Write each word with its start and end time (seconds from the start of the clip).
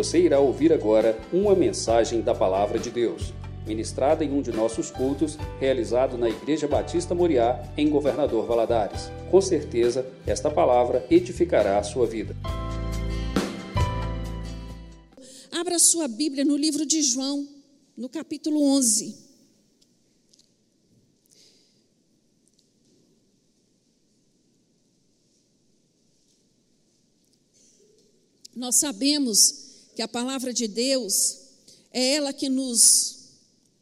Você 0.00 0.18
irá 0.18 0.40
ouvir 0.40 0.72
agora 0.72 1.20
uma 1.30 1.54
mensagem 1.54 2.22
da 2.22 2.34
Palavra 2.34 2.78
de 2.78 2.90
Deus, 2.90 3.34
ministrada 3.66 4.24
em 4.24 4.32
um 4.32 4.40
de 4.40 4.50
nossos 4.50 4.90
cultos, 4.90 5.36
realizado 5.58 6.16
na 6.16 6.26
Igreja 6.26 6.66
Batista 6.66 7.14
Moriá, 7.14 7.70
em 7.76 7.90
Governador 7.90 8.46
Valadares. 8.46 9.10
Com 9.30 9.42
certeza, 9.42 10.10
esta 10.26 10.50
palavra 10.50 11.06
edificará 11.10 11.78
a 11.78 11.82
sua 11.82 12.06
vida. 12.06 12.34
Abra 15.52 15.78
sua 15.78 16.08
Bíblia 16.08 16.46
no 16.46 16.56
livro 16.56 16.86
de 16.86 17.02
João, 17.02 17.46
no 17.94 18.08
capítulo 18.08 18.58
11. 18.78 19.14
Nós 28.56 28.80
sabemos 28.80 29.69
que 30.00 30.04
a 30.04 30.08
palavra 30.08 30.50
de 30.50 30.66
Deus 30.66 31.40
é 31.92 32.14
ela 32.14 32.32
que 32.32 32.48
nos 32.48 33.18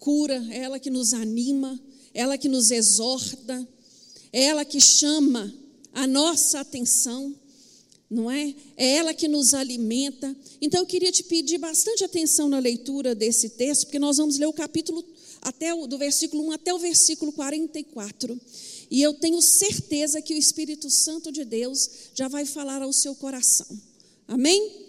cura, 0.01 0.45
é 0.51 0.63
ela 0.65 0.81
que 0.81 0.91
nos 0.91 1.15
anima, 1.15 1.81
é 2.13 2.23
ela 2.23 2.37
que 2.37 2.49
nos 2.49 2.73
exorta, 2.73 3.69
é 4.33 4.43
ela 4.43 4.65
que 4.65 4.81
chama 4.81 5.55
a 5.93 6.09
nossa 6.09 6.59
atenção, 6.59 7.33
não 8.11 8.29
é? 8.29 8.53
É 8.77 8.97
ela 8.97 9.15
que 9.15 9.29
nos 9.29 9.55
alimenta. 9.55 10.37
Então 10.61 10.81
eu 10.81 10.87
queria 10.87 11.13
te 11.13 11.23
pedir 11.23 11.59
bastante 11.59 12.03
atenção 12.03 12.49
na 12.49 12.59
leitura 12.59 13.15
desse 13.15 13.51
texto, 13.51 13.85
porque 13.85 14.01
nós 14.01 14.17
vamos 14.17 14.39
ler 14.39 14.47
o 14.47 14.53
capítulo 14.53 15.05
até 15.41 15.73
o, 15.73 15.87
do 15.87 15.99
versículo 15.99 16.43
1 16.49 16.51
até 16.51 16.75
o 16.75 16.81
versículo 16.81 17.31
44. 17.31 18.37
E 18.91 19.01
eu 19.01 19.15
tenho 19.15 19.41
certeza 19.41 20.21
que 20.21 20.35
o 20.35 20.37
Espírito 20.37 20.91
Santo 20.91 21.31
de 21.31 21.45
Deus 21.45 21.89
já 22.13 22.27
vai 22.27 22.45
falar 22.45 22.83
ao 22.83 22.93
seu 22.93 23.15
coração. 23.15 23.69
Amém? 24.27 24.88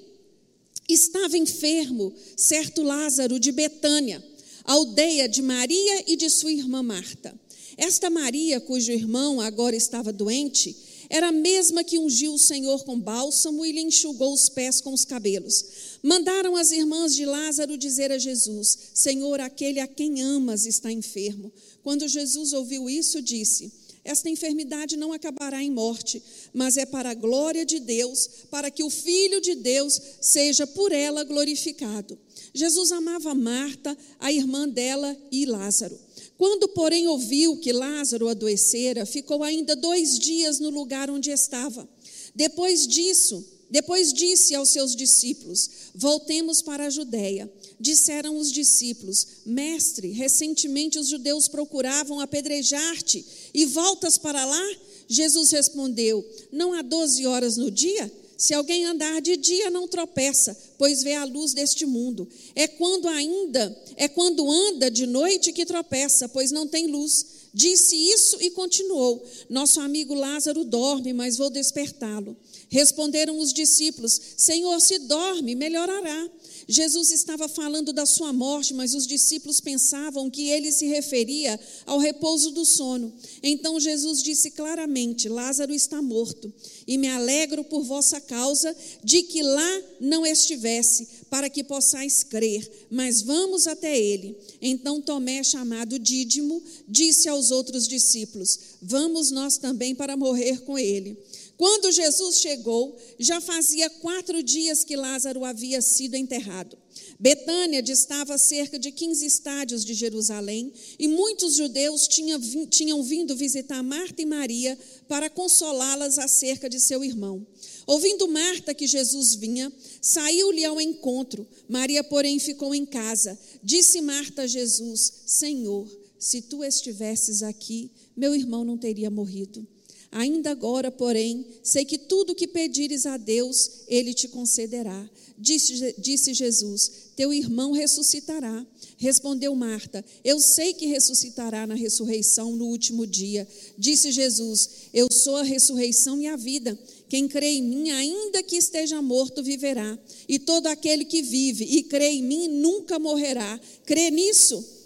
Estava 0.90 1.38
enfermo 1.38 2.12
certo 2.36 2.82
Lázaro 2.82 3.40
de 3.40 3.52
Betânia, 3.52 4.26
aldeia 4.64 5.30
de 5.30 5.40
Maria 5.40 6.04
e 6.08 6.16
de 6.16 6.32
sua 6.32 6.52
irmã 6.52 6.82
Marta. 6.82 7.40
Esta 7.78 8.10
Maria, 8.10 8.60
cujo 8.60 8.92
irmão 8.92 9.40
agora 9.40 9.76
estava 9.76 10.12
doente, 10.12 10.76
era 11.08 11.28
a 11.28 11.32
mesma 11.32 11.84
que 11.84 12.00
ungiu 12.00 12.34
o 12.34 12.40
Senhor 12.40 12.84
com 12.84 13.00
bálsamo 13.00 13.64
e 13.66 13.72
lhe 13.72 13.82
enxugou 13.82 14.34
os 14.34 14.50
pés 14.50 14.82
com 14.82 14.92
os 14.92 15.06
cabelos. 15.06 15.66
Mandaram 16.02 16.56
as 16.56 16.72
irmãs 16.72 17.16
de 17.16 17.26
Lázaro 17.26 17.78
dizer 17.78 18.12
a 18.12 18.18
Jesus: 18.18 18.78
Senhor, 18.94 19.40
aquele 19.40 19.80
a 19.80 19.88
quem 19.88 20.22
amas 20.22 20.66
está 20.66 20.92
enfermo. 20.92 21.52
Quando 21.84 22.08
Jesus 22.08 22.52
ouviu 22.52 22.90
isso, 22.90 23.22
disse: 23.22 23.72
esta 24.04 24.30
enfermidade 24.30 24.98
não 24.98 25.14
acabará 25.14 25.62
em 25.62 25.72
morte, 25.72 26.22
mas 26.54 26.78
é 26.78 26.86
para 26.86 27.12
a 27.12 27.14
glória 27.14 27.66
de 27.66 27.80
Deus, 27.80 28.30
para 28.50 28.72
que 28.72 28.84
o 28.84 28.90
Filho 28.90 29.42
de 29.42 29.56
Deus 29.56 30.00
seja 30.22 30.66
por 30.66 30.92
ela 30.92 31.24
glorificado. 31.24 32.18
Jesus 32.54 32.92
amava 32.92 33.36
Marta, 33.36 33.98
a 34.20 34.32
irmã 34.32 34.68
dela 34.68 35.16
e 35.32 35.46
Lázaro. 35.46 35.98
Quando, 36.38 36.70
porém, 36.70 37.08
ouviu 37.08 37.58
que 37.58 37.74
Lázaro 37.74 38.30
adoecera, 38.30 39.06
ficou 39.06 39.44
ainda 39.44 39.76
dois 39.76 40.18
dias 40.18 40.60
no 40.60 40.70
lugar 40.70 41.10
onde 41.10 41.32
estava. 41.32 41.88
Depois 42.34 42.88
disso, 42.88 43.46
depois 43.70 44.14
disse 44.14 44.56
aos 44.56 44.70
seus 44.70 44.96
discípulos: 44.96 45.70
Voltemos 45.94 46.62
para 46.62 46.88
a 46.88 46.90
Judéia. 46.90 47.52
Disseram 47.80 48.38
os 48.38 48.52
discípulos: 48.52 49.26
Mestre, 49.46 50.10
recentemente 50.12 51.00
os 51.00 51.08
judeus 51.08 51.48
procuravam 51.48 52.20
apedrejar-te 52.20 53.26
e 53.54 53.66
voltas 53.66 54.18
para 54.18 54.46
lá? 54.46 54.70
Jesus 55.08 55.52
respondeu: 55.52 56.28
Não 56.52 56.74
há 56.74 56.82
doze 56.82 57.26
horas 57.26 57.58
no 57.58 57.72
dia? 57.72 58.12
Se 58.40 58.54
alguém 58.54 58.86
andar 58.86 59.22
de 59.22 59.36
dia, 59.36 59.70
não 59.70 59.86
tropeça, 59.86 60.58
pois 60.78 61.04
vê 61.04 61.14
a 61.14 61.26
luz 61.26 61.54
deste 61.54 61.86
mundo. 61.86 62.26
É 62.56 62.70
quando 62.70 63.10
ainda, 63.10 63.78
é 63.98 64.08
quando 64.08 64.50
anda 64.50 64.90
de 64.90 65.06
noite 65.06 65.52
que 65.52 65.66
tropeça, 65.66 66.30
pois 66.30 66.50
não 66.50 66.66
tem 66.66 66.88
luz. 66.88 67.26
Disse 67.54 67.96
isso 67.96 68.38
e 68.42 68.52
continuou: 68.52 69.22
Nosso 69.50 69.82
amigo 69.82 70.14
Lázaro 70.14 70.64
dorme, 70.64 71.12
mas 71.12 71.36
vou 71.36 71.50
despertá-lo. 71.50 72.38
Responderam 72.70 73.40
os 73.40 73.52
discípulos: 73.52 74.20
Senhor, 74.38 74.80
se 74.80 75.00
dorme, 75.00 75.56
melhorará. 75.56 76.30
Jesus 76.72 77.10
estava 77.10 77.50
falando 77.50 77.92
da 77.92 78.06
sua 78.06 78.32
morte, 78.32 78.76
mas 78.76 78.94
os 78.94 79.08
discípulos 79.08 79.60
pensavam 79.60 80.30
que 80.30 80.50
ele 80.50 80.72
se 80.72 80.86
referia 80.86 81.60
ao 81.84 81.98
repouso 81.98 82.52
do 82.52 82.64
sono. 82.64 83.12
Então 83.42 83.80
Jesus 83.80 84.22
disse 84.22 84.52
claramente: 84.52 85.28
Lázaro 85.28 85.74
está 85.74 86.00
morto, 86.00 86.54
e 86.86 86.96
me 86.96 87.08
alegro 87.08 87.64
por 87.64 87.84
vossa 87.84 88.22
causa 88.22 88.76
de 89.04 89.24
que 89.24 89.42
lá 89.42 89.82
não 90.00 90.24
estivesse, 90.24 91.08
para 91.28 91.50
que 91.50 91.64
possais 91.64 92.22
crer. 92.22 92.88
Mas 92.92 93.24
vamos 93.24 93.66
até 93.66 94.00
ele. 94.00 94.38
Então 94.62 95.02
Tomé, 95.02 95.44
chamado 95.44 95.98
Dídimo, 95.98 96.62
disse 96.88 97.28
aos 97.28 97.50
outros 97.50 97.88
discípulos: 97.88 98.60
Vamos 98.80 99.32
nós 99.32 99.58
também 99.58 99.96
para 99.96 100.16
morrer 100.16 100.60
com 100.60 100.78
ele. 100.78 101.18
Quando 101.60 101.92
Jesus 101.92 102.38
chegou, 102.38 102.96
já 103.20 103.42
fazia 103.42 103.90
quatro 103.90 104.42
dias 104.42 104.86
que 104.86 104.96
Lázaro 104.96 105.44
havia 105.44 105.82
sido 105.82 106.16
enterrado. 106.16 106.78
Betânia 107.20 107.82
distava 107.84 108.38
cerca 108.38 108.80
de 108.80 108.94
15 108.94 109.26
estádios 109.26 109.84
de 109.84 109.94
Jerusalém 109.94 110.72
e 110.98 111.06
muitos 111.10 111.56
judeus 111.56 112.08
tinham 112.08 113.04
vindo 113.04 113.36
visitar 113.36 113.84
Marta 113.84 114.22
e 114.22 114.26
Maria 114.26 114.80
para 115.06 115.30
consolá-las 115.30 116.18
acerca 116.18 116.70
de 116.70 116.80
seu 116.80 117.04
irmão. 117.04 117.46
Ouvindo 117.86 118.30
Marta 118.30 118.74
que 118.74 118.88
Jesus 118.88 119.36
vinha, 119.36 119.70
saiu-lhe 120.02 120.64
ao 120.64 120.80
encontro. 120.80 121.46
Maria, 121.68 122.06
porém, 122.06 122.40
ficou 122.40 122.74
em 122.74 122.86
casa. 122.86 123.38
Disse 123.62 124.00
Marta 124.00 124.44
a 124.44 124.48
Jesus: 124.48 125.12
Senhor, 125.26 125.86
se 126.18 126.42
tu 126.42 126.64
estivesses 126.64 127.44
aqui, 127.44 127.92
meu 128.16 128.34
irmão 128.34 128.64
não 128.64 128.78
teria 128.78 129.10
morrido. 129.10 129.68
Ainda 130.12 130.50
agora, 130.50 130.90
porém, 130.92 131.46
sei 131.64 131.86
que 131.86 131.98
tudo 131.98 132.34
que 132.34 132.48
pedires 132.48 133.06
a 133.06 133.16
Deus, 133.16 133.84
Ele 133.88 134.12
te 134.12 134.28
concederá. 134.28 135.08
Disse, 135.38 135.96
disse 136.00 136.34
Jesus: 136.34 136.92
Teu 137.16 137.32
irmão 137.32 137.72
ressuscitará. 137.72 138.66
Respondeu 138.98 139.56
Marta: 139.56 140.04
Eu 140.24 140.40
sei 140.40 140.74
que 140.74 140.88
ressuscitará 140.88 141.68
na 141.68 141.76
ressurreição 141.76 142.56
no 142.56 142.66
último 142.66 143.06
dia. 143.06 143.48
Disse 143.78 144.12
Jesus: 144.12 144.70
Eu 144.94 145.08
sou 145.12 145.38
a 145.38 145.44
ressurreição 145.44 146.20
e 146.20 146.28
a 146.28 146.36
vida. 146.36 146.78
Quem 147.08 147.28
crê 147.28 147.52
em 147.52 147.64
mim, 147.64 147.92
ainda 147.92 148.42
que 148.42 148.56
esteja 148.58 149.02
morto, 149.02 149.44
viverá. 149.44 149.98
E 150.28 150.40
todo 150.40 150.68
aquele 150.68 151.06
que 151.06 151.22
vive 151.22 151.66
e 151.66 151.84
crê 151.84 152.10
em 152.10 152.24
mim 152.24 152.48
nunca 152.48 152.98
morrerá. 152.98 153.60
Crê 153.86 154.10
nisso? 154.10 154.79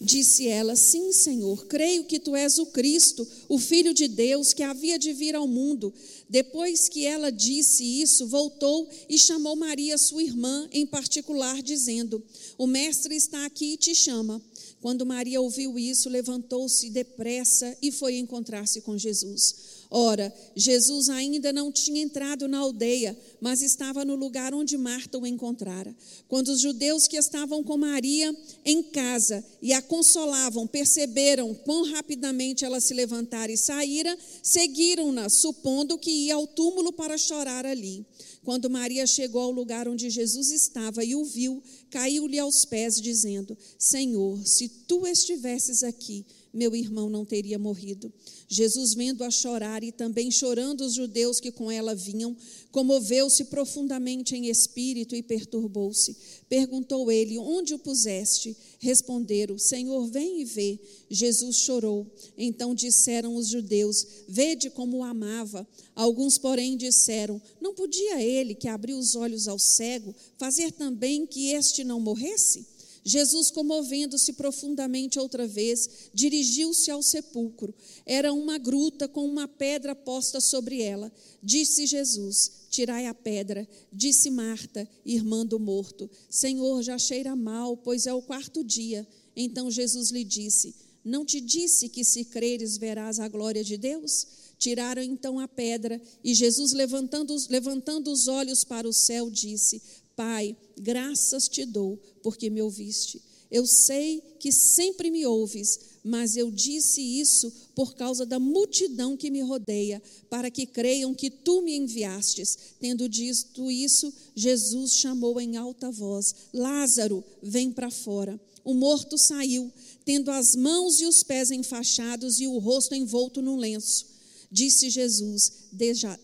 Disse 0.00 0.48
ela: 0.48 0.74
Sim, 0.74 1.12
Senhor, 1.12 1.66
creio 1.66 2.04
que 2.04 2.18
tu 2.18 2.34
és 2.34 2.58
o 2.58 2.66
Cristo, 2.66 3.26
o 3.48 3.58
Filho 3.58 3.94
de 3.94 4.08
Deus, 4.08 4.52
que 4.52 4.62
havia 4.62 4.98
de 4.98 5.12
vir 5.12 5.36
ao 5.36 5.46
mundo. 5.46 5.94
Depois 6.28 6.88
que 6.88 7.06
ela 7.06 7.30
disse 7.30 7.84
isso, 8.02 8.26
voltou 8.26 8.88
e 9.08 9.16
chamou 9.16 9.54
Maria, 9.54 9.96
sua 9.96 10.22
irmã, 10.22 10.68
em 10.72 10.84
particular, 10.84 11.62
dizendo: 11.62 12.22
O 12.58 12.66
Mestre 12.66 13.14
está 13.14 13.46
aqui 13.46 13.74
e 13.74 13.76
te 13.76 13.94
chama. 13.94 14.42
Quando 14.80 15.06
Maria 15.06 15.40
ouviu 15.40 15.78
isso, 15.78 16.10
levantou-se 16.10 16.90
depressa 16.90 17.74
e 17.80 17.90
foi 17.90 18.18
encontrar-se 18.18 18.80
com 18.82 18.98
Jesus. 18.98 19.54
Ora, 19.96 20.34
Jesus 20.56 21.08
ainda 21.08 21.52
não 21.52 21.70
tinha 21.70 22.02
entrado 22.02 22.48
na 22.48 22.58
aldeia, 22.58 23.16
mas 23.40 23.62
estava 23.62 24.04
no 24.04 24.16
lugar 24.16 24.52
onde 24.52 24.76
Marta 24.76 25.16
o 25.20 25.24
encontrara. 25.24 25.94
Quando 26.26 26.48
os 26.48 26.58
judeus 26.58 27.06
que 27.06 27.16
estavam 27.16 27.62
com 27.62 27.76
Maria 27.76 28.36
em 28.64 28.82
casa 28.82 29.44
e 29.62 29.72
a 29.72 29.80
consolavam 29.80 30.66
perceberam 30.66 31.54
quão 31.54 31.84
rapidamente 31.92 32.64
ela 32.64 32.80
se 32.80 32.92
levantara 32.92 33.52
e 33.52 33.56
saíra, 33.56 34.18
seguiram-na, 34.42 35.28
supondo 35.28 35.96
que 35.96 36.10
ia 36.10 36.34
ao 36.34 36.48
túmulo 36.48 36.92
para 36.92 37.16
chorar 37.16 37.64
ali. 37.64 38.04
Quando 38.42 38.68
Maria 38.68 39.06
chegou 39.06 39.42
ao 39.42 39.52
lugar 39.52 39.86
onde 39.86 40.10
Jesus 40.10 40.50
estava 40.50 41.04
e 41.04 41.14
o 41.14 41.24
viu, 41.24 41.62
caiu-lhe 41.88 42.40
aos 42.40 42.64
pés, 42.64 43.00
dizendo: 43.00 43.56
Senhor, 43.78 44.44
se 44.44 44.68
tu 44.68 45.06
estivesses 45.06 45.84
aqui, 45.84 46.26
meu 46.54 46.74
irmão 46.76 47.10
não 47.10 47.24
teria 47.24 47.58
morrido. 47.58 48.12
Jesus, 48.48 48.94
vendo-a 48.94 49.30
chorar 49.30 49.82
e 49.82 49.90
também 49.90 50.30
chorando 50.30 50.82
os 50.82 50.94
judeus 50.94 51.40
que 51.40 51.50
com 51.50 51.70
ela 51.70 51.94
vinham, 51.94 52.36
comoveu-se 52.70 53.46
profundamente 53.46 54.36
em 54.36 54.46
espírito 54.48 55.16
e 55.16 55.22
perturbou-se. 55.22 56.16
Perguntou 56.48 57.10
ele: 57.10 57.38
Onde 57.38 57.74
o 57.74 57.78
puseste? 57.78 58.56
Responderam: 58.78 59.58
Senhor, 59.58 60.06
vem 60.06 60.42
e 60.42 60.44
vê. 60.44 60.78
Jesus 61.10 61.56
chorou. 61.56 62.06
Então 62.38 62.74
disseram 62.74 63.34
os 63.34 63.48
judeus: 63.48 64.06
Vede 64.28 64.70
como 64.70 64.98
o 64.98 65.02
amava. 65.02 65.66
Alguns, 65.94 66.38
porém, 66.38 66.76
disseram: 66.76 67.42
Não 67.60 67.74
podia 67.74 68.22
ele, 68.22 68.54
que 68.54 68.68
abriu 68.68 68.96
os 68.98 69.16
olhos 69.16 69.48
ao 69.48 69.58
cego, 69.58 70.14
fazer 70.38 70.70
também 70.72 71.26
que 71.26 71.50
este 71.50 71.82
não 71.82 71.98
morresse? 71.98 72.73
Jesus, 73.04 73.50
comovendo-se 73.50 74.32
profundamente 74.32 75.18
outra 75.18 75.46
vez, 75.46 76.10
dirigiu-se 76.14 76.90
ao 76.90 77.02
sepulcro. 77.02 77.74
Era 78.06 78.32
uma 78.32 78.56
gruta 78.56 79.06
com 79.06 79.26
uma 79.26 79.46
pedra 79.46 79.94
posta 79.94 80.40
sobre 80.40 80.80
ela. 80.80 81.12
Disse 81.42 81.86
Jesus: 81.86 82.50
Tirai 82.70 83.06
a 83.06 83.12
pedra. 83.12 83.68
Disse 83.92 84.30
Marta, 84.30 84.88
irmã 85.04 85.44
do 85.44 85.60
morto: 85.60 86.10
Senhor, 86.30 86.82
já 86.82 86.96
cheira 86.96 87.36
mal, 87.36 87.76
pois 87.76 88.06
é 88.06 88.14
o 88.14 88.22
quarto 88.22 88.64
dia. 88.64 89.06
Então 89.36 89.70
Jesus 89.70 90.10
lhe 90.10 90.24
disse: 90.24 90.74
Não 91.04 91.26
te 91.26 91.42
disse 91.42 91.90
que 91.90 92.04
se 92.04 92.24
creres 92.24 92.78
verás 92.78 93.20
a 93.20 93.28
glória 93.28 93.62
de 93.62 93.76
Deus? 93.76 94.26
Tiraram 94.56 95.02
então 95.02 95.38
a 95.38 95.46
pedra 95.46 96.00
e 96.22 96.32
Jesus, 96.32 96.72
levantando, 96.72 97.36
levantando 97.50 98.10
os 98.10 98.28
olhos 98.28 98.64
para 98.64 98.88
o 98.88 98.94
céu, 98.94 99.30
disse: 99.30 99.82
Pai, 100.16 100.56
graças 100.76 101.48
te 101.48 101.64
dou, 101.64 101.98
porque 102.22 102.48
me 102.50 102.62
ouviste. 102.62 103.20
Eu 103.50 103.66
sei 103.66 104.20
que 104.40 104.50
sempre 104.50 105.12
me 105.12 105.24
ouves, 105.24 105.78
mas 106.02 106.36
eu 106.36 106.50
disse 106.50 107.00
isso 107.00 107.52
por 107.74 107.94
causa 107.94 108.26
da 108.26 108.38
multidão 108.38 109.16
que 109.16 109.30
me 109.30 109.42
rodeia, 109.42 110.02
para 110.28 110.50
que 110.50 110.66
creiam 110.66 111.14
que 111.14 111.30
tu 111.30 111.62
me 111.62 111.76
enviastes. 111.76 112.58
Tendo 112.80 113.08
dito 113.08 113.70
isso, 113.70 114.12
Jesus 114.34 114.94
chamou 114.94 115.40
em 115.40 115.56
alta 115.56 115.90
voz: 115.90 116.34
Lázaro, 116.52 117.22
vem 117.40 117.70
para 117.70 117.90
fora. 117.90 118.40
O 118.64 118.74
morto 118.74 119.16
saiu, 119.16 119.70
tendo 120.04 120.32
as 120.32 120.56
mãos 120.56 121.00
e 121.00 121.06
os 121.06 121.22
pés 121.22 121.50
enfaixados 121.52 122.40
e 122.40 122.48
o 122.48 122.58
rosto 122.58 122.94
envolto 122.94 123.40
num 123.40 123.56
lenço. 123.56 124.06
Disse 124.50 124.90
Jesus: 124.90 125.68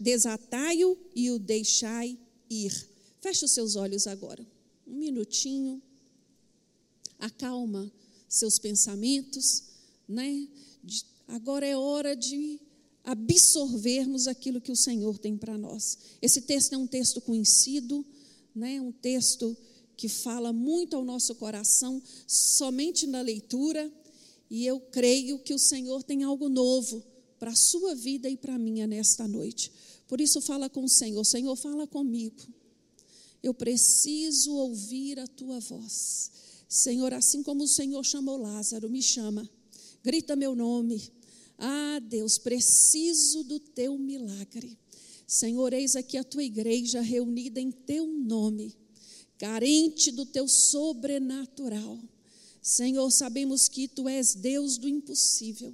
Desatai-o 0.00 0.98
e 1.14 1.30
o 1.30 1.38
deixai 1.38 2.18
ir. 2.50 2.89
Feche 3.20 3.44
os 3.44 3.50
seus 3.50 3.76
olhos 3.76 4.06
agora, 4.06 4.46
um 4.86 4.96
minutinho. 4.96 5.82
Acalma 7.18 7.92
seus 8.28 8.58
pensamentos, 8.58 9.62
né? 10.08 10.48
Agora 11.28 11.66
é 11.66 11.76
hora 11.76 12.16
de 12.16 12.58
absorvermos 13.04 14.26
aquilo 14.26 14.60
que 14.60 14.72
o 14.72 14.76
Senhor 14.76 15.18
tem 15.18 15.36
para 15.36 15.58
nós. 15.58 15.98
Esse 16.22 16.42
texto 16.42 16.72
é 16.72 16.78
um 16.78 16.86
texto 16.86 17.20
conhecido, 17.20 18.04
né? 18.54 18.80
Um 18.80 18.92
texto 18.92 19.56
que 19.96 20.08
fala 20.08 20.50
muito 20.50 20.96
ao 20.96 21.04
nosso 21.04 21.34
coração 21.34 22.02
somente 22.26 23.06
na 23.06 23.20
leitura, 23.20 23.92
e 24.48 24.64
eu 24.64 24.80
creio 24.80 25.38
que 25.38 25.52
o 25.52 25.58
Senhor 25.58 26.02
tem 26.02 26.22
algo 26.22 26.48
novo 26.48 27.04
para 27.38 27.50
a 27.50 27.56
sua 27.56 27.94
vida 27.94 28.28
e 28.28 28.36
para 28.36 28.54
a 28.54 28.58
minha 28.58 28.86
nesta 28.86 29.28
noite. 29.28 29.70
Por 30.08 30.20
isso 30.20 30.40
fala 30.40 30.70
com 30.70 30.84
o 30.84 30.88
Senhor, 30.88 31.22
Senhor, 31.24 31.54
fala 31.54 31.86
comigo. 31.86 32.59
Eu 33.42 33.54
preciso 33.54 34.52
ouvir 34.54 35.18
a 35.18 35.26
tua 35.26 35.60
voz. 35.60 36.30
Senhor, 36.68 37.12
assim 37.12 37.42
como 37.42 37.64
o 37.64 37.68
Senhor 37.68 38.04
chamou 38.04 38.36
Lázaro, 38.36 38.88
me 38.88 39.02
chama. 39.02 39.48
Grita 40.02 40.36
meu 40.36 40.54
nome. 40.54 41.12
Ah, 41.58 41.98
Deus, 41.98 42.38
preciso 42.38 43.42
do 43.44 43.58
teu 43.58 43.98
milagre. 43.98 44.78
Senhor, 45.26 45.72
eis 45.72 45.94
aqui 45.94 46.16
a 46.16 46.24
tua 46.24 46.42
igreja 46.42 47.00
reunida 47.00 47.60
em 47.60 47.70
teu 47.70 48.06
nome, 48.06 48.76
carente 49.38 50.10
do 50.10 50.26
teu 50.26 50.48
sobrenatural. 50.48 51.98
Senhor, 52.60 53.10
sabemos 53.10 53.68
que 53.68 53.86
tu 53.86 54.08
és 54.08 54.34
Deus 54.34 54.76
do 54.76 54.88
impossível. 54.88 55.72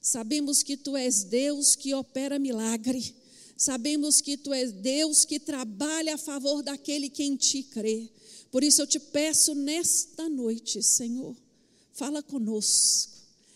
Sabemos 0.00 0.62
que 0.62 0.76
tu 0.76 0.96
és 0.96 1.24
Deus 1.24 1.76
que 1.76 1.92
opera 1.92 2.38
milagre. 2.38 3.14
Sabemos 3.56 4.20
que 4.20 4.36
tu 4.36 4.52
és 4.52 4.70
Deus 4.70 5.24
que 5.24 5.40
trabalha 5.40 6.14
a 6.14 6.18
favor 6.18 6.62
daquele 6.62 7.08
que 7.08 7.24
em 7.24 7.36
ti 7.36 7.62
crê. 7.62 8.10
Por 8.50 8.62
isso 8.62 8.82
eu 8.82 8.86
te 8.86 8.98
peço 8.98 9.54
nesta 9.54 10.28
noite, 10.28 10.82
Senhor, 10.82 11.34
fala 11.92 12.22
conosco, 12.22 13.12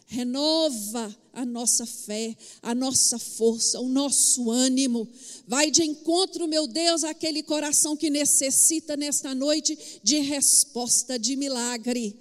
renova 0.06 1.14
a 1.32 1.44
nossa 1.44 1.86
fé, 1.86 2.36
a 2.62 2.74
nossa 2.74 3.18
força, 3.18 3.78
o 3.78 3.88
nosso 3.88 4.50
ânimo. 4.50 5.06
Vai 5.46 5.70
de 5.70 5.84
encontro, 5.84 6.48
meu 6.48 6.66
Deus, 6.66 7.04
àquele 7.04 7.42
coração 7.42 7.96
que 7.96 8.10
necessita 8.10 8.96
nesta 8.96 9.34
noite 9.34 9.78
de 10.02 10.18
resposta, 10.18 11.18
de 11.18 11.36
milagre. 11.36 12.16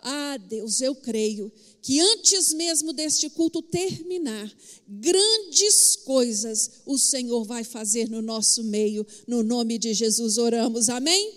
Ah, 0.00 0.36
Deus, 0.36 0.80
eu 0.80 0.94
creio 0.94 1.52
que 1.80 2.00
antes 2.00 2.52
mesmo 2.52 2.92
deste 2.92 3.30
culto 3.30 3.62
terminar, 3.62 4.52
grandes 4.86 5.96
coisas 5.96 6.70
o 6.84 6.98
Senhor 6.98 7.44
vai 7.44 7.64
fazer 7.64 8.08
no 8.08 8.20
nosso 8.20 8.64
meio, 8.64 9.06
no 9.26 9.42
nome 9.42 9.78
de 9.78 9.94
Jesus 9.94 10.38
oramos, 10.38 10.88
amém? 10.88 11.32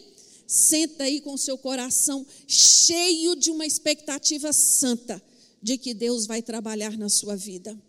Senta 0.47 1.05
aí 1.05 1.21
com 1.21 1.37
seu 1.37 1.57
coração 1.57 2.25
cheio 2.47 3.35
de 3.35 3.51
uma 3.51 3.65
expectativa 3.65 4.51
santa 4.51 5.21
de 5.61 5.77
que 5.77 5.93
Deus 5.93 6.25
vai 6.25 6.41
trabalhar 6.41 6.97
na 6.97 7.07
sua 7.07 7.35
vida. 7.35 7.79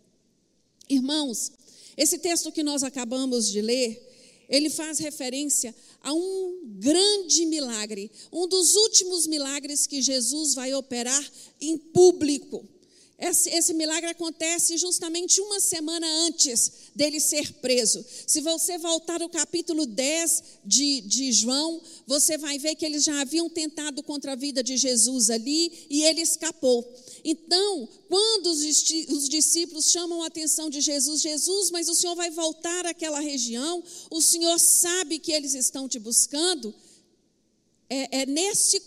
Irmãos, 0.89 1.51
esse 1.97 2.17
texto 2.17 2.51
que 2.51 2.63
nós 2.63 2.83
acabamos 2.83 3.49
de 3.49 3.61
ler, 3.61 4.12
ele 4.49 4.69
faz 4.69 4.99
referência 4.99 5.73
a 6.01 6.13
um 6.13 6.61
grande 6.79 7.45
milagre, 7.45 8.11
um 8.31 8.47
dos 8.47 8.75
últimos 8.75 9.27
milagres 9.27 9.87
que 9.87 10.01
Jesus 10.01 10.53
vai 10.53 10.73
operar 10.73 11.31
em 11.61 11.77
público. 11.77 12.67
Esse, 13.23 13.49
esse, 13.51 13.73
milagre 13.73 14.09
acontece 14.09 14.77
justamente 14.77 15.39
uma 15.39 15.61
semana 15.61 16.05
antes 16.25 16.91
dele 16.93 17.21
ser 17.21 17.53
preso. 17.53 18.03
Se 18.27 18.41
você 18.41 18.77
voltar 18.77 19.21
ao 19.21 19.29
capítulo 19.29 19.85
10 19.85 20.43
de, 20.65 20.99
de 20.99 21.31
João, 21.31 21.81
você 22.05 22.37
vai 22.37 22.59
ver 22.59 22.75
que 22.75 22.85
eles 22.85 23.05
já 23.05 23.21
haviam 23.21 23.49
tentado 23.49 24.03
contra 24.03 24.33
a 24.33 24.35
vida 24.35 24.61
de 24.61 24.75
Jesus 24.75 25.29
ali 25.29 25.87
e 25.89 26.03
ele 26.03 26.19
escapou. 26.19 26.85
Então, 27.23 27.87
quando 28.09 28.47
os, 28.47 28.61
os 28.61 29.29
discípulos 29.29 29.89
chamam 29.89 30.21
a 30.21 30.27
atenção 30.27 30.69
de 30.69 30.81
Jesus, 30.81 31.21
Jesus, 31.21 31.71
mas 31.71 31.87
o 31.87 31.95
Senhor 31.95 32.15
vai 32.15 32.29
voltar 32.29 32.85
àquela 32.85 33.21
região, 33.21 33.81
o 34.11 34.21
Senhor 34.21 34.59
sabe 34.59 35.17
que 35.17 35.31
eles 35.31 35.53
estão 35.53 35.87
te 35.87 35.97
buscando. 35.97 36.75
É, 37.89 38.21
é 38.21 38.25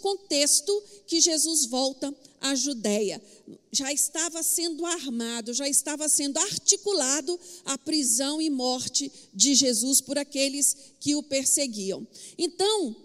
contexto 0.00 0.82
que 1.06 1.20
Jesus 1.20 1.66
volta 1.66 2.14
à 2.40 2.54
Judéia. 2.54 3.22
Já 3.70 3.92
estava 3.92 4.42
sendo 4.42 4.84
armado, 4.86 5.52
já 5.52 5.68
estava 5.68 6.08
sendo 6.08 6.38
articulado 6.38 7.38
a 7.64 7.76
prisão 7.78 8.40
e 8.40 8.50
morte 8.50 9.10
de 9.34 9.54
Jesus 9.54 10.00
por 10.00 10.18
aqueles 10.18 10.76
que 11.00 11.14
o 11.14 11.22
perseguiam. 11.22 12.06
Então, 12.38 12.96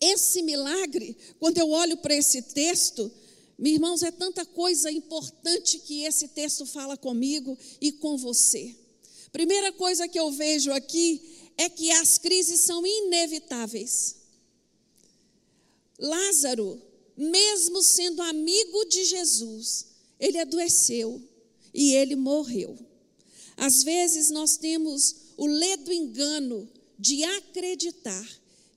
esse 0.00 0.42
milagre, 0.42 1.16
quando 1.38 1.58
eu 1.58 1.70
olho 1.70 1.96
para 1.96 2.14
esse 2.14 2.42
texto, 2.42 3.10
meus 3.58 3.74
irmãos, 3.74 4.02
é 4.02 4.10
tanta 4.10 4.44
coisa 4.44 4.90
importante 4.90 5.78
que 5.78 6.02
esse 6.04 6.28
texto 6.28 6.66
fala 6.66 6.96
comigo 6.96 7.56
e 7.80 7.92
com 7.92 8.16
você. 8.16 8.76
Primeira 9.32 9.72
coisa 9.72 10.06
que 10.06 10.18
eu 10.18 10.30
vejo 10.30 10.70
aqui 10.72 11.20
é 11.56 11.68
que 11.68 11.90
as 11.90 12.18
crises 12.18 12.60
são 12.60 12.86
inevitáveis. 12.86 14.16
Lázaro, 15.98 16.80
mesmo 17.16 17.82
sendo 17.82 18.20
amigo 18.22 18.84
de 18.86 19.04
Jesus, 19.04 19.86
ele 20.20 20.38
adoeceu 20.38 21.22
e 21.72 21.94
ele 21.94 22.16
morreu. 22.16 22.78
Às 23.56 23.82
vezes 23.82 24.30
nós 24.30 24.56
temos 24.56 25.16
o 25.36 25.46
ledo 25.46 25.92
engano 25.92 26.68
de 26.98 27.24
acreditar 27.24 28.26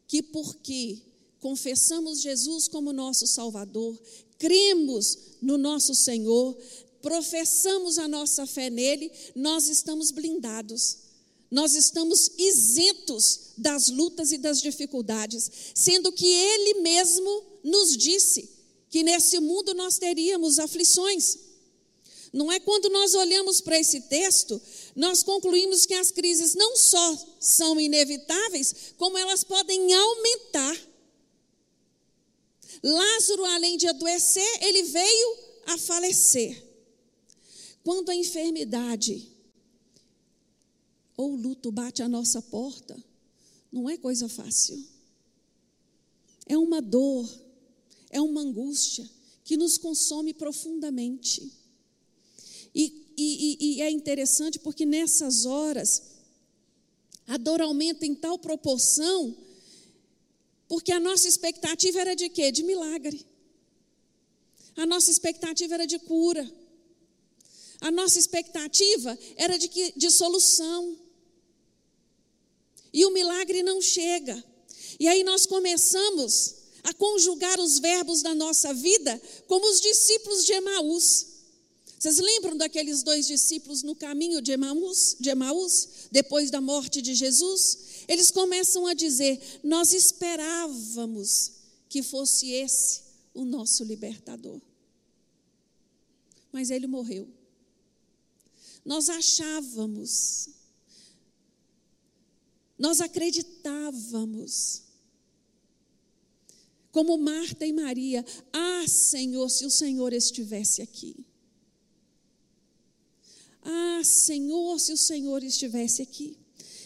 que 0.08 0.22
porque 0.22 1.02
confessamos 1.40 2.22
Jesus 2.22 2.68
como 2.68 2.92
nosso 2.92 3.28
Salvador, 3.28 3.98
cremos 4.38 5.18
no 5.42 5.58
nosso 5.58 5.94
Senhor, 5.94 6.58
professamos 7.02 7.98
a 7.98 8.08
nossa 8.08 8.46
fé 8.46 8.70
nele, 8.70 9.12
nós 9.36 9.68
estamos 9.68 10.12
blindados. 10.12 11.09
Nós 11.50 11.74
estamos 11.74 12.32
isentos 12.38 13.54
das 13.58 13.90
lutas 13.90 14.32
e 14.32 14.38
das 14.38 14.62
dificuldades, 14.62 15.50
sendo 15.74 16.12
que 16.12 16.28
ele 16.28 16.82
mesmo 16.82 17.44
nos 17.64 17.98
disse 17.98 18.50
que 18.90 19.04
nesse 19.04 19.40
mundo 19.40 19.74
nós 19.74 19.98
teríamos 19.98 20.60
aflições. 20.60 21.38
Não 22.32 22.52
é 22.52 22.60
quando 22.60 22.90
nós 22.90 23.16
olhamos 23.16 23.60
para 23.60 23.80
esse 23.80 24.02
texto, 24.02 24.62
nós 24.96 25.24
concluímos 25.24 25.86
que 25.86 25.96
as 25.96 26.12
crises 26.12 26.54
não 26.54 26.76
só 26.78 27.38
são 27.40 27.80
inevitáveis, 27.80 28.94
como 28.98 29.18
elas 29.18 29.44
podem 29.44 29.92
aumentar 29.94 30.90
Lázaro, 32.84 33.44
além 33.46 33.78
de 33.78 33.88
adoecer, 33.88 34.64
ele 34.64 34.84
veio 34.84 35.38
a 35.68 35.78
falecer. 35.78 36.64
Quando 37.84 38.10
a 38.10 38.16
enfermidade 38.16 39.28
ou 41.20 41.34
o 41.34 41.36
luto 41.36 41.70
bate 41.70 42.02
à 42.02 42.08
nossa 42.08 42.42
porta, 42.42 42.98
não 43.70 43.90
é 43.90 43.98
coisa 43.98 44.30
fácil. 44.30 44.82
É 46.46 46.58
uma 46.58 46.82
dor, 46.82 47.30
é 48.10 48.22
uma 48.22 48.40
angústia 48.40 49.06
que 49.44 49.58
nos 49.58 49.78
consome 49.78 50.34
profundamente. 50.34 51.52
E, 52.74 53.14
e, 53.18 53.58
e 53.60 53.82
é 53.82 53.92
interessante 53.92 54.60
porque 54.60 54.86
nessas 54.86 55.46
horas, 55.46 56.04
a 57.28 57.36
dor 57.36 57.60
aumenta 57.60 58.06
em 58.06 58.16
tal 58.16 58.40
proporção 58.40 59.36
Porque 60.70 60.94
a 60.94 61.02
nossa 61.02 61.28
expectativa 61.28 62.00
era 62.00 62.16
de 62.16 62.30
quê? 62.30 62.50
De 62.50 62.64
milagre. 62.64 63.26
A 64.78 64.86
nossa 64.86 65.12
expectativa 65.12 65.74
era 65.74 65.86
de 65.86 66.00
cura. 66.00 66.50
A 67.82 67.92
nossa 67.92 68.18
expectativa 68.18 69.20
era 69.36 69.58
de, 69.58 69.68
que, 69.68 69.92
de 69.98 70.10
solução. 70.12 71.09
E 72.94 73.06
o 73.06 73.12
milagre 73.12 73.64
não 73.64 73.82
chega. 73.82 74.44
E 75.00 75.08
aí 75.08 75.24
nós 75.24 75.46
começamos 75.46 76.56
a 76.84 76.94
conjugar 76.94 77.60
os 77.60 77.80
verbos 77.80 78.22
da 78.22 78.34
nossa 78.34 78.74
vida 78.74 79.22
como 79.48 79.70
os 79.70 79.80
discípulos 79.82 80.46
de 80.46 80.54
Emaús. 80.54 81.28
Vocês 82.00 82.18
lembram 82.18 82.56
daqueles 82.56 83.04
dois 83.04 83.28
discípulos 83.28 83.84
no 83.84 83.94
caminho 83.94 84.42
de 84.42 84.54
Emaús, 84.54 85.18
de 85.20 85.30
Emaús, 85.30 86.08
depois 86.10 86.50
da 86.50 86.62
morte 86.62 87.02
de 87.02 87.14
Jesus? 87.14 88.06
Eles 88.08 88.32
começam 88.32 88.88
a 88.88 88.94
dizer: 88.94 89.60
Nós 89.64 89.92
esperávamos 89.92 91.52
que 91.90 92.02
fosse 92.02 92.52
esse 92.52 93.02
o 93.34 93.44
nosso 93.44 93.84
libertador. 93.84 94.62
Mas 96.52 96.70
ele 96.70 96.88
morreu. 96.88 97.28
Nós 98.86 99.10
achávamos, 99.10 100.50
nós 102.80 103.02
acreditávamos, 103.02 104.84
como 106.92 107.18
Marta 107.18 107.66
e 107.66 107.74
Maria: 107.74 108.26
Ah, 108.54 108.88
Senhor, 108.88 109.50
se 109.50 109.66
o 109.66 109.70
Senhor 109.70 110.14
estivesse 110.14 110.82
aqui. 110.82 111.26
Ah, 113.62 114.02
Senhor, 114.04 114.80
se 114.80 114.94
o 114.94 114.98
Senhor 114.98 115.44
estivesse 115.44 116.02
aqui. 116.02 116.38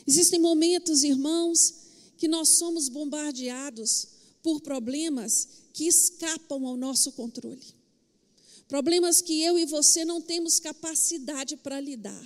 Existem 0.05 0.39
momentos, 0.39 1.03
irmãos, 1.03 1.73
que 2.17 2.27
nós 2.27 2.49
somos 2.49 2.89
bombardeados 2.89 4.07
por 4.41 4.61
problemas 4.61 5.47
que 5.71 5.85
escapam 5.85 6.65
ao 6.65 6.75
nosso 6.75 7.11
controle. 7.11 7.63
Problemas 8.67 9.21
que 9.21 9.41
eu 9.41 9.57
e 9.57 9.65
você 9.65 10.03
não 10.03 10.19
temos 10.19 10.59
capacidade 10.59 11.55
para 11.57 11.79
lidar. 11.79 12.25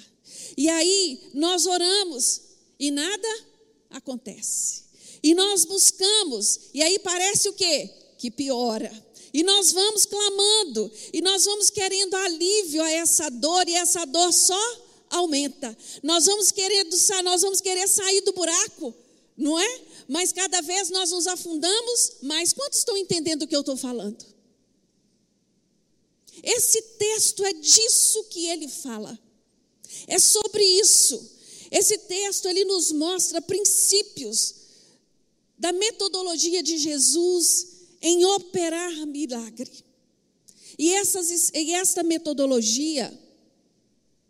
E 0.56 0.70
aí 0.70 1.30
nós 1.34 1.66
oramos 1.66 2.42
e 2.80 2.92
nada 2.92 3.47
acontece. 3.89 4.84
E 5.24 5.34
nós 5.34 5.65
buscamos, 5.65 6.60
e 6.74 6.82
aí 6.82 7.00
parece 7.00 7.50
o 7.50 7.53
quê? 7.53 7.89
Que 8.17 8.29
piora. 8.29 8.91
E 9.34 9.44
nós 9.44 9.72
vamos 9.72 10.06
clamando, 10.06 10.91
e 11.12 11.22
nós 11.22 11.46
vamos 11.46 11.70
querendo 11.70 12.15
alívio 12.15 12.82
a 12.82 12.91
essa 12.91 13.29
dor, 13.29 13.67
e 13.67 13.75
essa 13.75 14.06
dor 14.06 14.32
só 14.32 14.88
aumenta. 15.10 15.75
Nós 16.03 16.25
vamos 16.25 16.51
querer, 16.51 16.88
nós 17.24 17.41
vamos 17.41 17.62
querer 17.62 17.88
sair 17.88 18.22
do 18.22 18.34
buraco, 18.34 18.94
não 19.36 19.60
é? 19.60 19.82
Mas 20.08 20.32
cada 20.32 20.62
vez 20.62 20.89
nós 20.89 21.12
nos 21.12 21.27
afundamos 21.27 22.13
mais. 22.22 22.53
Quantos 22.53 22.79
estão 22.79 22.96
entendendo 22.96 23.44
o 23.44 23.48
que 23.48 23.56
eu 23.56 23.60
estou 23.60 23.77
falando? 23.77 24.25
Esse 26.44 26.82
texto 26.82 27.44
é 27.44 27.53
disso 27.53 28.24
que 28.25 28.48
ele 28.48 28.67
fala. 28.67 29.17
É 30.08 30.20
sobre 30.20 30.63
isso. 30.63 31.37
Esse 31.72 31.98
texto 32.00 32.48
ele 32.48 32.66
nos 32.66 32.92
mostra 32.92 33.42
princípios 33.42 34.56
da 35.58 35.72
metodologia 35.72 36.62
de 36.62 36.78
Jesus 36.78 37.78
em 38.02 38.24
operar 38.26 39.06
milagre. 39.06 39.72
E, 40.78 40.94
essas, 40.94 41.50
e 41.54 41.74
esta 41.74 42.04
metodologia, 42.04 43.12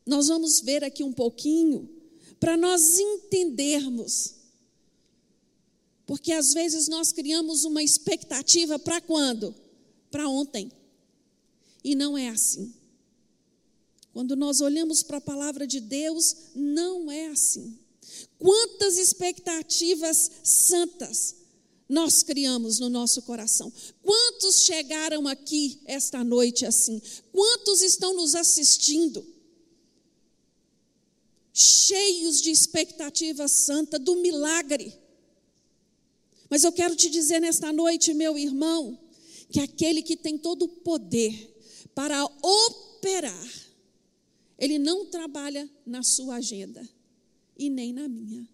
nós 0.06 0.30
vamos 0.30 0.62
ver 0.62 0.84
aqui 0.84 1.04
um 1.04 1.12
pouquinho, 1.12 1.90
para 2.40 2.56
nós 2.56 2.98
entendermos. 2.98 4.36
Porque 6.06 6.32
às 6.32 6.54
vezes 6.54 6.88
nós 6.88 7.12
criamos 7.12 7.66
uma 7.66 7.84
expectativa 7.84 8.80
para 8.80 9.02
quando? 9.02 9.54
Para 10.10 10.30
ontem. 10.30 10.72
E 11.84 11.96
não 11.96 12.18
é 12.18 12.30
assim. 12.30 12.74
Quando 14.18 14.36
nós 14.36 14.62
olhamos 14.62 15.04
para 15.04 15.18
a 15.18 15.22
palavra 15.22 15.68
de 15.68 15.80
Deus, 15.80 16.36
não 16.56 17.12
é 17.12 17.28
assim. 17.28 17.78
Quantas 18.40 18.98
expectativas 18.98 20.32
santas 20.44 21.36
nós 21.88 22.24
criamos 22.24 22.80
no 22.80 22.90
nosso 22.90 23.22
coração. 23.22 23.72
Quantos 24.02 24.64
chegaram 24.64 25.28
aqui 25.28 25.80
esta 25.86 26.24
noite 26.24 26.66
assim? 26.66 27.00
Quantos 27.32 27.84
estão 27.84 28.16
nos 28.16 28.34
assistindo? 28.34 29.24
Cheios 31.54 32.42
de 32.42 32.50
expectativa 32.50 33.48
santa 33.48 34.00
do 34.00 34.16
milagre. 34.16 35.00
Mas 36.50 36.64
eu 36.64 36.72
quero 36.72 36.96
te 36.96 37.08
dizer 37.08 37.40
nesta 37.40 37.72
noite, 37.72 38.16
meu 38.16 38.36
irmão, 38.36 38.98
que 39.52 39.60
aquele 39.60 40.02
que 40.02 40.18
tem 40.18 40.40
todo 40.40 40.64
o 40.64 40.70
poder 40.70 41.56
para 41.94 42.26
operar, 42.26 43.67
ele 44.58 44.80
não 44.80 45.06
trabalha 45.06 45.70
na 45.86 46.02
sua 46.04 46.36
agenda 46.36 46.88
e 47.58 47.70
nem 47.70 47.94
na 47.94 48.08
minha. 48.08 48.48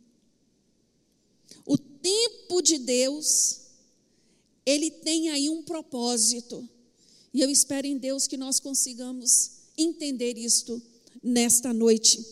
O 1.65 1.77
tempo 1.77 2.61
de 2.61 2.77
Deus, 2.77 3.61
ele 4.65 4.91
tem 4.91 5.29
aí 5.29 5.49
um 5.49 5.63
propósito. 5.63 6.67
E 7.33 7.41
eu 7.41 7.49
espero 7.49 7.87
em 7.87 7.97
Deus 7.97 8.27
que 8.27 8.37
nós 8.37 8.59
consigamos 8.59 9.51
entender 9.77 10.37
isto 10.37 10.81
nesta 11.21 11.73
noite. 11.73 12.23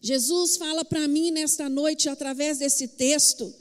Jesus 0.00 0.56
fala 0.56 0.84
para 0.84 1.06
mim 1.08 1.30
nesta 1.30 1.68
noite, 1.68 2.08
através 2.08 2.58
desse 2.58 2.88
texto, 2.88 3.52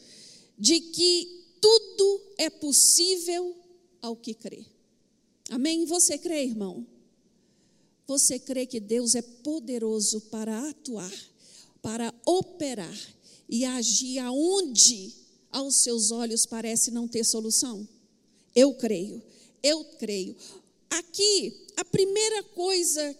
de 0.57 0.79
que 0.79 1.41
tudo 1.61 2.21
é 2.37 2.49
possível 2.49 3.55
ao 4.01 4.15
que 4.15 4.33
crê. 4.33 4.65
Amém? 5.49 5.85
Você 5.85 6.17
crê, 6.17 6.43
irmão? 6.43 6.85
Você 8.07 8.39
crê 8.39 8.65
que 8.65 8.79
Deus 8.79 9.15
é 9.15 9.21
poderoso 9.21 10.21
para 10.21 10.69
atuar, 10.69 11.13
para 11.81 12.13
operar 12.25 12.97
e 13.47 13.65
agir 13.65 14.19
aonde 14.19 15.13
aos 15.51 15.75
seus 15.75 16.11
olhos 16.11 16.45
parece 16.45 16.91
não 16.91 17.07
ter 17.07 17.23
solução? 17.23 17.87
Eu 18.55 18.73
creio, 18.73 19.21
eu 19.63 19.83
creio. 19.97 20.35
Aqui, 20.89 21.67
a 21.77 21.85
primeira 21.85 22.43
coisa, 22.43 23.17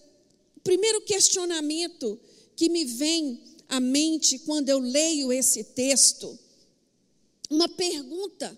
o 0.58 0.60
primeiro 0.62 1.02
questionamento 1.02 2.20
que 2.56 2.70
me 2.70 2.84
vem 2.84 3.42
à 3.70 3.80
mente 3.80 4.40
quando 4.40 4.70
eu 4.70 4.80
leio 4.80 5.32
esse 5.32 5.64
texto, 5.64 6.38
uma 7.50 7.70
pergunta 7.70 8.58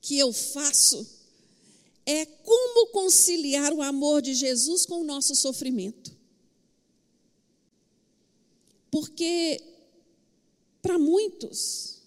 que 0.00 0.18
eu 0.18 0.32
faço 0.32 1.06
é 2.06 2.26
como 2.26 2.88
conciliar 2.88 3.72
o 3.72 3.82
amor 3.82 4.20
de 4.20 4.34
Jesus 4.34 4.84
com 4.84 5.00
o 5.00 5.04
nosso 5.04 5.34
sofrimento. 5.34 6.14
Porque 8.90 9.62
para 10.82 10.98
muitos, 10.98 12.02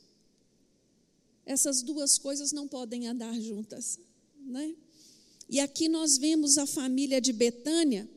essas 1.46 1.82
duas 1.82 2.18
coisas 2.18 2.52
não 2.52 2.68
podem 2.68 3.08
andar 3.08 3.34
juntas, 3.40 4.00
né? 4.46 4.76
E 5.50 5.60
aqui 5.60 5.90
nós 5.90 6.18
vemos 6.18 6.58
a 6.58 6.68
família 6.68 7.20
de 7.20 7.34
Betânia. 7.34 8.08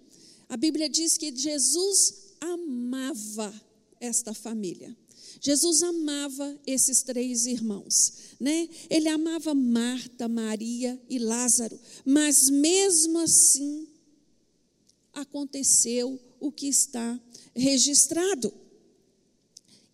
A 0.48 0.56
Bíblia 0.56 0.88
diz 0.88 1.16
que 1.16 1.34
Jesus 1.34 2.34
amava 2.40 3.54
esta 4.00 4.34
família. 4.34 4.96
Jesus 5.40 5.82
amava 5.82 6.60
esses 6.66 7.02
três 7.02 7.46
irmãos, 7.46 8.12
né? 8.38 8.68
Ele 8.90 9.08
amava 9.08 9.54
Marta, 9.54 10.28
Maria 10.28 11.00
e 11.08 11.18
Lázaro, 11.18 11.80
mas 12.04 12.50
mesmo 12.50 13.18
assim 13.18 13.88
aconteceu 15.14 16.20
o 16.38 16.52
que 16.52 16.68
está 16.68 17.18
registrado. 17.54 18.52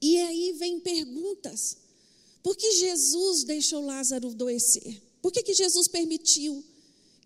E 0.01 0.19
aí 0.19 0.53
vem 0.59 0.81
perguntas. 0.81 1.79
Por 2.43 2.57
que 2.57 2.73
Jesus 2.73 3.45
deixou 3.45 3.85
Lázaro 3.85 4.31
adoecer? 4.31 5.03
Por 5.23 5.33
que, 5.33 5.43
que 5.43 5.55
Jesus 5.55 5.89
permitiu 5.89 6.65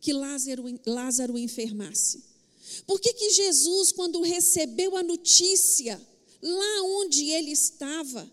que 0.00 0.12
Lázaro, 0.12 0.64
Lázaro 0.86 1.38
enfermasse? 1.38 2.22
Por 2.86 3.00
que, 3.00 3.12
que 3.12 3.30
Jesus, 3.30 3.92
quando 3.92 4.22
recebeu 4.22 4.96
a 4.96 5.02
notícia, 5.02 6.00
lá 6.42 6.82
onde 6.82 7.30
ele 7.30 7.50
estava, 7.50 8.30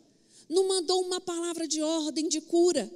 não 0.50 0.68
mandou 0.68 1.02
uma 1.02 1.20
palavra 1.20 1.68
de 1.68 1.82
ordem 1.82 2.28
de 2.30 2.42
cura? 2.42 2.92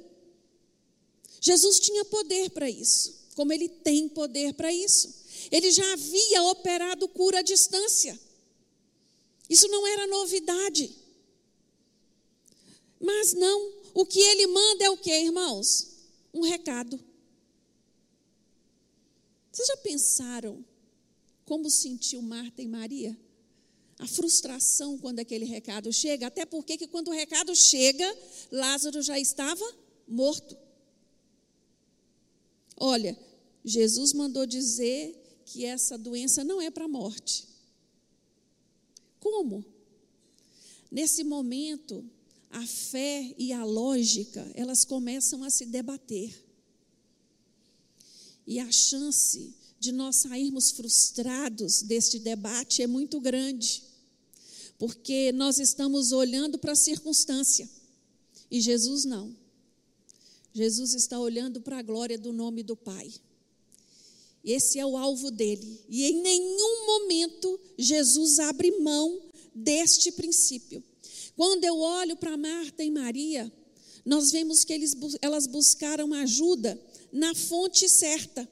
Jesus 1.40 1.80
tinha 1.80 2.04
poder 2.04 2.50
para 2.50 2.70
isso, 2.70 3.26
como 3.34 3.52
ele 3.52 3.68
tem 3.68 4.08
poder 4.08 4.54
para 4.54 4.72
isso. 4.72 5.22
Ele 5.50 5.70
já 5.70 5.92
havia 5.92 6.42
operado 6.44 7.08
cura 7.08 7.40
à 7.40 7.42
distância. 7.42 8.18
Isso 9.48 9.68
não 9.68 9.86
era 9.86 10.06
novidade. 10.06 10.94
Mas 13.00 13.32
não, 13.32 13.72
o 13.92 14.06
que 14.06 14.20
ele 14.20 14.46
manda 14.46 14.84
é 14.84 14.90
o 14.90 14.96
que, 14.96 15.10
irmãos? 15.10 15.88
Um 16.32 16.42
recado. 16.42 16.98
Vocês 19.50 19.68
já 19.68 19.76
pensaram 19.78 20.64
como 21.44 21.68
sentiu 21.68 22.22
Marta 22.22 22.62
e 22.62 22.68
Maria? 22.68 23.18
A 24.02 24.06
frustração 24.08 24.98
quando 24.98 25.20
aquele 25.20 25.44
recado 25.44 25.92
chega, 25.92 26.26
até 26.26 26.44
porque 26.44 26.76
que 26.76 26.88
quando 26.88 27.06
o 27.06 27.12
recado 27.12 27.54
chega, 27.54 28.04
Lázaro 28.50 29.00
já 29.00 29.16
estava 29.16 29.64
morto. 30.08 30.58
Olha, 32.76 33.16
Jesus 33.64 34.12
mandou 34.12 34.44
dizer 34.44 35.42
que 35.46 35.64
essa 35.64 35.96
doença 35.96 36.42
não 36.42 36.60
é 36.60 36.68
para 36.68 36.86
a 36.86 36.88
morte. 36.88 37.46
Como? 39.20 39.64
Nesse 40.90 41.22
momento, 41.22 42.04
a 42.50 42.66
fé 42.66 43.32
e 43.38 43.52
a 43.52 43.64
lógica, 43.64 44.50
elas 44.56 44.84
começam 44.84 45.44
a 45.44 45.50
se 45.50 45.64
debater. 45.64 46.44
E 48.44 48.58
a 48.58 48.72
chance 48.72 49.54
de 49.78 49.92
nós 49.92 50.16
sairmos 50.16 50.72
frustrados 50.72 51.82
deste 51.82 52.18
debate 52.18 52.82
é 52.82 52.88
muito 52.88 53.20
grande, 53.20 53.91
porque 54.82 55.30
nós 55.30 55.60
estamos 55.60 56.10
olhando 56.10 56.58
para 56.58 56.72
a 56.72 56.74
circunstância 56.74 57.70
e 58.50 58.60
Jesus 58.60 59.04
não. 59.04 59.32
Jesus 60.52 60.92
está 60.94 61.20
olhando 61.20 61.60
para 61.60 61.78
a 61.78 61.82
glória 61.82 62.18
do 62.18 62.32
nome 62.32 62.64
do 62.64 62.74
Pai. 62.74 63.08
Esse 64.42 64.80
é 64.80 64.84
o 64.84 64.96
alvo 64.96 65.30
dele. 65.30 65.80
E 65.88 66.02
em 66.06 66.20
nenhum 66.20 66.84
momento 66.84 67.60
Jesus 67.78 68.40
abre 68.40 68.72
mão 68.80 69.22
deste 69.54 70.10
princípio. 70.10 70.82
Quando 71.36 71.62
eu 71.62 71.78
olho 71.78 72.16
para 72.16 72.36
Marta 72.36 72.82
e 72.82 72.90
Maria, 72.90 73.52
nós 74.04 74.32
vemos 74.32 74.64
que 74.64 74.72
eles, 74.72 74.96
elas 75.20 75.46
buscaram 75.46 76.12
ajuda 76.12 76.76
na 77.12 77.36
fonte 77.36 77.88
certa. 77.88 78.50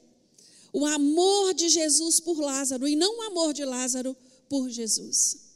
O 0.71 0.85
amor 0.85 1.53
de 1.53 1.67
Jesus 1.67 2.21
por 2.21 2.39
Lázaro 2.39 2.87
e 2.87 2.95
não 2.95 3.17
o 3.17 3.21
amor 3.23 3.53
de 3.53 3.65
Lázaro 3.65 4.15
por 4.47 4.69
Jesus. 4.69 5.50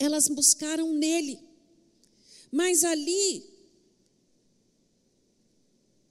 Elas 0.00 0.26
buscaram 0.26 0.92
nele. 0.92 1.38
Mas 2.50 2.82
ali 2.82 3.48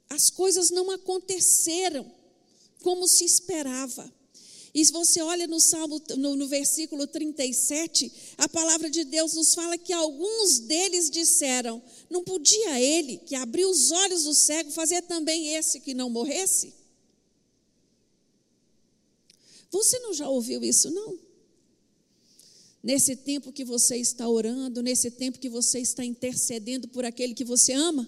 as 0.10 0.30
coisas 0.30 0.72
não 0.72 0.90
aconteceram 0.92 2.10
como 2.82 3.08
se 3.08 3.26
esperava. 3.26 4.12
E 4.74 4.86
se 4.86 4.92
você 4.92 5.22
olha 5.22 5.48
no 5.48 5.60
Salmo, 5.60 6.02
no, 6.18 6.36
no, 6.36 6.48
versículo 6.48 7.08
37, 7.08 8.12
a 8.38 8.48
palavra 8.48 8.90
de 8.90 9.04
Deus 9.04 9.34
nos 9.34 9.54
fala 9.54 9.78
que 9.78 9.92
alguns 9.92 10.60
deles 10.60 11.10
disseram: 11.10 11.82
não 12.10 12.24
podia 12.24 12.80
ele, 12.80 13.18
que 13.18 13.36
abriu 13.36 13.70
os 13.70 13.92
olhos 13.92 14.24
do 14.24 14.34
cego, 14.34 14.72
fazer 14.72 15.02
também 15.04 15.56
esse 15.56 15.80
que 15.80 15.94
não 15.94 16.10
morresse? 16.10 16.74
Você 19.72 20.00
não 20.00 20.14
já 20.14 20.30
ouviu 20.30 20.64
isso, 20.64 20.90
não? 20.92 21.29
Nesse 22.82 23.16
tempo 23.16 23.52
que 23.52 23.66
você 23.66 23.98
está 23.98 24.28
orando, 24.28 24.82
nesse 24.82 25.12
tempo 25.12 25.40
que 25.40 25.50
você 25.50 25.80
está 25.80 26.04
intercedendo 26.04 26.88
por 26.88 27.04
aquele 27.04 27.34
que 27.34 27.44
você 27.44 27.74
ama? 27.74 28.08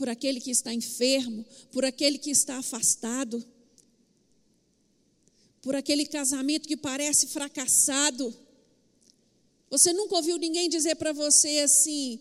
por 0.00 0.08
aquele 0.08 0.40
que 0.40 0.50
está 0.50 0.72
enfermo, 0.72 1.44
por 1.70 1.84
aquele 1.84 2.16
que 2.16 2.30
está 2.30 2.56
afastado, 2.56 3.44
por 5.60 5.76
aquele 5.76 6.06
casamento 6.06 6.66
que 6.66 6.74
parece 6.74 7.26
fracassado. 7.26 8.34
Você 9.68 9.92
nunca 9.92 10.16
ouviu 10.16 10.38
ninguém 10.38 10.70
dizer 10.70 10.94
para 10.94 11.12
você 11.12 11.58
assim, 11.58 12.18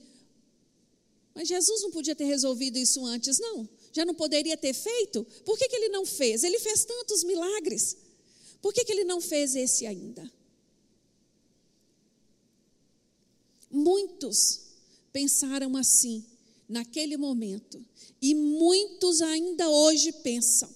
mas 1.33 1.47
Jesus 1.47 1.81
não 1.81 1.89
podia 1.89 2.13
ter 2.13 2.25
resolvido 2.25 2.77
isso 2.77 3.05
antes, 3.05 3.39
não. 3.39 3.67
Já 3.93 4.03
não 4.03 4.13
poderia 4.13 4.57
ter 4.57 4.73
feito? 4.73 5.25
Por 5.45 5.57
que, 5.57 5.69
que 5.69 5.75
ele 5.77 5.87
não 5.87 6.05
fez? 6.05 6.43
Ele 6.43 6.59
fez 6.59 6.83
tantos 6.83 7.23
milagres. 7.23 7.95
Por 8.61 8.73
que, 8.73 8.83
que 8.83 8.91
ele 8.91 9.03
não 9.03 9.21
fez 9.21 9.55
esse 9.55 9.85
ainda? 9.85 10.31
Muitos 13.71 14.61
pensaram 15.11 15.75
assim 15.75 16.25
naquele 16.67 17.17
momento. 17.17 17.83
E 18.21 18.35
muitos 18.35 19.21
ainda 19.21 19.69
hoje 19.69 20.11
pensam 20.11 20.69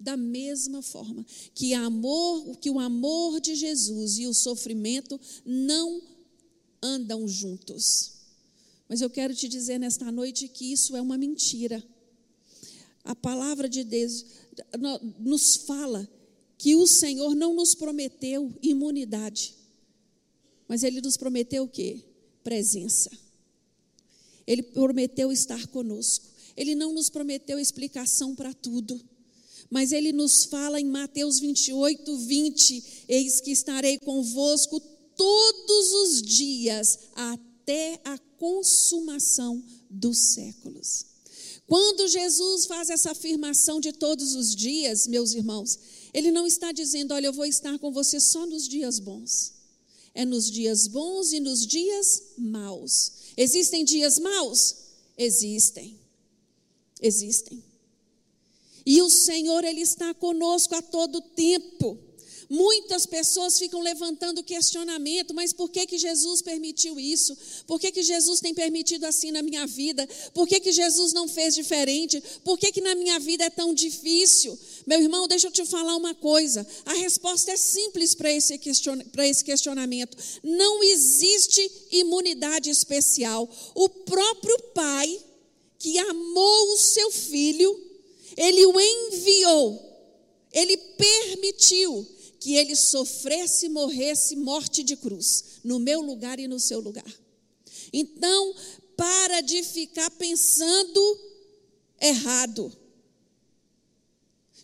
da 0.00 0.16
mesma 0.16 0.80
forma 0.80 1.26
que 1.54 1.74
amor, 1.74 2.56
que 2.56 2.70
o 2.70 2.78
amor 2.78 3.40
de 3.40 3.54
Jesus 3.54 4.18
e 4.18 4.26
o 4.26 4.34
sofrimento 4.34 5.20
não 5.44 6.00
andam 6.82 7.26
juntos. 7.26 8.12
Mas 8.88 9.00
eu 9.00 9.10
quero 9.10 9.34
te 9.34 9.48
dizer 9.48 9.78
nesta 9.78 10.10
noite 10.10 10.48
que 10.48 10.72
isso 10.72 10.96
é 10.96 11.02
uma 11.02 11.18
mentira. 11.18 11.84
A 13.04 13.14
palavra 13.14 13.68
de 13.68 13.84
Deus 13.84 14.24
nos 15.18 15.56
fala 15.56 16.08
que 16.58 16.74
o 16.74 16.86
Senhor 16.86 17.34
não 17.34 17.54
nos 17.54 17.74
prometeu 17.74 18.52
imunidade, 18.60 19.54
mas 20.66 20.82
Ele 20.82 21.00
nos 21.00 21.16
prometeu 21.16 21.62
o 21.64 21.68
quê? 21.68 22.02
Presença. 22.44 23.10
Ele 24.46 24.62
prometeu 24.62 25.30
estar 25.30 25.66
conosco. 25.68 26.26
Ele 26.56 26.74
não 26.74 26.92
nos 26.92 27.08
prometeu 27.08 27.58
explicação 27.58 28.34
para 28.34 28.52
tudo. 28.52 29.00
Mas 29.70 29.92
ele 29.92 30.12
nos 30.12 30.44
fala 30.44 30.80
em 30.80 30.86
Mateus 30.86 31.38
28, 31.38 32.16
20: 32.16 33.04
Eis 33.08 33.40
que 33.40 33.50
estarei 33.50 33.98
convosco 33.98 34.80
todos 35.14 35.92
os 35.92 36.22
dias, 36.22 36.98
até 37.14 38.00
a 38.04 38.16
consumação 38.38 39.62
dos 39.90 40.16
séculos. 40.18 41.04
Quando 41.66 42.08
Jesus 42.08 42.64
faz 42.64 42.88
essa 42.88 43.10
afirmação 43.10 43.78
de 43.78 43.92
todos 43.92 44.34
os 44.34 44.56
dias, 44.56 45.06
meus 45.06 45.34
irmãos, 45.34 45.78
ele 46.12 46.30
não 46.30 46.46
está 46.46 46.72
dizendo, 46.72 47.14
olha, 47.14 47.26
eu 47.26 47.32
vou 47.32 47.44
estar 47.44 47.78
com 47.78 47.90
você 47.90 48.20
só 48.20 48.46
nos 48.46 48.66
dias 48.68 48.98
bons. 48.98 49.54
É 50.14 50.24
nos 50.24 50.50
dias 50.50 50.86
bons 50.86 51.32
e 51.32 51.40
nos 51.40 51.66
dias 51.66 52.22
maus. 52.36 53.12
Existem 53.36 53.84
dias 53.84 54.18
maus? 54.18 54.76
Existem. 55.16 55.98
Existem. 57.00 57.62
E 58.84 59.00
o 59.02 59.10
Senhor, 59.10 59.64
Ele 59.64 59.82
está 59.82 60.14
conosco 60.14 60.74
a 60.74 60.82
todo 60.82 61.20
tempo. 61.20 61.98
Muitas 62.50 63.04
pessoas 63.04 63.58
ficam 63.58 63.82
levantando 63.82 64.42
questionamento, 64.42 65.34
mas 65.34 65.52
por 65.52 65.68
que, 65.68 65.86
que 65.86 65.98
Jesus 65.98 66.40
permitiu 66.40 66.98
isso? 66.98 67.36
Por 67.66 67.78
que, 67.78 67.92
que 67.92 68.02
Jesus 68.02 68.40
tem 68.40 68.54
permitido 68.54 69.04
assim 69.04 69.30
na 69.30 69.42
minha 69.42 69.66
vida? 69.66 70.08
Por 70.32 70.48
que, 70.48 70.58
que 70.58 70.72
Jesus 70.72 71.12
não 71.12 71.28
fez 71.28 71.54
diferente? 71.54 72.22
Por 72.42 72.56
que, 72.56 72.72
que 72.72 72.80
na 72.80 72.94
minha 72.94 73.18
vida 73.18 73.44
é 73.44 73.50
tão 73.50 73.74
difícil? 73.74 74.58
Meu 74.86 74.98
irmão, 74.98 75.28
deixa 75.28 75.48
eu 75.48 75.50
te 75.50 75.66
falar 75.66 75.94
uma 75.94 76.14
coisa. 76.14 76.66
A 76.86 76.94
resposta 76.94 77.52
é 77.52 77.56
simples 77.58 78.14
para 78.14 78.32
esse, 78.32 78.56
question, 78.56 78.98
esse 79.18 79.44
questionamento. 79.44 80.16
Não 80.42 80.82
existe 80.82 81.70
imunidade 81.90 82.70
especial. 82.70 83.46
O 83.74 83.90
próprio 83.90 84.58
Pai, 84.74 85.20
que 85.78 85.98
amou 85.98 86.72
o 86.72 86.78
seu 86.78 87.10
filho, 87.10 87.78
ele 88.38 88.64
o 88.64 88.80
enviou, 88.80 89.78
ele 90.50 90.78
permitiu 90.78 92.17
que 92.40 92.54
ele 92.54 92.76
sofresse 92.76 93.68
morresse 93.68 94.36
morte 94.36 94.82
de 94.82 94.96
cruz, 94.96 95.60
no 95.64 95.78
meu 95.78 96.00
lugar 96.00 96.38
e 96.38 96.46
no 96.46 96.60
seu 96.60 96.80
lugar. 96.80 97.12
Então, 97.92 98.54
para 98.96 99.40
de 99.40 99.62
ficar 99.62 100.10
pensando 100.12 101.20
errado. 102.00 102.72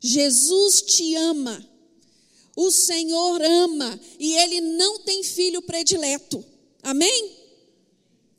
Jesus 0.00 0.82
te 0.82 1.14
ama. 1.14 1.70
O 2.56 2.70
Senhor 2.70 3.42
ama 3.42 3.98
e 4.18 4.34
ele 4.34 4.60
não 4.60 5.00
tem 5.00 5.22
filho 5.24 5.62
predileto. 5.62 6.44
Amém? 6.82 7.36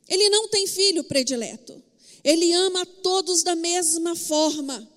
Ele 0.08 0.30
não 0.30 0.48
tem 0.48 0.66
filho 0.66 1.04
predileto. 1.04 1.82
Ele 2.22 2.52
ama 2.52 2.86
todos 2.86 3.42
da 3.42 3.54
mesma 3.54 4.16
forma. 4.16 4.88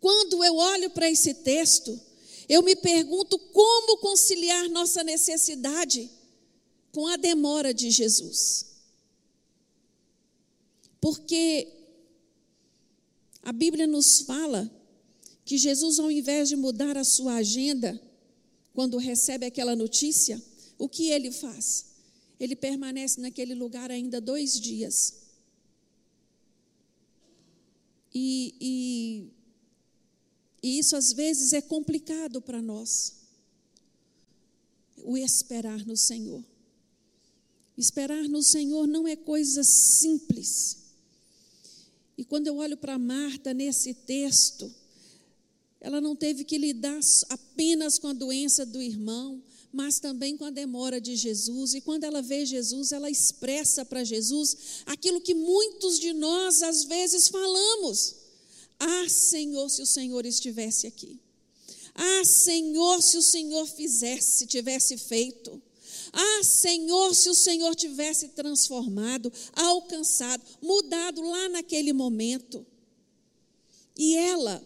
Quando 0.00 0.44
eu 0.44 0.56
olho 0.56 0.90
para 0.90 1.10
esse 1.10 1.34
texto, 1.34 1.98
eu 2.48 2.62
me 2.62 2.76
pergunto 2.76 3.38
como 3.38 3.98
conciliar 3.98 4.68
nossa 4.68 5.02
necessidade 5.02 6.10
com 6.92 7.06
a 7.06 7.16
demora 7.16 7.72
de 7.72 7.90
Jesus. 7.90 8.66
Porque 11.00 11.68
a 13.42 13.52
Bíblia 13.52 13.86
nos 13.86 14.20
fala 14.20 14.70
que 15.44 15.58
Jesus, 15.58 15.98
ao 15.98 16.10
invés 16.10 16.48
de 16.48 16.56
mudar 16.56 16.96
a 16.96 17.04
sua 17.04 17.34
agenda, 17.34 18.00
quando 18.72 18.96
recebe 18.96 19.44
aquela 19.44 19.76
notícia, 19.76 20.42
o 20.78 20.88
que 20.88 21.10
ele 21.10 21.30
faz? 21.30 21.86
Ele 22.40 22.56
permanece 22.56 23.20
naquele 23.20 23.54
lugar 23.54 23.90
ainda 23.90 24.20
dois 24.20 24.58
dias. 24.58 25.24
E, 28.14 28.54
e 28.60 29.32
e 30.64 30.78
isso 30.78 30.96
às 30.96 31.12
vezes 31.12 31.52
é 31.52 31.60
complicado 31.60 32.40
para 32.40 32.62
nós. 32.62 33.16
O 34.96 35.14
esperar 35.14 35.84
no 35.84 35.94
Senhor. 35.94 36.42
Esperar 37.76 38.26
no 38.30 38.42
Senhor 38.42 38.86
não 38.86 39.06
é 39.06 39.14
coisa 39.14 39.62
simples. 39.62 40.78
E 42.16 42.24
quando 42.24 42.46
eu 42.46 42.56
olho 42.56 42.78
para 42.78 42.98
Marta 42.98 43.52
nesse 43.52 43.92
texto, 43.92 44.74
ela 45.82 46.00
não 46.00 46.16
teve 46.16 46.44
que 46.44 46.56
lidar 46.56 46.98
apenas 47.28 47.98
com 47.98 48.08
a 48.08 48.14
doença 48.14 48.64
do 48.64 48.80
irmão, 48.80 49.42
mas 49.70 50.00
também 50.00 50.34
com 50.34 50.46
a 50.46 50.50
demora 50.50 50.98
de 50.98 51.14
Jesus. 51.14 51.74
E 51.74 51.82
quando 51.82 52.04
ela 52.04 52.22
vê 52.22 52.46
Jesus, 52.46 52.90
ela 52.90 53.10
expressa 53.10 53.84
para 53.84 54.02
Jesus 54.02 54.56
aquilo 54.86 55.20
que 55.20 55.34
muitos 55.34 56.00
de 56.00 56.14
nós 56.14 56.62
às 56.62 56.84
vezes 56.84 57.28
falamos: 57.28 58.23
Ah, 58.86 59.08
Senhor, 59.08 59.70
se 59.70 59.80
o 59.80 59.86
Senhor 59.86 60.26
estivesse 60.26 60.86
aqui. 60.86 61.18
Ah, 61.94 62.22
Senhor, 62.22 63.02
se 63.02 63.16
o 63.16 63.22
Senhor 63.22 63.66
fizesse, 63.66 64.46
tivesse 64.46 64.98
feito. 64.98 65.62
Ah, 66.12 66.44
Senhor, 66.44 67.14
se 67.14 67.30
o 67.30 67.34
Senhor 67.34 67.74
tivesse 67.74 68.28
transformado, 68.28 69.32
alcançado, 69.54 70.44
mudado 70.60 71.22
lá 71.22 71.48
naquele 71.48 71.94
momento. 71.94 72.66
E 73.96 74.16
ela 74.16 74.62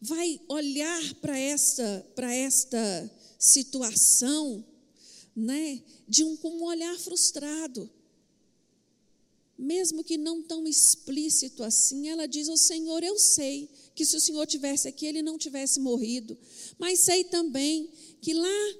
vai 0.00 0.40
olhar 0.48 1.14
para 1.20 1.38
esta, 1.38 2.06
para 2.16 2.34
esta 2.34 3.10
situação, 3.38 4.64
né, 5.36 5.80
de 6.08 6.24
um 6.24 6.36
com 6.36 6.50
um 6.50 6.64
olhar 6.64 6.98
frustrado. 6.98 7.88
Mesmo 9.58 10.04
que 10.04 10.16
não 10.16 10.40
tão 10.40 10.66
explícito 10.66 11.64
assim, 11.64 12.08
ela 12.08 12.26
diz: 12.26 12.48
"O 12.48 12.56
Senhor, 12.56 13.02
eu 13.02 13.18
sei 13.18 13.68
que 13.94 14.04
se 14.04 14.16
o 14.16 14.20
Senhor 14.20 14.46
tivesse 14.46 14.86
aqui, 14.86 15.04
ele 15.04 15.20
não 15.20 15.36
tivesse 15.36 15.80
morrido, 15.80 16.38
mas 16.78 17.00
sei 17.00 17.24
também 17.24 17.90
que 18.20 18.32
lá 18.32 18.74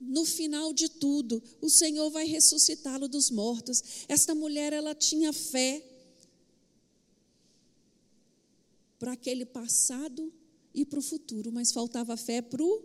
no 0.00 0.24
final 0.24 0.72
de 0.72 0.88
tudo, 0.88 1.42
o 1.60 1.70
Senhor 1.70 2.10
vai 2.10 2.26
ressuscitá-lo 2.26 3.08
dos 3.08 3.30
mortos. 3.30 3.82
Esta 4.08 4.34
mulher, 4.34 4.72
ela 4.72 4.94
tinha 4.94 5.32
fé 5.32 5.82
para 8.98 9.12
aquele 9.12 9.44
passado 9.44 10.32
e 10.74 10.84
para 10.84 10.98
o 10.98 11.02
futuro, 11.02 11.52
mas 11.52 11.72
faltava 11.72 12.16
fé 12.16 12.42
para 12.42 12.62
o 12.62 12.82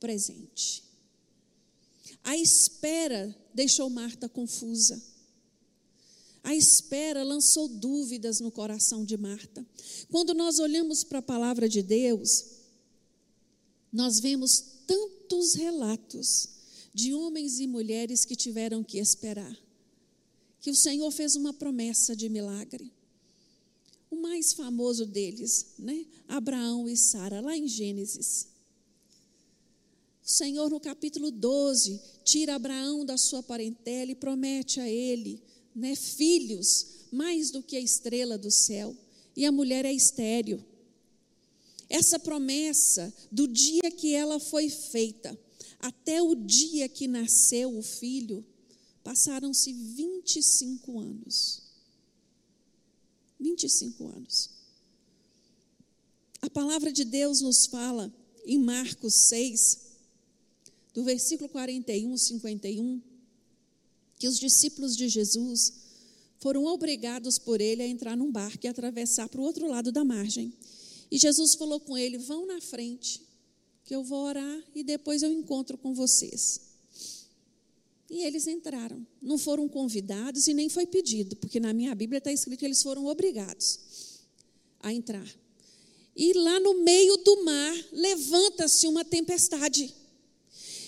presente. 0.00 0.84
A 2.24 2.36
espera 2.36 3.34
deixou 3.54 3.88
Marta 3.88 4.28
confusa. 4.28 5.00
A 6.48 6.54
espera 6.54 7.22
lançou 7.22 7.68
dúvidas 7.68 8.40
no 8.40 8.50
coração 8.50 9.04
de 9.04 9.18
Marta. 9.18 9.66
Quando 10.10 10.32
nós 10.32 10.58
olhamos 10.58 11.04
para 11.04 11.18
a 11.18 11.22
palavra 11.22 11.68
de 11.68 11.82
Deus, 11.82 12.42
nós 13.92 14.18
vemos 14.18 14.64
tantos 14.86 15.52
relatos 15.52 16.48
de 16.94 17.12
homens 17.12 17.60
e 17.60 17.66
mulheres 17.66 18.24
que 18.24 18.34
tiveram 18.34 18.82
que 18.82 18.96
esperar, 18.96 19.54
que 20.58 20.70
o 20.70 20.74
Senhor 20.74 21.10
fez 21.10 21.36
uma 21.36 21.52
promessa 21.52 22.16
de 22.16 22.30
milagre. 22.30 22.90
O 24.10 24.16
mais 24.16 24.54
famoso 24.54 25.04
deles, 25.04 25.74
né? 25.78 26.06
Abraão 26.26 26.88
e 26.88 26.96
Sara, 26.96 27.42
lá 27.42 27.54
em 27.54 27.68
Gênesis. 27.68 28.48
O 30.24 30.30
Senhor, 30.30 30.70
no 30.70 30.80
capítulo 30.80 31.30
12, 31.30 32.00
tira 32.24 32.54
Abraão 32.54 33.04
da 33.04 33.18
sua 33.18 33.42
parentela 33.42 34.12
e 34.12 34.14
promete 34.14 34.80
a 34.80 34.88
ele 34.88 35.46
né, 35.74 35.94
filhos, 35.94 37.06
mais 37.10 37.50
do 37.50 37.62
que 37.62 37.76
a 37.76 37.80
estrela 37.80 38.36
do 38.36 38.50
céu. 38.50 38.96
E 39.36 39.44
a 39.46 39.52
mulher 39.52 39.84
é 39.84 39.92
estéreo. 39.92 40.64
Essa 41.88 42.18
promessa, 42.18 43.12
do 43.30 43.48
dia 43.48 43.90
que 43.90 44.14
ela 44.14 44.38
foi 44.38 44.68
feita 44.68 45.38
até 45.78 46.20
o 46.20 46.34
dia 46.34 46.88
que 46.88 47.06
nasceu 47.06 47.76
o 47.76 47.82
filho, 47.82 48.44
passaram-se 49.02 49.72
25 49.72 50.98
anos. 50.98 51.62
25 53.40 54.08
anos. 54.08 54.50
A 56.42 56.50
palavra 56.50 56.92
de 56.92 57.04
Deus 57.04 57.40
nos 57.40 57.66
fala 57.66 58.12
em 58.44 58.58
Marcos 58.58 59.14
6, 59.28 59.80
do 60.92 61.04
versículo 61.04 61.48
41, 61.48 62.16
51, 62.16 63.00
que 64.18 64.26
os 64.26 64.38
discípulos 64.38 64.96
de 64.96 65.08
Jesus 65.08 65.72
foram 66.38 66.64
obrigados 66.64 67.38
por 67.38 67.60
ele 67.60 67.82
a 67.82 67.86
entrar 67.86 68.16
num 68.16 68.30
barco 68.30 68.64
e 68.64 68.68
atravessar 68.68 69.28
para 69.28 69.40
o 69.40 69.44
outro 69.44 69.68
lado 69.68 69.90
da 69.90 70.04
margem. 70.04 70.52
E 71.10 71.18
Jesus 71.18 71.54
falou 71.54 71.80
com 71.80 71.96
ele: 71.96 72.18
Vão 72.18 72.46
na 72.46 72.60
frente, 72.60 73.22
que 73.84 73.94
eu 73.94 74.02
vou 74.02 74.24
orar 74.24 74.62
e 74.74 74.82
depois 74.82 75.22
eu 75.22 75.32
encontro 75.32 75.78
com 75.78 75.94
vocês. 75.94 76.60
E 78.10 78.22
eles 78.24 78.46
entraram. 78.46 79.06
Não 79.20 79.36
foram 79.36 79.68
convidados 79.68 80.46
e 80.46 80.54
nem 80.54 80.68
foi 80.68 80.86
pedido, 80.86 81.36
porque 81.36 81.60
na 81.60 81.72
minha 81.72 81.94
Bíblia 81.94 82.18
está 82.18 82.32
escrito 82.32 82.58
que 82.58 82.64
eles 82.64 82.82
foram 82.82 83.06
obrigados 83.06 83.80
a 84.80 84.92
entrar. 84.92 85.26
E 86.16 86.32
lá 86.32 86.58
no 86.58 86.82
meio 86.82 87.16
do 87.18 87.44
mar 87.44 87.74
levanta-se 87.92 88.86
uma 88.86 89.04
tempestade. 89.04 89.94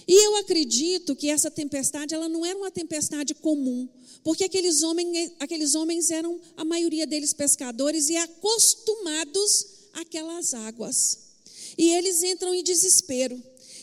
E 0.07 0.27
eu 0.27 0.37
acredito 0.37 1.15
que 1.15 1.29
essa 1.29 1.51
tempestade 1.51 2.15
ela 2.15 2.29
não 2.29 2.45
era 2.45 2.59
uma 2.59 2.71
tempestade 2.71 3.35
comum, 3.35 3.89
porque 4.23 4.45
aqueles 4.45 4.83
homens, 4.83 5.33
aqueles 5.39 5.75
homens 5.75 6.11
eram, 6.11 6.41
a 6.57 6.65
maioria 6.65 7.07
deles, 7.07 7.33
pescadores 7.33 8.09
e 8.09 8.17
acostumados 8.17 9.67
àquelas 9.95 10.55
águas. 10.55 11.19
E 11.79 11.91
eles 11.91 12.23
entram 12.23 12.55
em 12.55 12.63
desespero, 12.63 13.41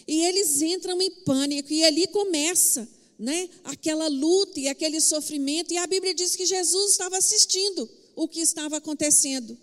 e 0.08 0.24
eles 0.26 0.62
entram 0.62 1.02
em 1.02 1.10
pânico, 1.10 1.72
e 1.72 1.84
ali 1.84 2.08
começa 2.08 2.88
né, 3.18 3.50
aquela 3.64 4.08
luta 4.08 4.60
e 4.60 4.68
aquele 4.68 5.02
sofrimento, 5.02 5.74
e 5.74 5.78
a 5.78 5.88
Bíblia 5.88 6.14
diz 6.14 6.36
que 6.36 6.46
Jesus 6.46 6.92
estava 6.92 7.18
assistindo 7.18 7.90
o 8.16 8.28
que 8.28 8.42
estava 8.42 8.78
acontecendo. 8.78 9.58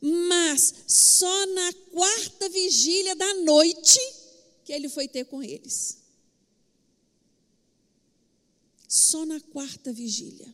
Mas 0.00 0.74
só 0.86 1.46
na 1.46 1.72
quarta 1.92 2.48
vigília 2.48 3.14
da 3.14 3.34
noite 3.34 3.98
que 4.66 4.72
ele 4.72 4.88
foi 4.88 5.08
ter 5.08 5.24
com 5.24 5.42
eles 5.42 6.04
só 8.88 9.24
na 9.24 9.40
quarta 9.40 9.92
vigília. 9.92 10.52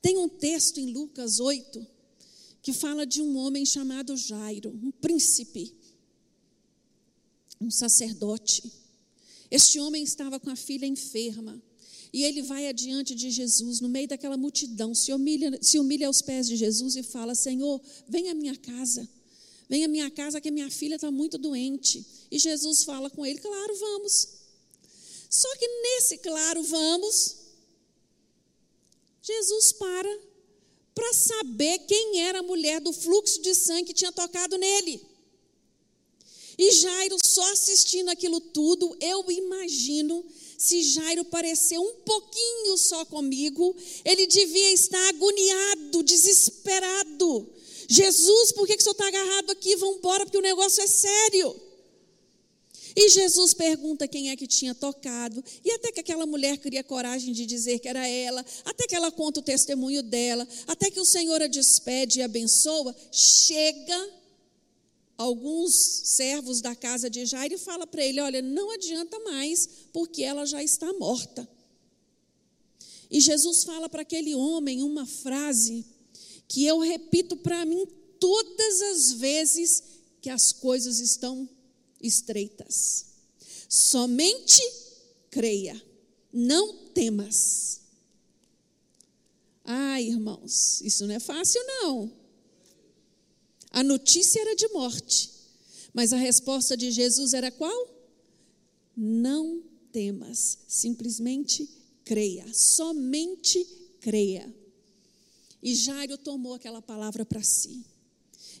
Tem 0.00 0.16
um 0.18 0.28
texto 0.28 0.78
em 0.78 0.92
Lucas 0.92 1.40
8 1.40 1.86
que 2.62 2.72
fala 2.72 3.06
de 3.06 3.22
um 3.22 3.36
homem 3.36 3.64
chamado 3.64 4.16
Jairo, 4.16 4.70
um 4.70 4.90
príncipe, 4.90 5.74
um 7.60 7.70
sacerdote. 7.70 8.72
Este 9.50 9.78
homem 9.78 10.02
estava 10.02 10.40
com 10.40 10.50
a 10.50 10.56
filha 10.56 10.86
enferma. 10.86 11.62
E 12.12 12.22
ele 12.22 12.42
vai 12.42 12.66
adiante 12.66 13.14
de 13.14 13.30
Jesus, 13.30 13.80
no 13.80 13.88
meio 13.88 14.08
daquela 14.08 14.36
multidão, 14.36 14.94
se 14.94 15.12
humilha, 15.12 15.58
se 15.60 15.78
humilha 15.78 16.06
aos 16.06 16.22
pés 16.22 16.46
de 16.46 16.56
Jesus 16.56 16.96
e 16.96 17.02
fala: 17.02 17.34
Senhor, 17.34 17.80
vem 18.08 18.30
à 18.30 18.34
minha 18.34 18.56
casa, 18.56 19.08
vem 19.68 19.84
à 19.84 19.88
minha 19.88 20.10
casa 20.10 20.40
que 20.40 20.48
a 20.48 20.52
minha 20.52 20.70
filha 20.70 20.96
está 20.96 21.10
muito 21.10 21.38
doente. 21.38 22.04
E 22.30 22.38
Jesus 22.38 22.84
fala 22.84 23.10
com 23.10 23.24
ele: 23.24 23.38
Claro, 23.38 23.74
vamos. 23.76 24.28
Só 25.28 25.54
que 25.56 25.68
nesse 25.82 26.18
claro 26.18 26.62
vamos, 26.62 27.36
Jesus 29.22 29.72
para 29.72 30.20
para 30.94 31.12
saber 31.12 31.80
quem 31.80 32.22
era 32.22 32.38
a 32.38 32.42
mulher 32.42 32.80
do 32.80 32.90
fluxo 32.90 33.42
de 33.42 33.54
sangue 33.54 33.88
que 33.88 33.92
tinha 33.92 34.10
tocado 34.10 34.56
nele. 34.56 34.98
E 36.56 36.72
Jairo, 36.72 37.18
só 37.22 37.52
assistindo 37.52 38.08
aquilo 38.08 38.40
tudo, 38.40 38.96
eu 38.98 39.30
imagino 39.30 40.24
se 40.56 40.82
Jairo 40.82 41.22
pareceu 41.26 41.82
um 41.82 41.96
pouquinho 41.96 42.78
só 42.78 43.04
comigo, 43.04 43.76
ele 44.04 44.26
devia 44.26 44.72
estar 44.72 45.08
agoniado, 45.08 46.02
desesperado. 46.02 47.46
Jesus, 47.88 48.52
por 48.52 48.66
que, 48.66 48.74
que 48.74 48.80
o 48.80 48.82
senhor 48.82 48.92
está 48.92 49.08
agarrado 49.08 49.50
aqui? 49.50 49.76
Vamos 49.76 49.98
embora, 49.98 50.24
porque 50.24 50.38
o 50.38 50.42
negócio 50.42 50.82
é 50.82 50.86
sério. 50.86 51.54
E 52.96 53.10
Jesus 53.10 53.52
pergunta 53.52 54.08
quem 54.08 54.30
é 54.30 54.36
que 54.36 54.46
tinha 54.46 54.74
tocado, 54.74 55.44
e 55.62 55.70
até 55.70 55.92
que 55.92 56.00
aquela 56.00 56.24
mulher 56.24 56.56
cria 56.56 56.82
coragem 56.82 57.34
de 57.34 57.44
dizer 57.44 57.78
que 57.78 57.88
era 57.88 58.08
ela, 58.08 58.44
até 58.64 58.86
que 58.86 58.96
ela 58.96 59.12
conta 59.12 59.40
o 59.40 59.42
testemunho 59.42 60.02
dela, 60.02 60.48
até 60.66 60.90
que 60.90 60.98
o 60.98 61.04
Senhor 61.04 61.42
a 61.42 61.46
despede 61.46 62.20
e 62.20 62.22
abençoa, 62.22 62.96
chega 63.12 64.10
alguns 65.18 65.74
servos 65.74 66.62
da 66.62 66.74
casa 66.74 67.10
de 67.10 67.26
Jairo 67.26 67.54
e 67.54 67.58
fala 67.58 67.86
para 67.86 68.02
ele: 68.02 68.18
Olha, 68.18 68.40
não 68.40 68.70
adianta 68.70 69.20
mais, 69.20 69.68
porque 69.92 70.22
ela 70.22 70.46
já 70.46 70.62
está 70.62 70.90
morta. 70.94 71.46
E 73.10 73.20
Jesus 73.20 73.62
fala 73.64 73.90
para 73.90 74.02
aquele 74.02 74.34
homem 74.34 74.82
uma 74.82 75.06
frase 75.06 75.84
que 76.48 76.64
eu 76.64 76.78
repito 76.80 77.36
para 77.36 77.64
mim 77.64 77.86
todas 78.18 78.82
as 78.82 79.12
vezes 79.12 79.82
que 80.20 80.30
as 80.30 80.52
coisas 80.52 81.00
estão 81.00 81.48
estreitas. 82.00 83.06
Somente 83.68 84.62
creia, 85.30 85.80
não 86.32 86.86
temas. 86.88 87.80
Ah, 89.64 90.00
irmãos, 90.00 90.80
isso 90.80 91.06
não 91.06 91.14
é 91.14 91.20
fácil, 91.20 91.60
não. 91.66 92.12
A 93.70 93.82
notícia 93.82 94.40
era 94.40 94.54
de 94.54 94.68
morte, 94.68 95.30
mas 95.92 96.12
a 96.12 96.16
resposta 96.16 96.76
de 96.76 96.90
Jesus 96.90 97.34
era 97.34 97.50
qual? 97.50 97.94
Não 98.96 99.62
temas, 99.92 100.58
simplesmente 100.68 101.68
creia, 102.04 102.46
somente 102.54 103.64
creia. 104.00 104.54
E 105.66 105.74
Jairo 105.74 106.16
tomou 106.16 106.54
aquela 106.54 106.80
palavra 106.80 107.26
para 107.26 107.42
si. 107.42 107.84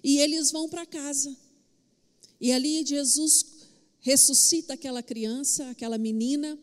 E 0.02 0.18
eles 0.18 0.50
vão 0.50 0.68
para 0.68 0.84
casa. 0.84 1.36
E 2.40 2.50
ali 2.50 2.84
Jesus 2.84 3.46
ressuscita 4.00 4.74
aquela 4.74 5.04
criança, 5.04 5.70
aquela 5.70 5.98
menina, 5.98 6.58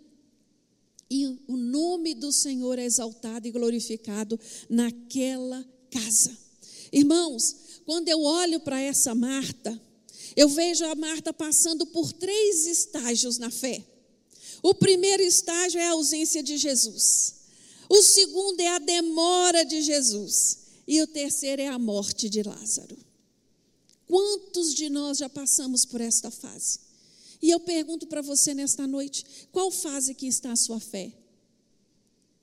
e 1.10 1.27
o 1.47 1.56
nome 1.56 2.13
do 2.13 2.29
Senhor 2.34 2.77
é 2.77 2.84
exaltado 2.84 3.47
e 3.47 3.51
glorificado 3.51 4.38
naquela 4.69 5.65
casa. 5.89 6.38
Irmãos, 6.91 7.56
quando 7.86 8.10
eu 8.10 8.21
olho 8.21 8.60
para 8.60 8.82
essa 8.82 9.15
Marta, 9.15 9.82
eu 10.36 10.49
vejo 10.49 10.84
a 10.84 10.93
Marta 10.93 11.32
passando 11.32 11.86
por 11.86 12.12
três 12.12 12.65
estágios 12.65 13.38
na 13.38 13.49
fé. 13.49 13.82
O 14.62 14.73
primeiro 14.73 15.23
estágio 15.23 15.79
é 15.79 15.88
a 15.88 15.91
ausência 15.91 16.43
de 16.43 16.58
Jesus. 16.58 17.42
O 17.89 18.01
segundo 18.01 18.59
é 18.59 18.67
a 18.67 18.79
demora 18.79 19.63
de 19.63 19.81
Jesus. 19.81 20.59
E 20.87 21.01
o 21.01 21.07
terceiro 21.07 21.61
é 21.61 21.67
a 21.67 21.79
morte 21.79 22.29
de 22.29 22.43
Lázaro. 22.43 22.97
Quantos 24.05 24.73
de 24.73 24.89
nós 24.89 25.17
já 25.17 25.29
passamos 25.29 25.85
por 25.85 26.01
esta 26.01 26.29
fase? 26.29 26.79
E 27.41 27.49
eu 27.49 27.59
pergunto 27.59 28.07
para 28.07 28.21
você 28.21 28.53
nesta 28.53 28.85
noite: 28.85 29.25
qual 29.51 29.71
fase 29.71 30.13
que 30.13 30.27
está 30.27 30.51
a 30.51 30.57
sua 30.57 30.79
fé? 30.79 31.13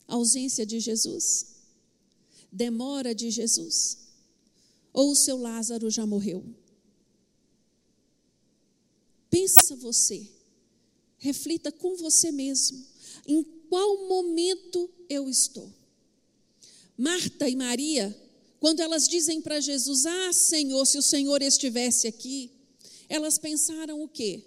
A 0.09 0.15
ausência 0.15 0.67
de 0.67 0.81
Jesus? 0.81 1.47
Demora 2.51 3.15
de 3.15 3.31
Jesus? 3.31 3.99
Ou 4.93 5.13
o 5.13 5.17
seu 5.17 5.37
Lázaro 5.37 5.91
já 5.91 6.07
morreu? 6.07 6.45
Pensa 9.31 9.77
você, 9.77 10.29
reflita 11.19 11.71
com 11.71 11.97
você 11.97 12.33
mesmo, 12.33 12.85
em 13.25 13.45
qual 13.71 14.09
momento 14.09 14.91
eu 15.09 15.29
estou. 15.29 15.73
Marta 16.99 17.49
e 17.49 17.55
Maria, 17.55 18.15
quando 18.59 18.81
elas 18.81 19.07
dizem 19.07 19.41
para 19.41 19.61
Jesus: 19.61 20.05
Ah, 20.05 20.33
Senhor, 20.33 20.85
se 20.85 20.99
o 20.99 21.03
Senhor 21.03 21.41
estivesse 21.41 22.09
aqui, 22.09 22.51
elas 23.09 23.39
pensaram 23.39 24.03
o 24.03 24.09
quê? 24.09 24.45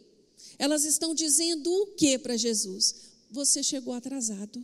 Elas 0.59 0.83
estão 0.83 1.15
dizendo 1.15 1.71
o 1.71 1.87
que 1.95 2.19
para 2.19 2.35
Jesus? 2.35 2.95
Você 3.31 3.63
chegou 3.63 3.93
atrasado. 3.93 4.63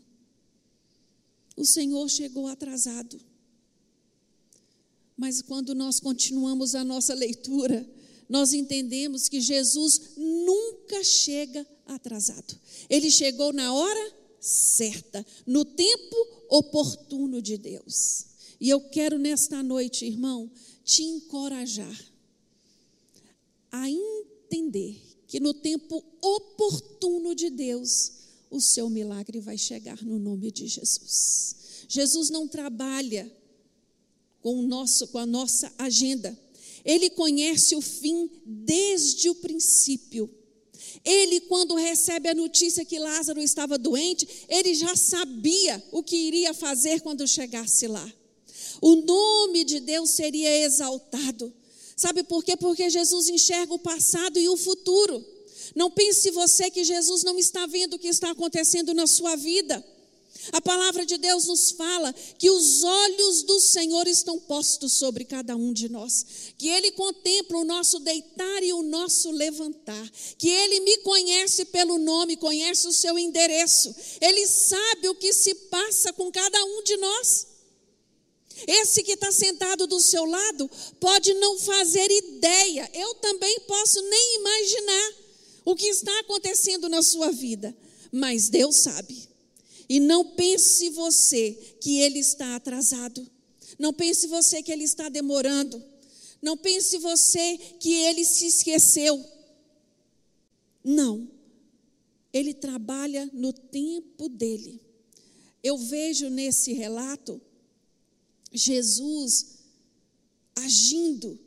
O 1.55 1.65
Senhor 1.65 2.07
chegou 2.09 2.45
atrasado. 2.45 3.19
Mas 5.15 5.41
quando 5.41 5.73
nós 5.73 5.99
continuamos 6.01 6.75
a 6.75 6.83
nossa 6.83 7.13
leitura, 7.13 7.89
nós 8.27 8.53
entendemos 8.53 9.27
que 9.27 9.41
Jesus 9.41 10.15
nunca 10.15 11.03
chega 11.03 11.65
atrasado. 11.85 12.59
Ele 12.89 13.09
chegou 13.09 13.51
na 13.51 13.73
hora 13.73 14.18
certa, 14.39 15.25
no 15.45 15.65
tempo 15.65 16.15
oportuno 16.49 17.41
de 17.41 17.57
Deus. 17.57 18.25
E 18.59 18.69
eu 18.69 18.81
quero 18.89 19.17
nesta 19.17 19.63
noite, 19.63 20.05
irmão, 20.05 20.51
te 20.83 21.03
encorajar 21.03 21.97
a 23.71 23.89
entender 23.89 24.99
que 25.27 25.39
no 25.39 25.53
tempo 25.53 26.03
oportuno 26.21 27.35
de 27.35 27.49
Deus, 27.49 28.13
o 28.49 28.59
seu 28.59 28.89
milagre 28.89 29.39
vai 29.39 29.57
chegar 29.57 30.03
no 30.03 30.17
nome 30.17 30.51
de 30.51 30.67
Jesus. 30.67 31.85
Jesus 31.87 32.29
não 32.29 32.47
trabalha 32.47 33.31
com, 34.41 34.59
o 34.59 34.61
nosso, 34.63 35.07
com 35.07 35.19
a 35.19 35.25
nossa 35.25 35.71
agenda. 35.77 36.37
Ele 36.83 37.09
conhece 37.09 37.75
o 37.75 37.81
fim 37.81 38.29
desde 38.45 39.29
o 39.29 39.35
princípio. 39.35 40.29
Ele, 41.03 41.41
quando 41.41 41.75
recebe 41.75 42.29
a 42.29 42.33
notícia 42.33 42.85
que 42.85 42.99
Lázaro 42.99 43.41
estava 43.41 43.77
doente, 43.77 44.27
ele 44.47 44.73
já 44.73 44.95
sabia 44.95 45.83
o 45.91 46.03
que 46.03 46.15
iria 46.15 46.53
fazer 46.53 47.01
quando 47.01 47.27
chegasse 47.27 47.87
lá. 47.87 48.13
O 48.81 48.95
nome 48.95 49.63
de 49.63 49.79
Deus 49.79 50.11
seria 50.11 50.65
exaltado. 50.65 51.53
Sabe 51.95 52.23
por 52.23 52.43
quê? 52.43 52.55
Porque 52.55 52.89
Jesus 52.89 53.27
enxerga 53.29 53.73
o 53.73 53.79
passado 53.79 54.39
e 54.39 54.47
o 54.47 54.55
futuro. 54.55 55.25
Não 55.75 55.91
pense 55.91 56.31
você 56.31 56.69
que 56.71 56.83
Jesus 56.83 57.23
não 57.23 57.37
está 57.37 57.65
vendo 57.65 57.95
o 57.95 57.99
que 57.99 58.07
está 58.07 58.31
acontecendo 58.31 58.93
na 58.93 59.05
sua 59.05 59.35
vida. 59.35 59.83
A 60.51 60.61
palavra 60.61 61.05
de 61.05 61.17
Deus 61.17 61.45
nos 61.45 61.71
fala 61.71 62.13
que 62.37 62.49
os 62.49 62.83
olhos 62.83 63.43
do 63.43 63.59
Senhor 63.59 64.07
estão 64.07 64.39
postos 64.39 64.93
sobre 64.93 65.25
cada 65.25 65.55
um 65.55 65.73
de 65.73 65.89
nós, 65.89 66.25
que 66.57 66.69
Ele 66.69 66.91
contempla 66.91 67.59
o 67.59 67.65
nosso 67.65 67.99
deitar 67.99 68.63
e 68.63 68.73
o 68.73 68.81
nosso 68.81 69.31
levantar, 69.31 70.09
que 70.37 70.49
Ele 70.49 70.79
me 70.79 70.97
conhece 70.99 71.65
pelo 71.65 71.97
nome, 71.97 72.37
conhece 72.37 72.87
o 72.87 72.93
seu 72.93 73.17
endereço, 73.19 73.93
Ele 74.21 74.47
sabe 74.47 75.09
o 75.09 75.15
que 75.15 75.33
se 75.33 75.53
passa 75.53 76.13
com 76.13 76.31
cada 76.31 76.63
um 76.63 76.83
de 76.83 76.97
nós. 76.97 77.47
Esse 78.67 79.03
que 79.03 79.13
está 79.13 79.31
sentado 79.31 79.87
do 79.87 79.99
seu 79.99 80.25
lado 80.25 80.69
pode 80.99 81.33
não 81.35 81.57
fazer 81.59 82.09
ideia, 82.09 82.89
eu 82.93 83.15
também 83.15 83.59
posso 83.61 84.01
nem 84.01 84.35
imaginar 84.37 85.13
o 85.63 85.75
que 85.75 85.87
está 85.87 86.19
acontecendo 86.19 86.89
na 86.89 87.01
sua 87.01 87.31
vida, 87.31 87.75
mas 88.11 88.49
Deus 88.49 88.77
sabe. 88.77 89.28
E 89.89 89.99
não 89.99 90.23
pense 90.23 90.89
você 90.91 91.51
que 91.81 91.99
ele 91.99 92.19
está 92.19 92.55
atrasado. 92.55 93.27
Não 93.79 93.91
pense 93.91 94.27
você 94.27 94.61
que 94.61 94.71
ele 94.71 94.83
está 94.83 95.09
demorando. 95.09 95.83
Não 96.41 96.55
pense 96.55 96.97
você 96.99 97.57
que 97.79 97.91
ele 97.91 98.23
se 98.23 98.45
esqueceu. 98.45 99.25
Não. 100.83 101.27
Ele 102.31 102.53
trabalha 102.53 103.27
no 103.33 103.51
tempo 103.51 104.29
dele. 104.29 104.79
Eu 105.63 105.75
vejo 105.77 106.29
nesse 106.29 106.71
relato 106.73 107.41
Jesus 108.51 109.57
agindo 110.55 111.39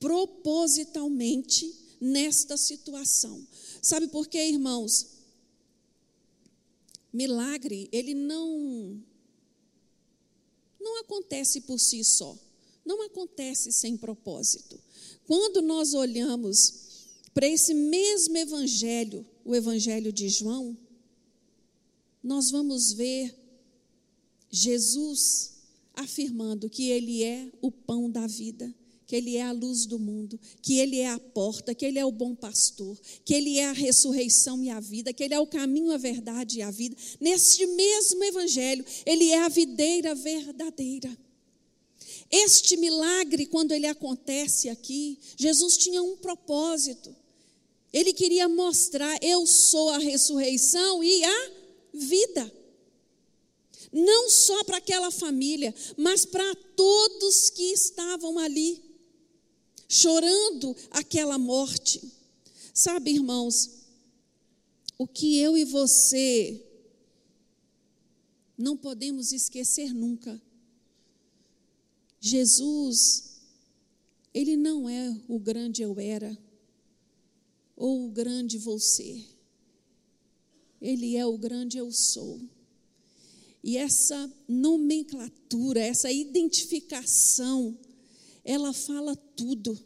propositalmente 0.00 1.72
nesta 2.00 2.56
situação. 2.56 3.46
Sabe 3.80 4.08
por 4.08 4.26
quê, 4.26 4.48
irmãos? 4.48 5.13
Milagre, 7.14 7.88
ele 7.92 8.12
não 8.12 9.00
não 10.80 11.00
acontece 11.00 11.60
por 11.62 11.78
si 11.78 12.04
só. 12.04 12.36
Não 12.84 13.02
acontece 13.06 13.72
sem 13.72 13.96
propósito. 13.96 14.78
Quando 15.26 15.62
nós 15.62 15.94
olhamos 15.94 17.06
para 17.32 17.46
esse 17.46 17.72
mesmo 17.72 18.36
evangelho, 18.36 19.24
o 19.44 19.54
evangelho 19.54 20.12
de 20.12 20.28
João, 20.28 20.76
nós 22.22 22.50
vamos 22.50 22.92
ver 22.92 23.34
Jesus 24.50 25.52
afirmando 25.94 26.68
que 26.68 26.90
ele 26.90 27.22
é 27.22 27.50
o 27.62 27.70
pão 27.70 28.10
da 28.10 28.26
vida 28.26 28.74
que 29.06 29.16
Ele 29.16 29.36
é 29.36 29.42
a 29.42 29.52
luz 29.52 29.86
do 29.86 29.98
mundo, 29.98 30.38
que 30.62 30.78
Ele 30.78 31.00
é 31.00 31.08
a 31.08 31.18
porta, 31.18 31.74
que 31.74 31.84
Ele 31.84 31.98
é 31.98 32.04
o 32.04 32.12
bom 32.12 32.34
pastor, 32.34 32.98
que 33.24 33.34
Ele 33.34 33.58
é 33.58 33.66
a 33.66 33.72
ressurreição 33.72 34.62
e 34.62 34.70
a 34.70 34.80
vida, 34.80 35.12
que 35.12 35.22
Ele 35.22 35.34
é 35.34 35.40
o 35.40 35.46
caminho, 35.46 35.92
a 35.92 35.96
verdade 35.96 36.58
e 36.58 36.62
a 36.62 36.70
vida. 36.70 36.96
Neste 37.20 37.66
mesmo 37.66 38.22
Evangelho, 38.24 38.84
Ele 39.04 39.30
é 39.30 39.42
a 39.42 39.48
videira 39.48 40.14
verdadeira. 40.14 41.16
Este 42.30 42.76
milagre, 42.76 43.46
quando 43.46 43.72
ele 43.72 43.86
acontece 43.86 44.68
aqui, 44.68 45.18
Jesus 45.36 45.76
tinha 45.76 46.02
um 46.02 46.16
propósito. 46.16 47.14
Ele 47.92 48.12
queria 48.12 48.48
mostrar: 48.48 49.16
eu 49.22 49.46
sou 49.46 49.90
a 49.90 49.98
ressurreição 49.98 51.04
e 51.04 51.24
a 51.24 51.50
vida 51.92 52.52
não 53.94 54.28
só 54.28 54.64
para 54.64 54.78
aquela 54.78 55.12
família, 55.12 55.72
mas 55.96 56.26
para 56.26 56.54
todos 56.74 57.48
que 57.50 57.62
estavam 57.62 58.40
ali 58.40 58.82
chorando 59.88 60.76
aquela 60.90 61.38
morte. 61.38 62.02
Sabe, 62.72 63.12
irmãos, 63.12 63.70
o 64.98 65.06
que 65.06 65.38
eu 65.38 65.56
e 65.56 65.64
você 65.64 66.64
não 68.56 68.76
podemos 68.76 69.32
esquecer 69.32 69.92
nunca. 69.92 70.40
Jesus, 72.20 73.40
ele 74.32 74.56
não 74.56 74.88
é 74.88 75.20
o 75.28 75.38
grande 75.38 75.82
eu 75.82 75.98
era, 75.98 76.36
ou 77.76 78.06
o 78.06 78.10
grande 78.10 78.58
você. 78.58 79.24
Ele 80.80 81.16
é 81.16 81.26
o 81.26 81.36
grande 81.36 81.78
eu 81.78 81.90
sou. 81.92 82.40
E 83.62 83.76
essa 83.76 84.32
nomenclatura, 84.46 85.80
essa 85.80 86.10
identificação, 86.10 87.76
ela 88.44 88.72
fala 88.72 89.16
tudo. 89.16 89.78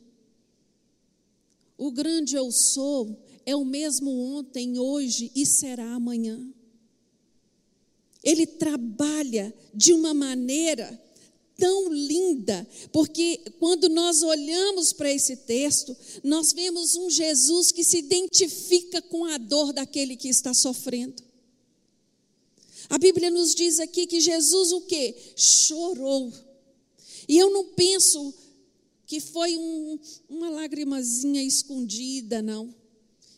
O 1.77 1.93
grande 1.93 2.35
eu 2.35 2.51
sou 2.51 3.23
é 3.47 3.55
o 3.55 3.65
mesmo 3.65 4.11
ontem, 4.11 4.79
hoje 4.79 5.31
e 5.35 5.47
será 5.47 5.95
amanhã. 5.95 6.39
Ele 8.23 8.47
trabalha 8.47 9.55
de 9.73 9.93
uma 9.93 10.13
maneira 10.13 11.01
tão 11.57 11.93
linda, 11.93 12.69
porque 12.93 13.41
quando 13.59 13.89
nós 13.89 14.23
olhamos 14.23 14.93
para 14.93 15.13
esse 15.13 15.37
texto, 15.37 15.97
nós 16.23 16.53
vemos 16.53 16.95
um 16.95 17.09
Jesus 17.09 17.73
que 17.73 17.83
se 17.83 17.99
identifica 17.99 19.01
com 19.03 19.25
a 19.25 19.39
dor 19.39 19.73
daquele 19.73 20.17
que 20.17 20.29
está 20.29 20.53
sofrendo. 20.53 21.23
A 22.89 22.97
Bíblia 22.97 23.31
nos 23.31 23.55
diz 23.55 23.81
aqui 23.81 24.07
que 24.07 24.21
Jesus 24.21 24.73
o 24.73 24.83
que? 24.83 25.15
Chorou. 25.37 26.33
E 27.29 27.37
eu 27.37 27.51
não 27.51 27.65
penso 27.65 28.33
que 29.09 29.21
foi 29.21 29.57
um, 29.57 29.99
uma 30.29 30.51
lagrimazinha 30.51 31.43
escondida, 31.43 32.43
não. 32.43 32.75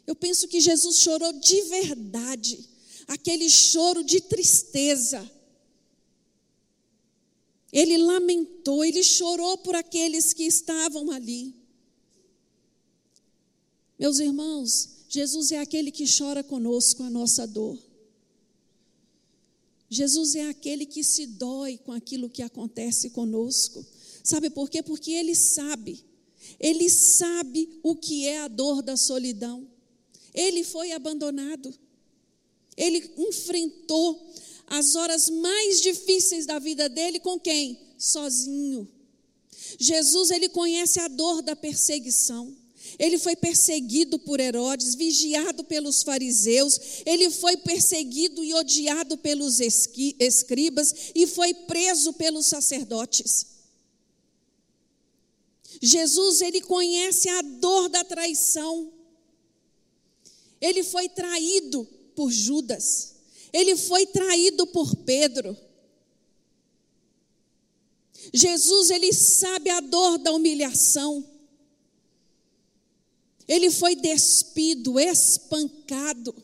Eu 0.04 0.16
penso 0.16 0.48
que 0.48 0.60
Jesus 0.60 0.98
chorou 0.98 1.32
de 1.34 1.62
verdade, 1.62 2.68
aquele 3.06 3.48
choro 3.48 4.02
de 4.02 4.20
tristeza. 4.20 5.30
Ele 7.72 7.96
lamentou, 7.98 8.84
ele 8.84 9.04
chorou 9.04 9.58
por 9.58 9.76
aqueles 9.76 10.32
que 10.32 10.42
estavam 10.42 11.12
ali. 11.12 11.54
Meus 13.96 14.18
irmãos, 14.18 15.04
Jesus 15.08 15.52
é 15.52 15.58
aquele 15.58 15.92
que 15.92 16.04
chora 16.04 16.42
conosco 16.42 17.04
a 17.04 17.10
nossa 17.10 17.46
dor. 17.46 17.78
Jesus 19.88 20.34
é 20.34 20.48
aquele 20.48 20.84
que 20.84 21.04
se 21.04 21.26
dói 21.26 21.78
com 21.78 21.92
aquilo 21.92 22.28
que 22.28 22.42
acontece 22.42 23.10
conosco. 23.10 23.86
Sabe 24.22 24.50
por 24.50 24.68
quê? 24.68 24.82
Porque 24.82 25.12
ele 25.12 25.34
sabe. 25.34 26.04
Ele 26.58 26.88
sabe 26.88 27.80
o 27.82 27.94
que 27.96 28.26
é 28.26 28.40
a 28.40 28.48
dor 28.48 28.82
da 28.82 28.96
solidão. 28.96 29.68
Ele 30.34 30.64
foi 30.64 30.92
abandonado. 30.92 31.72
Ele 32.76 33.12
enfrentou 33.18 34.32
as 34.66 34.94
horas 34.94 35.28
mais 35.28 35.80
difíceis 35.80 36.46
da 36.46 36.58
vida 36.58 36.88
dele 36.88 37.18
com 37.20 37.38
quem? 37.38 37.78
Sozinho. 37.98 38.88
Jesus, 39.78 40.30
ele 40.30 40.48
conhece 40.48 41.00
a 41.00 41.08
dor 41.08 41.42
da 41.42 41.56
perseguição. 41.56 42.56
Ele 42.98 43.18
foi 43.18 43.36
perseguido 43.36 44.18
por 44.18 44.40
Herodes, 44.40 44.94
vigiado 44.94 45.64
pelos 45.64 46.02
fariseus, 46.02 46.78
ele 47.06 47.30
foi 47.30 47.56
perseguido 47.56 48.42
e 48.42 48.52
odiado 48.52 49.16
pelos 49.18 49.58
escribas 49.60 51.12
e 51.14 51.26
foi 51.26 51.54
preso 51.54 52.12
pelos 52.14 52.46
sacerdotes. 52.46 53.49
Jesus, 55.80 56.42
ele 56.42 56.60
conhece 56.60 57.28
a 57.28 57.40
dor 57.40 57.88
da 57.88 58.04
traição. 58.04 58.92
Ele 60.60 60.82
foi 60.82 61.08
traído 61.08 61.84
por 62.14 62.30
Judas. 62.30 63.16
Ele 63.52 63.74
foi 63.76 64.06
traído 64.06 64.66
por 64.66 64.94
Pedro. 64.96 65.56
Jesus, 68.32 68.90
ele 68.90 69.12
sabe 69.12 69.70
a 69.70 69.80
dor 69.80 70.18
da 70.18 70.32
humilhação. 70.32 71.26
Ele 73.48 73.70
foi 73.70 73.96
despido, 73.96 75.00
espancado, 75.00 76.34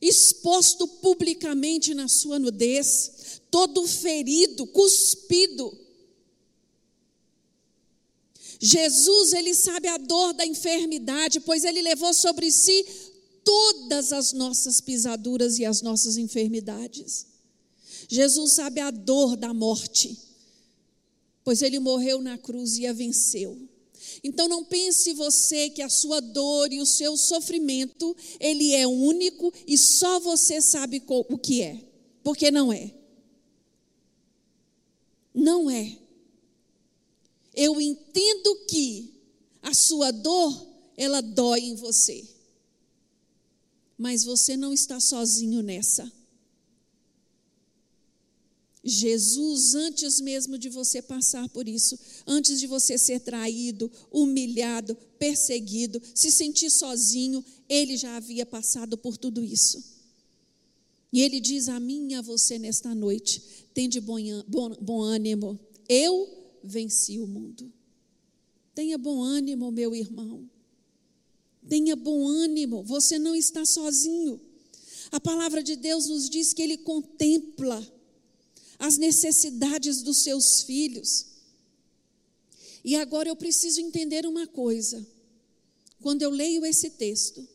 exposto 0.00 0.88
publicamente 0.88 1.94
na 1.94 2.08
sua 2.08 2.38
nudez, 2.38 3.40
todo 3.50 3.86
ferido, 3.86 4.66
cuspido. 4.66 5.78
Jesus, 8.60 9.32
ele 9.32 9.54
sabe 9.54 9.88
a 9.88 9.96
dor 9.96 10.34
da 10.34 10.44
enfermidade, 10.44 11.40
pois 11.40 11.64
ele 11.64 11.80
levou 11.80 12.12
sobre 12.12 12.52
si 12.52 12.84
todas 13.42 14.12
as 14.12 14.34
nossas 14.34 14.82
pisaduras 14.82 15.58
e 15.58 15.64
as 15.64 15.80
nossas 15.80 16.18
enfermidades. 16.18 17.26
Jesus 18.06 18.52
sabe 18.52 18.80
a 18.80 18.90
dor 18.90 19.34
da 19.34 19.54
morte, 19.54 20.18
pois 21.42 21.62
ele 21.62 21.78
morreu 21.78 22.20
na 22.20 22.36
cruz 22.36 22.76
e 22.76 22.86
a 22.86 22.92
venceu. 22.92 23.56
Então 24.22 24.46
não 24.46 24.64
pense 24.64 25.14
você 25.14 25.70
que 25.70 25.80
a 25.80 25.88
sua 25.88 26.20
dor 26.20 26.70
e 26.70 26.80
o 26.80 26.86
seu 26.86 27.16
sofrimento, 27.16 28.14
ele 28.38 28.74
é 28.74 28.86
único 28.86 29.52
e 29.66 29.78
só 29.78 30.20
você 30.20 30.60
sabe 30.60 31.02
o 31.06 31.38
que 31.38 31.62
é, 31.62 31.82
porque 32.22 32.50
não 32.50 32.70
é. 32.70 32.92
Não 35.32 35.70
é. 35.70 35.99
Eu 37.54 37.80
entendo 37.80 38.66
que 38.66 39.14
a 39.62 39.74
sua 39.74 40.10
dor, 40.10 40.68
ela 40.96 41.20
dói 41.20 41.60
em 41.60 41.74
você. 41.74 42.26
Mas 43.96 44.24
você 44.24 44.56
não 44.56 44.72
está 44.72 44.98
sozinho 44.98 45.62
nessa. 45.62 46.10
Jesus, 48.82 49.74
antes 49.74 50.20
mesmo 50.20 50.56
de 50.56 50.70
você 50.70 51.02
passar 51.02 51.46
por 51.50 51.68
isso, 51.68 51.98
antes 52.26 52.58
de 52.58 52.66
você 52.66 52.96
ser 52.96 53.20
traído, 53.20 53.90
humilhado, 54.10 54.96
perseguido, 55.18 56.00
se 56.14 56.30
sentir 56.30 56.70
sozinho, 56.70 57.44
ele 57.68 57.96
já 57.96 58.16
havia 58.16 58.46
passado 58.46 58.96
por 58.96 59.18
tudo 59.18 59.44
isso. 59.44 59.84
E 61.12 61.20
ele 61.20 61.40
diz 61.40 61.68
a 61.68 61.78
mim 61.78 62.12
e 62.12 62.14
a 62.14 62.22
você 62.22 62.58
nesta 62.58 62.94
noite: 62.94 63.42
tem 63.74 63.88
de 63.88 64.00
bom, 64.00 64.18
bom, 64.48 64.74
bom 64.80 65.00
ânimo, 65.02 65.60
eu 65.86 66.39
venci 66.62 67.18
o 67.18 67.26
mundo. 67.26 67.72
Tenha 68.74 68.96
bom 68.96 69.22
ânimo, 69.22 69.70
meu 69.70 69.94
irmão. 69.94 70.48
Tenha 71.68 71.94
bom 71.94 72.26
ânimo, 72.26 72.82
você 72.82 73.18
não 73.18 73.34
está 73.34 73.64
sozinho. 73.64 74.40
A 75.12 75.20
palavra 75.20 75.62
de 75.62 75.76
Deus 75.76 76.06
nos 76.06 76.30
diz 76.30 76.52
que 76.52 76.62
ele 76.62 76.78
contempla 76.78 77.86
as 78.78 78.96
necessidades 78.96 80.02
dos 80.02 80.18
seus 80.18 80.62
filhos. 80.62 81.26
E 82.82 82.96
agora 82.96 83.28
eu 83.28 83.36
preciso 83.36 83.80
entender 83.80 84.24
uma 84.26 84.46
coisa. 84.46 85.06
Quando 86.00 86.22
eu 86.22 86.30
leio 86.30 86.64
esse 86.64 86.90
texto, 86.90 87.46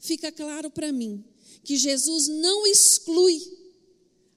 fica 0.00 0.32
claro 0.32 0.70
para 0.70 0.92
mim 0.92 1.24
que 1.62 1.76
Jesus 1.76 2.26
não 2.26 2.66
exclui 2.66 3.40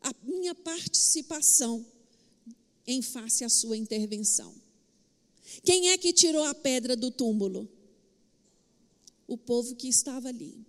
a 0.01 0.13
minha 0.23 0.53
participação 0.53 1.85
em 2.87 3.01
face 3.01 3.43
à 3.43 3.49
sua 3.49 3.75
intervenção. 3.75 4.55
Quem 5.63 5.89
é 5.89 5.97
que 5.97 6.13
tirou 6.13 6.43
a 6.45 6.55
pedra 6.55 6.95
do 6.95 7.11
túmulo? 7.11 7.69
O 9.27 9.37
povo 9.37 9.75
que 9.75 9.89
estava 9.89 10.29
ali. 10.29 10.65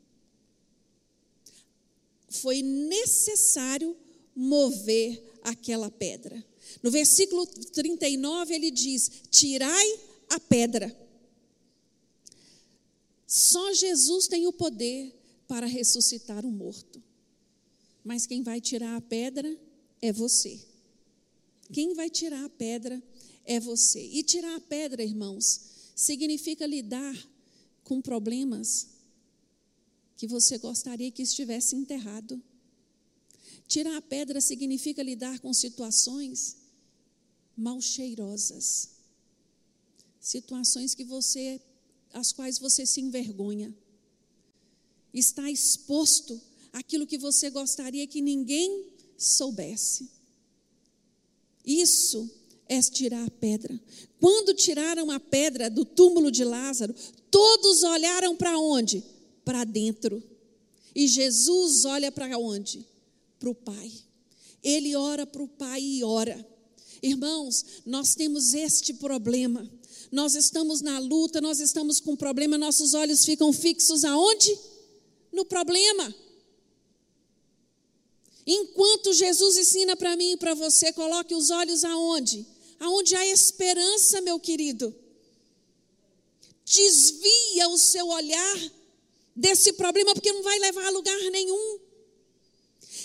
Foi 2.29 2.61
necessário 2.61 3.97
mover 4.35 5.23
aquela 5.43 5.91
pedra. 5.91 6.45
No 6.83 6.91
versículo 6.91 7.47
39 7.47 8.55
ele 8.55 8.71
diz: 8.71 9.11
Tirai 9.31 10.01
a 10.29 10.41
pedra. 10.41 10.95
Só 13.27 13.73
Jesus 13.73 14.27
tem 14.27 14.47
o 14.47 14.53
poder 14.53 15.15
para 15.47 15.67
ressuscitar 15.67 16.45
o 16.45 16.51
morto. 16.51 17.03
Mas 18.05 18.27
quem 18.27 18.43
vai 18.43 18.61
tirar 18.61 18.97
a 18.97 19.01
pedra 19.01 19.55
é 20.01 20.13
você. 20.13 20.68
Quem 21.73 21.95
vai 21.95 22.09
tirar 22.09 22.45
a 22.45 22.49
pedra 22.49 23.03
é 23.45 23.61
você. 23.61 24.01
E 24.01 24.23
tirar 24.23 24.55
a 24.57 24.61
pedra, 24.61 25.03
irmãos, 25.03 25.61
significa 25.95 26.67
lidar 26.67 27.17
com 27.85 28.01
problemas 28.01 28.89
que 30.17 30.27
você 30.27 30.59
gostaria 30.59 31.11
que 31.11 31.23
estivesse 31.23 31.77
enterrado. 31.77 32.43
Tirar 33.67 33.97
a 33.97 34.03
pedra 34.03 34.41
significa 34.41 35.03
lidar 35.03 35.39
com 35.41 35.53
situações 35.53 36.57
mal 37.57 37.81
cheirosas. 37.81 38.91
Situações 40.21 40.95
que 40.95 41.05
você 41.05 41.61
as 42.13 42.33
quais 42.33 42.59
você 42.59 42.87
se 42.87 43.01
envergonha. 43.01 43.75
Está 45.13 45.51
exposto 45.51 46.41
aquilo 46.73 47.07
que 47.07 47.19
você 47.19 47.51
gostaria 47.51 48.07
que 48.07 48.21
ninguém 48.21 48.93
soubesse. 49.17 50.11
Isso 51.69 52.29
é 52.69 52.81
tirar 52.81 53.25
a 53.25 53.31
pedra. 53.31 53.79
Quando 54.21 54.55
tiraram 54.55 55.11
a 55.11 55.21
pedra 55.21 55.71
do 55.71 55.85
túmulo 55.85 56.31
de 56.31 56.43
Lázaro, 56.43 56.95
todos 57.31 57.83
olharam 57.83 58.35
para 58.35 58.59
onde? 58.59 59.05
Para 59.45 59.65
dentro. 59.65 60.23
E 60.95 61.07
Jesus 61.07 61.85
olha 61.85 62.11
para 62.11 62.37
onde? 62.39 62.85
para 63.39 63.51
o 63.51 63.55
Pai. 63.55 63.93
Ele 64.63 64.97
ora 64.97 65.27
para 65.27 65.43
o 65.43 65.49
Pai 65.49 65.81
e 65.81 66.05
ora. 66.05 66.47
Irmãos, 67.03 67.65
nós 67.87 68.15
temos 68.15 68.53
este 68.53 68.93
problema. 68.95 69.69
Nós 70.11 70.35
estamos 70.35 70.81
na 70.81 70.99
luta, 70.99 71.41
nós 71.41 71.61
estamos 71.61 72.01
com 72.01 72.17
problema, 72.17 72.59
nossos 72.59 72.95
olhos 72.95 73.25
ficam 73.25 73.53
fixos 73.53 74.05
aonde? 74.05 74.59
No 75.33 75.45
problema. 75.45 76.15
Enquanto 78.51 79.13
Jesus 79.13 79.59
ensina 79.59 79.95
para 79.95 80.17
mim 80.17 80.33
e 80.33 80.37
para 80.39 80.55
você, 80.55 80.91
coloque 80.91 81.35
os 81.35 81.51
olhos 81.51 81.85
aonde? 81.85 82.47
Aonde 82.81 83.15
há 83.15 83.27
esperança, 83.27 84.23
meu 84.23 84.41
querido. 84.41 84.95
Desvia 86.65 87.69
o 87.69 87.77
seu 87.77 88.09
olhar 88.09 88.73
desse 89.37 89.75
problema, 89.75 90.15
porque 90.15 90.33
não 90.33 90.43
vai 90.43 90.59
levar 90.61 90.87
a 90.87 90.91
lugar 90.91 91.19
nenhum. 91.31 91.79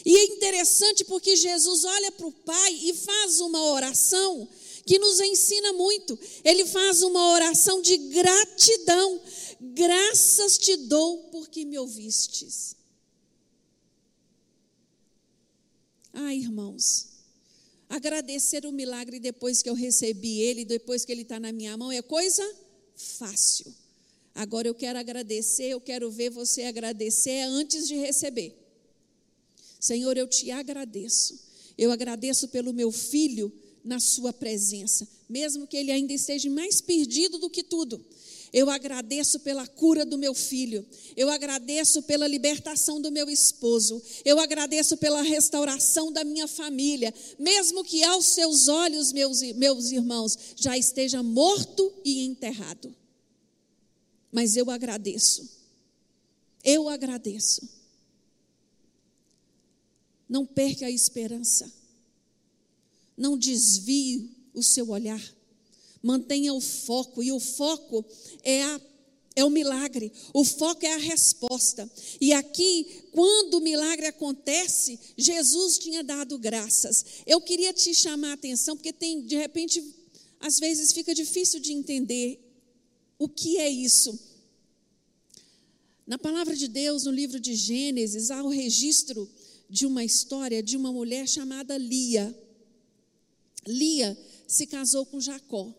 E 0.06 0.16
é 0.16 0.24
interessante 0.28 1.04
porque 1.04 1.36
Jesus 1.36 1.84
olha 1.84 2.10
para 2.14 2.28
o 2.28 2.32
Pai 2.32 2.74
e 2.82 2.94
faz 2.94 3.42
uma 3.42 3.66
oração 3.74 4.48
que 4.86 4.98
nos 4.98 5.20
ensina 5.20 5.74
muito. 5.74 6.18
Ele 6.46 6.66
faz 6.66 7.04
uma 7.04 7.34
oração 7.34 7.82
de 7.82 7.98
gratidão. 7.98 9.22
Graças 9.60 10.58
te 10.58 10.78
dou 10.78 11.18
porque 11.32 11.66
me 11.66 11.78
ouvistes. 11.78 12.78
Ah, 16.14 16.34
irmãos, 16.34 17.08
agradecer 17.90 18.66
o 18.66 18.72
milagre 18.72 19.20
depois 19.20 19.64
que 19.64 19.70
eu 19.70 19.74
recebi 19.74 20.40
ele, 20.40 20.64
depois 20.64 21.04
que 21.04 21.12
ele 21.12 21.24
está 21.24 21.40
na 21.40 21.52
minha 21.52 21.76
mão, 21.76 21.92
é 21.92 22.02
coisa 22.04 22.44
fácil. 22.96 23.74
Agora 24.36 24.68
eu 24.68 24.76
quero 24.76 24.98
agradecer, 24.98 25.66
eu 25.66 25.82
quero 25.82 26.12
ver 26.12 26.30
você 26.30 26.64
agradecer 26.64 27.42
antes 27.42 27.88
de 27.88 27.96
receber. 27.96 28.56
Senhor, 29.80 30.16
eu 30.16 30.28
te 30.28 30.50
agradeço. 30.50 31.40
Eu 31.78 31.92
agradeço 31.92 32.48
pelo 32.48 32.72
meu 32.74 32.92
filho 32.92 33.52
na 33.84 34.00
sua 34.00 34.32
presença, 34.32 35.08
mesmo 35.28 35.68
que 35.68 35.76
ele 35.76 35.92
ainda 35.92 36.14
esteja 36.14 36.50
mais 36.50 36.80
perdido 36.80 37.38
do 37.38 37.50
que 37.50 37.64
tudo. 37.64 38.04
Eu 38.54 38.70
agradeço 38.70 39.40
pela 39.40 39.66
cura 39.66 40.06
do 40.06 40.16
meu 40.16 40.36
filho. 40.36 40.86
Eu 41.18 41.32
agradeço 41.32 42.04
pela 42.04 42.28
libertação 42.28 43.02
do 43.02 43.12
meu 43.12 43.28
esposo. 43.28 44.00
Eu 44.24 44.40
agradeço 44.40 44.96
pela 44.96 45.24
restauração 45.24 46.12
da 46.12 46.24
minha 46.24 46.48
família. 46.48 47.12
Mesmo 47.40 47.84
que 47.84 48.04
aos 48.04 48.28
seus 48.28 48.68
olhos, 48.68 49.12
meus, 49.12 49.42
meus 49.56 49.92
irmãos, 49.92 50.38
já 50.56 50.78
esteja 50.78 51.24
morto 51.24 51.92
e 52.06 52.24
enterrado. 52.26 52.96
Mas 54.32 54.56
eu 54.56 54.70
agradeço. 54.70 55.50
Eu 56.64 56.88
agradeço. 56.88 57.68
Não 60.30 60.46
perca 60.46 60.86
a 60.86 60.92
esperança. 60.92 61.74
Não 63.18 63.36
desvie 63.36 64.30
o 64.54 64.62
seu 64.62 64.92
olhar 64.92 65.20
mantenha 66.04 66.54
o 66.54 66.62
foco, 66.62 67.24
e 67.24 67.32
o 67.32 67.40
foco 67.40 68.06
é 68.44 68.62
a 68.62 68.82
é 69.36 69.44
o 69.44 69.50
milagre, 69.50 70.12
o 70.32 70.46
foco 70.46 70.86
é 70.86 70.94
a 70.94 70.98
resposta. 70.98 71.90
E 72.22 72.32
aqui, 72.34 72.86
quando 73.12 73.56
o 73.56 73.62
milagre 73.62 74.06
acontece, 74.06 75.00
Jesus 75.18 75.80
tinha 75.80 76.04
dado 76.04 76.38
graças. 76.38 77.04
Eu 77.26 77.42
queria 77.42 77.74
te 77.74 77.96
chamar 77.96 78.30
a 78.30 78.34
atenção, 78.34 78.76
porque 78.76 78.94
tem, 78.94 79.26
de 79.26 79.36
repente, 79.36 79.84
às 80.40 80.60
vezes 80.60 80.92
fica 80.92 81.16
difícil 81.16 81.60
de 81.60 81.74
entender 81.74 82.40
o 83.18 83.28
que 83.28 83.58
é 83.58 83.68
isso. 83.68 84.20
Na 86.06 86.20
palavra 86.20 86.56
de 86.56 86.68
Deus, 86.68 87.06
no 87.06 87.12
livro 87.12 87.40
de 87.40 87.56
Gênesis, 87.56 88.30
há 88.30 88.44
o 88.44 88.50
registro 88.50 89.28
de 89.70 89.86
uma 89.86 90.04
história 90.04 90.62
de 90.62 90.78
uma 90.78 90.92
mulher 90.92 91.28
chamada 91.28 91.78
Lia. 91.78 92.38
Lia 93.66 94.16
se 94.48 94.68
casou 94.68 95.06
com 95.06 95.20
Jacó. 95.20 95.74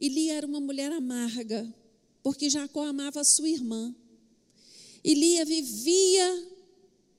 E 0.00 0.08
Lia 0.08 0.34
era 0.34 0.46
uma 0.46 0.60
mulher 0.60 0.90
amarga, 0.90 1.72
porque 2.22 2.48
Jacó 2.48 2.84
amava 2.84 3.22
sua 3.22 3.48
irmã. 3.48 3.94
E 5.04 5.14
Lia 5.14 5.44
vivia 5.44 6.46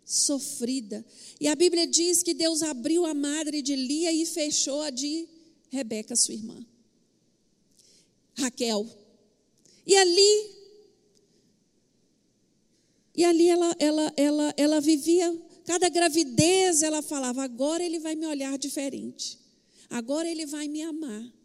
sofrida. 0.04 1.06
E 1.40 1.48
a 1.48 1.56
Bíblia 1.56 1.86
diz 1.86 2.24
que 2.24 2.34
Deus 2.34 2.64
abriu 2.64 3.06
a 3.06 3.14
madre 3.14 3.62
de 3.62 3.76
Lia 3.76 4.12
e 4.12 4.26
fechou 4.26 4.82
a 4.82 4.90
de 4.90 5.28
Rebeca, 5.70 6.16
sua 6.16 6.34
irmã. 6.34 6.66
Raquel. 8.34 8.90
E 9.86 9.96
ali, 9.96 10.52
e 13.16 13.24
ali 13.24 13.48
ela, 13.48 13.76
ela, 13.80 14.14
ela, 14.18 14.54
ela 14.58 14.82
vivia, 14.82 15.40
cada 15.66 15.88
gravidez 15.90 16.82
ela 16.82 17.02
falava: 17.02 17.44
agora 17.44 17.84
ele 17.84 18.00
vai 18.00 18.16
me 18.16 18.26
olhar 18.26 18.58
diferente, 18.58 19.40
agora 19.90 20.30
ele 20.30 20.46
vai 20.46 20.68
me 20.68 20.82
amar. 20.82 21.41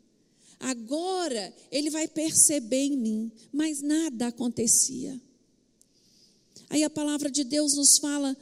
Agora 0.58 1.54
ele 1.70 1.90
vai 1.90 2.08
perceber 2.08 2.84
em 2.84 2.96
mim, 2.96 3.32
mas 3.52 3.82
nada 3.82 4.28
acontecia. 4.28 5.20
Aí 6.68 6.82
a 6.82 6.90
palavra 6.90 7.30
de 7.30 7.44
Deus 7.44 7.74
nos 7.74 7.98
fala 7.98 8.36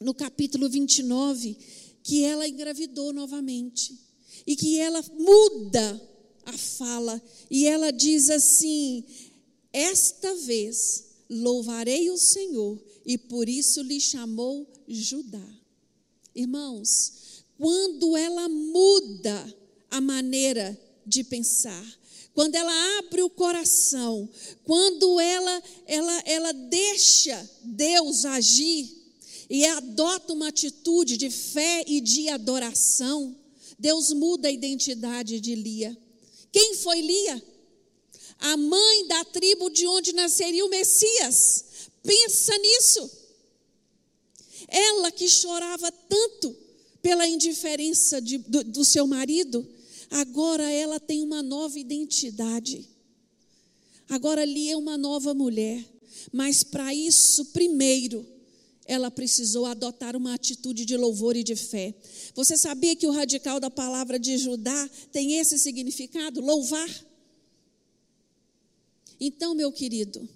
no 0.00 0.14
capítulo 0.14 0.68
29 0.68 1.56
que 2.02 2.24
ela 2.24 2.48
engravidou 2.48 3.12
novamente 3.12 3.98
e 4.46 4.56
que 4.56 4.78
ela 4.78 5.02
muda 5.18 6.10
a 6.44 6.52
fala 6.58 7.22
e 7.50 7.66
ela 7.66 7.90
diz 7.90 8.30
assim: 8.30 9.04
Esta 9.72 10.34
vez 10.36 11.04
louvarei 11.28 12.10
o 12.10 12.18
Senhor 12.18 12.82
e 13.04 13.16
por 13.16 13.48
isso 13.48 13.82
lhe 13.82 14.00
chamou 14.00 14.66
Judá. 14.88 15.46
Irmãos, 16.34 17.44
quando 17.58 18.16
ela 18.16 18.48
muda 18.48 19.56
a 19.90 20.00
maneira 20.00 20.78
de 21.06 21.24
pensar, 21.24 21.84
quando 22.34 22.54
ela 22.54 22.98
abre 22.98 23.22
o 23.22 23.30
coração, 23.30 24.28
quando 24.64 25.20
ela, 25.20 25.62
ela, 25.86 26.22
ela 26.24 26.52
deixa 26.52 27.50
Deus 27.62 28.24
agir 28.24 28.88
e 29.50 29.66
adota 29.66 30.32
uma 30.32 30.48
atitude 30.48 31.18
de 31.18 31.28
fé 31.28 31.84
e 31.86 32.00
de 32.00 32.30
adoração, 32.30 33.36
Deus 33.78 34.12
muda 34.12 34.48
a 34.48 34.50
identidade 34.50 35.40
de 35.40 35.54
Lia. 35.54 35.96
Quem 36.50 36.74
foi 36.76 37.00
Lia? 37.00 37.42
A 38.38 38.56
mãe 38.56 39.06
da 39.08 39.24
tribo 39.26 39.68
de 39.68 39.86
onde 39.86 40.12
nasceria 40.12 40.64
o 40.64 40.70
Messias. 40.70 41.64
Pensa 42.02 42.56
nisso. 42.58 43.10
Ela 44.68 45.12
que 45.12 45.28
chorava 45.28 45.92
tanto 45.92 46.56
pela 47.02 47.26
indiferença 47.26 48.22
de, 48.22 48.38
do, 48.38 48.64
do 48.64 48.84
seu 48.84 49.06
marido, 49.06 49.68
Agora 50.12 50.70
ela 50.70 51.00
tem 51.00 51.22
uma 51.22 51.42
nova 51.42 51.78
identidade. 51.78 52.86
Agora 54.10 54.42
ali 54.42 54.70
é 54.70 54.76
uma 54.76 54.98
nova 54.98 55.32
mulher. 55.32 55.82
Mas 56.30 56.62
para 56.62 56.94
isso, 56.94 57.46
primeiro, 57.46 58.26
ela 58.84 59.10
precisou 59.10 59.64
adotar 59.64 60.14
uma 60.14 60.34
atitude 60.34 60.84
de 60.84 60.98
louvor 60.98 61.34
e 61.34 61.42
de 61.42 61.56
fé. 61.56 61.94
Você 62.34 62.58
sabia 62.58 62.94
que 62.94 63.06
o 63.06 63.10
radical 63.10 63.58
da 63.58 63.70
palavra 63.70 64.18
de 64.18 64.36
Judá 64.36 64.90
tem 65.10 65.38
esse 65.38 65.58
significado? 65.58 66.42
Louvar. 66.42 66.90
Então, 69.18 69.54
meu 69.54 69.72
querido, 69.72 70.28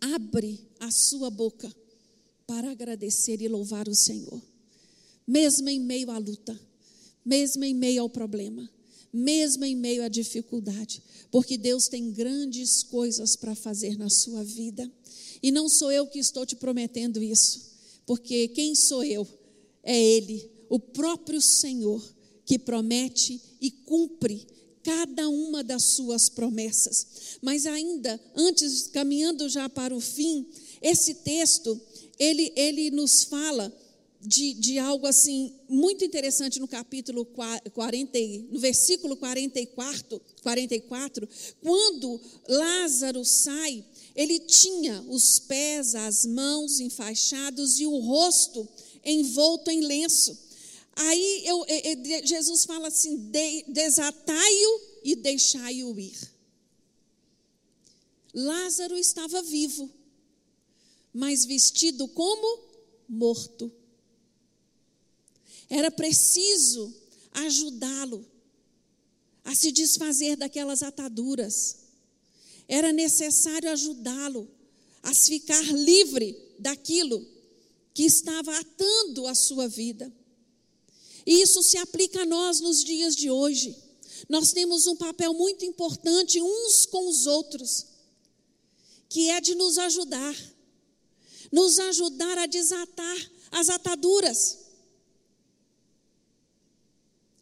abre 0.00 0.58
a 0.80 0.90
sua 0.90 1.30
boca 1.30 1.72
para 2.48 2.72
agradecer 2.72 3.40
e 3.40 3.46
louvar 3.46 3.88
o 3.88 3.94
Senhor, 3.94 4.42
mesmo 5.24 5.68
em 5.68 5.78
meio 5.78 6.10
à 6.10 6.18
luta 6.18 6.67
mesmo 7.24 7.64
em 7.64 7.74
meio 7.74 8.02
ao 8.02 8.10
problema, 8.10 8.68
mesmo 9.12 9.64
em 9.64 9.76
meio 9.76 10.02
à 10.02 10.08
dificuldade, 10.08 11.02
porque 11.30 11.56
Deus 11.56 11.88
tem 11.88 12.10
grandes 12.10 12.82
coisas 12.82 13.36
para 13.36 13.54
fazer 13.54 13.96
na 13.98 14.10
sua 14.10 14.42
vida. 14.44 14.90
E 15.42 15.50
não 15.50 15.68
sou 15.68 15.90
eu 15.92 16.06
que 16.06 16.18
estou 16.18 16.44
te 16.44 16.56
prometendo 16.56 17.22
isso, 17.22 17.70
porque 18.06 18.48
quem 18.48 18.74
sou 18.74 19.04
eu? 19.04 19.26
É 19.82 19.98
Ele, 19.98 20.50
o 20.68 20.78
próprio 20.78 21.40
Senhor, 21.40 22.02
que 22.44 22.58
promete 22.58 23.40
e 23.60 23.70
cumpre 23.70 24.46
cada 24.82 25.28
uma 25.28 25.62
das 25.62 25.84
suas 25.94 26.30
promessas. 26.30 27.38
Mas 27.42 27.66
ainda, 27.66 28.18
antes, 28.34 28.86
caminhando 28.86 29.48
já 29.48 29.68
para 29.68 29.94
o 29.94 30.00
fim, 30.00 30.46
esse 30.80 31.16
texto, 31.16 31.78
ele, 32.18 32.52
ele 32.56 32.90
nos 32.90 33.24
fala 33.24 33.70
de, 34.20 34.54
de 34.54 34.78
algo 34.78 35.06
assim 35.06 35.54
muito 35.68 36.04
interessante 36.04 36.58
no 36.58 36.66
capítulo 36.66 37.24
40, 37.24 38.18
no 38.50 38.58
versículo 38.58 39.16
44, 39.16 40.20
44, 40.42 41.28
quando 41.62 42.20
Lázaro 42.48 43.24
sai, 43.24 43.84
ele 44.16 44.40
tinha 44.40 45.02
os 45.08 45.38
pés, 45.38 45.94
as 45.94 46.24
mãos 46.24 46.80
enfaixados 46.80 47.78
e 47.78 47.86
o 47.86 47.98
rosto 47.98 48.68
envolto 49.04 49.70
em 49.70 49.80
lenço. 49.80 50.36
Aí 50.96 51.42
eu, 51.44 51.64
eu, 51.66 52.26
Jesus 52.26 52.64
fala 52.64 52.88
assim: 52.88 53.16
de, 53.16 53.64
desatai-o 53.68 54.80
e 55.04 55.14
deixai-o 55.14 55.98
ir. 55.98 56.18
Lázaro 58.34 58.96
estava 58.96 59.40
vivo, 59.42 59.88
mas 61.14 61.44
vestido 61.44 62.08
como 62.08 62.64
morto. 63.08 63.77
Era 65.68 65.90
preciso 65.90 66.94
ajudá-lo 67.32 68.24
a 69.44 69.54
se 69.54 69.72
desfazer 69.72 70.36
daquelas 70.36 70.82
ataduras. 70.82 71.76
Era 72.66 72.92
necessário 72.92 73.70
ajudá-lo 73.70 74.48
a 75.02 75.14
ficar 75.14 75.62
livre 75.72 76.36
daquilo 76.58 77.26
que 77.94 78.04
estava 78.04 78.56
atando 78.58 79.26
a 79.26 79.34
sua 79.34 79.66
vida. 79.68 80.12
E 81.26 81.42
isso 81.42 81.62
se 81.62 81.76
aplica 81.78 82.22
a 82.22 82.26
nós 82.26 82.60
nos 82.60 82.84
dias 82.84 83.14
de 83.16 83.30
hoje. 83.30 83.76
Nós 84.28 84.52
temos 84.52 84.86
um 84.86 84.96
papel 84.96 85.32
muito 85.32 85.64
importante 85.64 86.40
uns 86.40 86.86
com 86.86 87.08
os 87.08 87.26
outros, 87.26 87.86
que 89.08 89.30
é 89.30 89.40
de 89.40 89.54
nos 89.54 89.78
ajudar, 89.78 90.36
nos 91.50 91.78
ajudar 91.78 92.38
a 92.38 92.46
desatar 92.46 93.30
as 93.50 93.68
ataduras. 93.68 94.67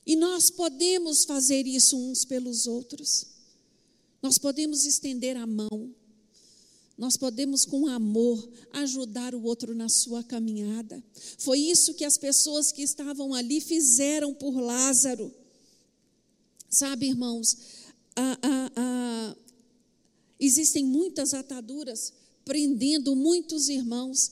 E 0.07 0.15
nós 0.15 0.51
podemos 0.51 1.25
fazer 1.25 1.67
isso 1.67 1.99
uns 1.99 2.25
pelos 2.25 2.67
outros. 2.67 3.27
Nós 4.23 4.39
podemos 4.39 4.87
estender 4.87 5.37
a 5.37 5.47
mão. 5.47 5.95
Nós 6.97 7.17
podemos, 7.17 7.67
com 7.67 7.89
amor, 7.89 8.49
ajudar 8.73 9.35
o 9.35 9.43
outro 9.43 9.75
na 9.75 9.89
sua 9.89 10.23
caminhada. 10.23 11.03
Foi 11.39 11.59
isso 11.59 11.93
que 11.95 12.05
as 12.05 12.17
pessoas 12.17 12.73
que 12.73 12.83
estavam 12.83 13.35
ali 13.35 13.61
fizeram 13.61 14.33
por 14.33 14.59
Lázaro. 14.59 15.35
Sabe, 16.71 17.07
irmãos, 17.07 17.57
a, 18.15 18.39
a, 18.43 18.73
a, 18.77 19.37
existem 20.41 20.85
muitas 20.85 21.35
ataduras 21.35 22.13
prendendo 22.47 23.17
muitos 23.17 23.69
irmãos, 23.69 24.31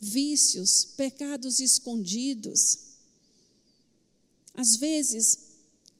vícios, 0.00 0.84
pecados 0.96 1.60
escondidos. 1.60 2.87
Às 4.58 4.74
vezes, 4.74 5.38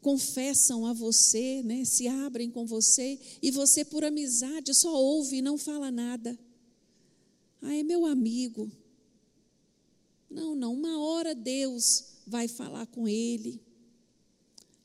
confessam 0.00 0.84
a 0.84 0.92
você, 0.92 1.62
né, 1.62 1.84
se 1.84 2.08
abrem 2.08 2.50
com 2.50 2.66
você, 2.66 3.16
e 3.40 3.52
você, 3.52 3.84
por 3.84 4.02
amizade, 4.02 4.74
só 4.74 4.92
ouve 4.92 5.36
e 5.36 5.42
não 5.42 5.56
fala 5.56 5.92
nada. 5.92 6.36
Ah, 7.62 7.72
é 7.72 7.84
meu 7.84 8.04
amigo. 8.04 8.68
Não, 10.28 10.56
não, 10.56 10.74
uma 10.74 10.98
hora 10.98 11.36
Deus 11.36 12.16
vai 12.26 12.48
falar 12.48 12.88
com 12.88 13.06
ele. 13.06 13.60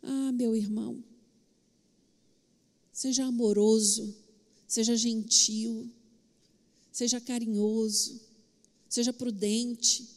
Ah, 0.03 0.31
meu 0.31 0.55
irmão, 0.55 1.03
seja 2.91 3.25
amoroso, 3.25 4.15
seja 4.67 4.95
gentil, 4.95 5.89
seja 6.91 7.19
carinhoso, 7.19 8.21
seja 8.87 9.11
prudente, 9.11 10.07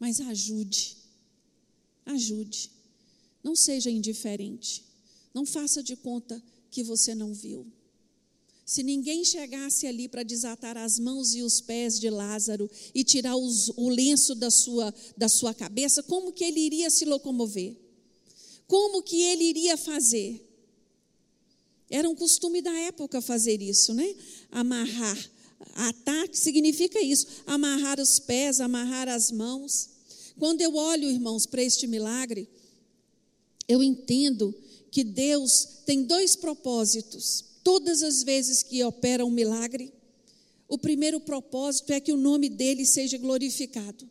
mas 0.00 0.22
ajude, 0.22 1.03
ajude. 2.06 2.70
Não 3.42 3.54
seja 3.54 3.90
indiferente. 3.90 4.84
Não 5.32 5.44
faça 5.44 5.82
de 5.82 5.96
conta 5.96 6.42
que 6.70 6.82
você 6.82 7.14
não 7.14 7.34
viu. 7.34 7.66
Se 8.64 8.82
ninguém 8.82 9.24
chegasse 9.24 9.86
ali 9.86 10.08
para 10.08 10.22
desatar 10.22 10.76
as 10.78 10.98
mãos 10.98 11.34
e 11.34 11.42
os 11.42 11.60
pés 11.60 12.00
de 12.00 12.08
Lázaro 12.08 12.70
e 12.94 13.04
tirar 13.04 13.36
os, 13.36 13.68
o 13.76 13.90
lenço 13.90 14.34
da 14.34 14.50
sua, 14.50 14.94
da 15.16 15.28
sua 15.28 15.52
cabeça, 15.52 16.02
como 16.02 16.32
que 16.32 16.44
ele 16.44 16.60
iria 16.60 16.88
se 16.88 17.04
locomover? 17.04 17.76
Como 18.66 19.02
que 19.02 19.20
ele 19.20 19.44
iria 19.44 19.76
fazer? 19.76 20.40
Era 21.90 22.08
um 22.08 22.14
costume 22.14 22.62
da 22.62 22.72
época 22.72 23.20
fazer 23.20 23.60
isso, 23.60 23.92
né? 23.92 24.14
Amarrar. 24.50 25.30
Ataque 25.74 26.38
significa 26.38 27.00
isso: 27.00 27.26
amarrar 27.46 28.00
os 28.00 28.18
pés, 28.18 28.60
amarrar 28.60 29.08
as 29.08 29.30
mãos. 29.30 29.90
Quando 30.38 30.60
eu 30.60 30.74
olho, 30.74 31.10
irmãos, 31.10 31.46
para 31.46 31.62
este 31.62 31.86
milagre, 31.86 32.48
eu 33.68 33.82
entendo 33.82 34.54
que 34.90 35.04
Deus 35.04 35.82
tem 35.86 36.04
dois 36.04 36.36
propósitos. 36.36 37.44
Todas 37.62 38.02
as 38.02 38.22
vezes 38.22 38.62
que 38.62 38.82
opera 38.84 39.24
um 39.24 39.30
milagre, 39.30 39.92
o 40.68 40.78
primeiro 40.78 41.20
propósito 41.20 41.92
é 41.92 42.00
que 42.00 42.12
o 42.12 42.16
nome 42.16 42.48
dele 42.48 42.84
seja 42.84 43.16
glorificado. 43.18 44.08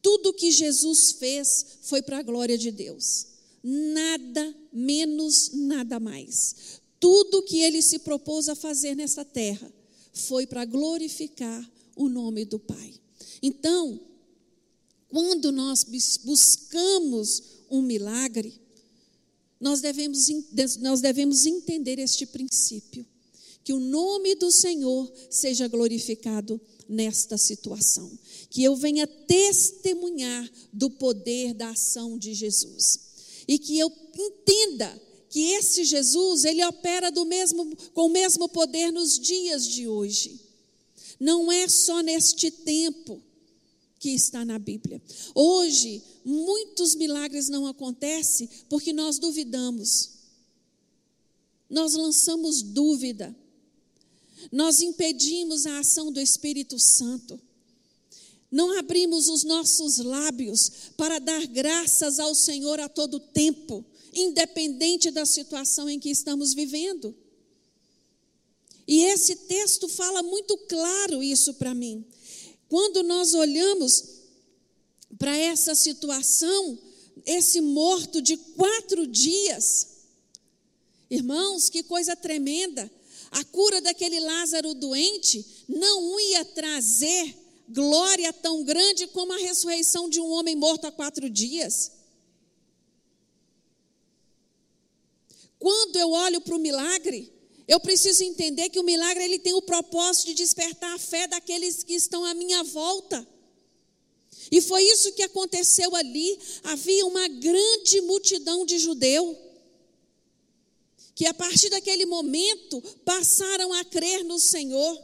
Tudo 0.00 0.32
que 0.32 0.52
Jesus 0.52 1.12
fez 1.12 1.78
foi 1.82 2.02
para 2.02 2.18
a 2.18 2.22
glória 2.22 2.56
de 2.56 2.70
Deus. 2.70 3.26
Nada 3.62 4.54
menos, 4.72 5.50
nada 5.52 5.98
mais. 5.98 6.80
Tudo 7.00 7.42
que 7.42 7.58
ele 7.58 7.82
se 7.82 7.98
propôs 7.98 8.48
a 8.48 8.54
fazer 8.54 8.94
nesta 8.94 9.24
terra 9.24 9.72
foi 10.12 10.46
para 10.46 10.64
glorificar 10.64 11.68
o 11.96 12.08
nome 12.08 12.44
do 12.44 12.58
Pai. 12.58 12.94
Então, 13.42 14.00
quando 15.08 15.52
nós 15.52 15.84
buscamos 16.24 17.42
um 17.70 17.82
milagre, 17.82 18.60
nós 19.60 19.80
devemos, 19.80 20.28
nós 20.80 21.00
devemos 21.00 21.46
entender 21.46 21.98
este 21.98 22.26
princípio, 22.26 23.06
que 23.64 23.72
o 23.72 23.80
nome 23.80 24.34
do 24.34 24.50
Senhor 24.50 25.12
seja 25.30 25.66
glorificado 25.66 26.60
nesta 26.88 27.36
situação, 27.36 28.10
que 28.50 28.62
eu 28.62 28.76
venha 28.76 29.06
testemunhar 29.06 30.48
do 30.72 30.90
poder 30.90 31.52
da 31.54 31.70
ação 31.70 32.18
de 32.18 32.32
Jesus 32.32 33.00
e 33.48 33.58
que 33.58 33.78
eu 33.78 33.90
entenda 34.14 35.02
que 35.28 35.40
esse 35.52 35.84
Jesus, 35.84 36.44
ele 36.44 36.64
opera 36.64 37.10
do 37.10 37.24
mesmo 37.24 37.74
com 37.92 38.06
o 38.06 38.10
mesmo 38.10 38.48
poder 38.48 38.92
nos 38.92 39.18
dias 39.18 39.66
de 39.66 39.88
hoje. 39.88 40.40
Não 41.18 41.50
é 41.50 41.68
só 41.68 42.00
neste 42.02 42.50
tempo 42.50 43.22
que 43.98 44.10
está 44.10 44.44
na 44.44 44.58
Bíblia. 44.58 45.00
Hoje, 45.34 46.02
muitos 46.24 46.94
milagres 46.94 47.48
não 47.48 47.66
acontecem 47.66 48.48
porque 48.68 48.92
nós 48.92 49.18
duvidamos. 49.18 50.10
Nós 51.68 51.94
lançamos 51.94 52.62
dúvida. 52.62 53.34
Nós 54.52 54.80
impedimos 54.80 55.66
a 55.66 55.80
ação 55.80 56.12
do 56.12 56.20
Espírito 56.20 56.78
Santo. 56.78 57.40
Não 58.50 58.78
abrimos 58.78 59.28
os 59.28 59.42
nossos 59.42 59.98
lábios 59.98 60.70
para 60.96 61.18
dar 61.18 61.46
graças 61.46 62.20
ao 62.20 62.34
Senhor 62.34 62.78
a 62.78 62.88
todo 62.88 63.18
tempo, 63.18 63.84
independente 64.12 65.10
da 65.10 65.26
situação 65.26 65.90
em 65.90 65.98
que 65.98 66.10
estamos 66.10 66.54
vivendo. 66.54 67.14
E 68.86 69.02
esse 69.02 69.34
texto 69.34 69.88
fala 69.88 70.22
muito 70.22 70.56
claro 70.58 71.22
isso 71.22 71.54
para 71.54 71.74
mim. 71.74 72.04
Quando 72.68 73.02
nós 73.02 73.34
olhamos 73.34 74.16
para 75.18 75.36
essa 75.36 75.74
situação, 75.74 76.78
esse 77.24 77.60
morto 77.60 78.20
de 78.20 78.36
quatro 78.36 79.06
dias, 79.06 79.88
irmãos, 81.10 81.70
que 81.70 81.82
coisa 81.82 82.16
tremenda. 82.16 82.90
A 83.30 83.44
cura 83.44 83.80
daquele 83.80 84.20
Lázaro 84.20 84.74
doente 84.74 85.44
não 85.68 86.18
ia 86.20 86.44
trazer 86.44 87.36
glória 87.68 88.32
tão 88.32 88.62
grande 88.62 89.06
como 89.08 89.32
a 89.32 89.38
ressurreição 89.38 90.08
de 90.08 90.20
um 90.20 90.30
homem 90.30 90.54
morto 90.54 90.86
há 90.86 90.92
quatro 90.92 91.28
dias. 91.28 91.92
Quando 95.58 95.96
eu 95.96 96.10
olho 96.10 96.40
para 96.40 96.54
o 96.54 96.60
milagre, 96.60 97.32
eu 97.68 97.80
preciso 97.80 98.22
entender 98.22 98.68
que 98.68 98.78
o 98.78 98.84
milagre 98.84 99.24
ele 99.24 99.38
tem 99.38 99.52
o 99.54 99.62
propósito 99.62 100.26
de 100.26 100.34
despertar 100.34 100.94
a 100.94 100.98
fé 100.98 101.26
daqueles 101.26 101.82
que 101.82 101.94
estão 101.94 102.24
à 102.24 102.32
minha 102.32 102.62
volta. 102.62 103.26
E 104.52 104.60
foi 104.60 104.82
isso 104.82 105.12
que 105.12 105.22
aconteceu 105.22 105.94
ali. 105.96 106.38
Havia 106.62 107.04
uma 107.06 107.26
grande 107.26 108.00
multidão 108.02 108.64
de 108.64 108.78
judeu 108.78 109.36
que 111.16 111.26
a 111.26 111.34
partir 111.34 111.70
daquele 111.70 112.06
momento 112.06 112.80
passaram 113.04 113.72
a 113.72 113.84
crer 113.84 114.22
no 114.22 114.38
Senhor. 114.38 115.02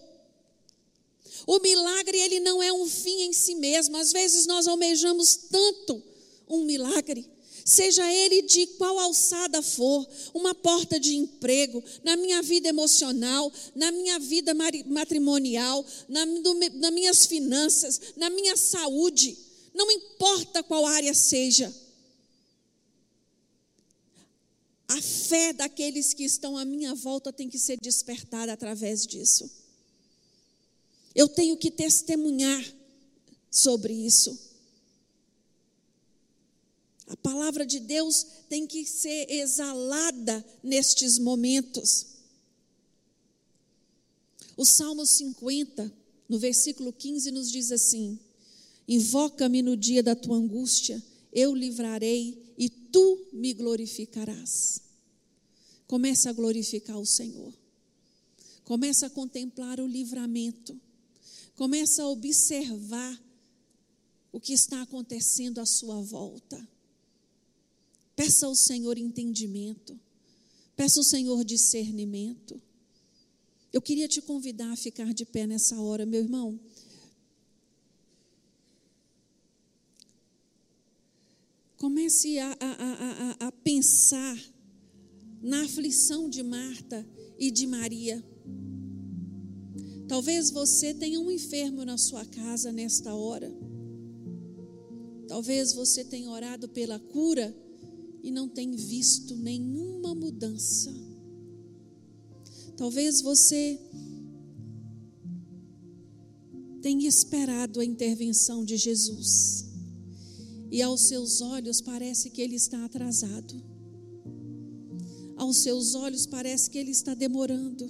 O 1.46 1.58
milagre 1.58 2.16
ele 2.16 2.38
não 2.38 2.62
é 2.62 2.72
um 2.72 2.86
fim 2.86 3.22
em 3.22 3.32
si 3.32 3.56
mesmo. 3.56 3.96
Às 3.96 4.12
vezes 4.12 4.46
nós 4.46 4.68
almejamos 4.68 5.34
tanto 5.50 6.00
um 6.48 6.64
milagre 6.64 7.31
seja 7.64 8.10
ele 8.12 8.42
de 8.42 8.66
qual 8.78 8.98
alçada 8.98 9.62
for, 9.62 10.08
uma 10.34 10.54
porta 10.54 10.98
de 10.98 11.14
emprego, 11.14 11.82
na 12.02 12.16
minha 12.16 12.42
vida 12.42 12.68
emocional, 12.68 13.52
na 13.74 13.90
minha 13.90 14.18
vida 14.18 14.52
matrimonial, 14.86 15.84
na, 16.08 16.26
no, 16.26 16.54
nas 16.54 16.92
minhas 16.92 17.26
finanças, 17.26 18.00
na 18.16 18.30
minha 18.30 18.56
saúde, 18.56 19.36
não 19.74 19.90
importa 19.90 20.62
qual 20.62 20.86
área 20.86 21.14
seja. 21.14 21.72
A 24.88 25.00
fé 25.00 25.54
daqueles 25.54 26.12
que 26.12 26.24
estão 26.24 26.56
à 26.56 26.64
minha 26.64 26.94
volta 26.94 27.32
tem 27.32 27.48
que 27.48 27.58
ser 27.58 27.78
despertada 27.80 28.52
através 28.52 29.06
disso. 29.06 29.50
Eu 31.14 31.28
tenho 31.28 31.56
que 31.56 31.70
testemunhar 31.70 32.62
sobre 33.50 33.92
isso. 33.92 34.51
A 37.12 37.16
palavra 37.16 37.66
de 37.66 37.78
Deus 37.78 38.26
tem 38.48 38.66
que 38.66 38.86
ser 38.86 39.30
exalada 39.30 40.42
nestes 40.62 41.18
momentos. 41.18 42.06
O 44.56 44.64
Salmo 44.64 45.04
50, 45.04 45.92
no 46.26 46.38
versículo 46.38 46.90
15, 46.90 47.30
nos 47.30 47.50
diz 47.50 47.70
assim: 47.70 48.18
Invoca-me 48.88 49.60
no 49.60 49.76
dia 49.76 50.02
da 50.02 50.16
tua 50.16 50.38
angústia, 50.38 51.02
eu 51.30 51.54
livrarei 51.54 52.54
e 52.56 52.70
tu 52.70 53.26
me 53.30 53.52
glorificarás. 53.52 54.80
Comece 55.86 56.30
a 56.30 56.32
glorificar 56.32 56.98
o 56.98 57.04
Senhor. 57.04 57.52
Comece 58.64 59.04
a 59.04 59.10
contemplar 59.10 59.80
o 59.80 59.86
livramento. 59.86 60.80
Comece 61.56 62.00
a 62.00 62.08
observar 62.08 63.22
o 64.32 64.40
que 64.40 64.54
está 64.54 64.80
acontecendo 64.80 65.60
à 65.60 65.66
sua 65.66 66.00
volta. 66.00 66.72
Peça 68.14 68.46
ao 68.46 68.54
Senhor 68.54 68.98
entendimento. 68.98 69.98
Peça 70.76 71.00
ao 71.00 71.04
Senhor 71.04 71.44
discernimento. 71.44 72.60
Eu 73.72 73.80
queria 73.80 74.06
te 74.06 74.20
convidar 74.20 74.70
a 74.70 74.76
ficar 74.76 75.14
de 75.14 75.24
pé 75.24 75.46
nessa 75.46 75.80
hora, 75.80 76.04
meu 76.04 76.20
irmão. 76.20 76.60
Comece 81.78 82.38
a, 82.38 82.52
a, 82.60 83.36
a, 83.40 83.48
a, 83.48 83.52
pensar 83.52 84.38
na 85.40 85.62
aflição 85.64 86.28
de 86.28 86.42
Marta 86.42 87.04
e 87.38 87.50
de 87.50 87.66
Maria. 87.66 88.22
Talvez 90.06 90.50
você 90.50 90.94
tenha 90.94 91.18
um 91.18 91.30
enfermo 91.30 91.84
na 91.84 91.96
sua 91.96 92.24
casa 92.26 92.70
nesta 92.70 93.14
hora. 93.14 93.50
Talvez 95.26 95.72
você 95.72 96.04
tenha 96.04 96.30
orado 96.30 96.68
pela 96.68 97.00
cura 97.00 97.56
e 98.22 98.30
não 98.30 98.48
tem 98.48 98.70
visto 98.70 99.36
nenhuma 99.36 100.14
mudança. 100.14 100.92
Talvez 102.76 103.20
você 103.20 103.78
tenha 106.80 107.08
esperado 107.08 107.80
a 107.80 107.84
intervenção 107.84 108.64
de 108.64 108.76
Jesus 108.76 109.70
e 110.70 110.80
aos 110.80 111.02
seus 111.08 111.40
olhos 111.40 111.80
parece 111.80 112.30
que 112.30 112.40
ele 112.40 112.56
está 112.56 112.84
atrasado. 112.84 113.62
Aos 115.36 115.62
seus 115.62 115.94
olhos 115.94 116.26
parece 116.26 116.70
que 116.70 116.78
ele 116.78 116.90
está 116.90 117.14
demorando. 117.14 117.86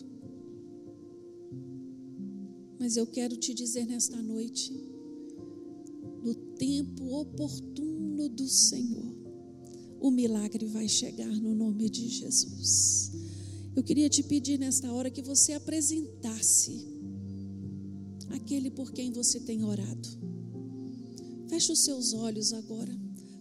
Mas 2.78 2.96
eu 2.96 3.06
quero 3.06 3.36
te 3.36 3.54
dizer 3.54 3.86
nesta 3.86 4.20
noite, 4.20 4.72
no 6.24 6.34
tempo 6.34 7.20
oportuno 7.20 8.28
do 8.28 8.48
Senhor, 8.48 9.21
o 10.02 10.10
milagre 10.10 10.66
vai 10.66 10.88
chegar 10.88 11.30
no 11.30 11.54
nome 11.54 11.88
de 11.88 12.08
Jesus. 12.08 13.12
Eu 13.74 13.84
queria 13.84 14.10
te 14.10 14.20
pedir 14.20 14.58
nesta 14.58 14.92
hora 14.92 15.08
que 15.08 15.22
você 15.22 15.52
apresentasse 15.52 16.88
aquele 18.30 18.68
por 18.68 18.92
quem 18.92 19.12
você 19.12 19.38
tem 19.38 19.62
orado. 19.62 20.08
Feche 21.48 21.70
os 21.70 21.84
seus 21.84 22.12
olhos 22.12 22.52
agora. 22.52 22.92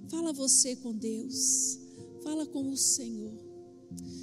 Fala 0.09 0.31
você 0.31 0.75
com 0.75 0.95
Deus. 0.95 1.79
Fala 2.23 2.45
com 2.45 2.69
o 2.69 2.77
Senhor. 2.77 3.33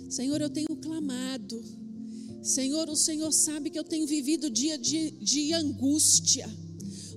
Senhor, 0.09 0.41
eu 0.41 0.49
tenho 0.49 0.77
clamado. 0.81 1.61
Senhor, 2.41 2.89
o 2.89 2.95
Senhor 2.97 3.33
sabe 3.33 3.69
que 3.69 3.79
eu 3.79 3.85
tenho 3.85 4.07
vivido 4.07 4.49
dia 4.49 4.79
de, 4.79 5.11
de 5.11 5.53
angústia. 5.53 6.49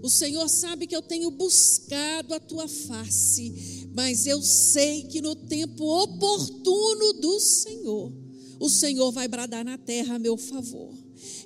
O 0.01 0.09
Senhor 0.09 0.49
sabe 0.49 0.87
que 0.87 0.95
eu 0.95 1.01
tenho 1.01 1.29
buscado 1.29 2.33
a 2.33 2.39
tua 2.39 2.67
face, 2.67 3.80
mas 3.93 4.25
eu 4.25 4.41
sei 4.41 5.03
que 5.03 5.21
no 5.21 5.35
tempo 5.35 5.83
oportuno 5.83 7.13
do 7.13 7.39
Senhor, 7.39 8.11
o 8.59 8.69
Senhor 8.69 9.11
vai 9.11 9.27
bradar 9.27 9.65
na 9.65 9.77
terra 9.77 10.15
a 10.15 10.19
meu 10.19 10.37
favor. 10.37 10.93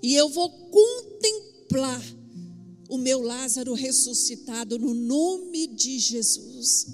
E 0.02 0.14
eu 0.14 0.30
vou 0.30 0.50
contemplar 0.50 2.04
o 2.88 2.98
meu 2.98 3.22
Lázaro 3.22 3.74
ressuscitado 3.74 4.78
no 4.78 4.94
nome 4.94 5.68
de 5.68 5.98
Jesus. 5.98 6.88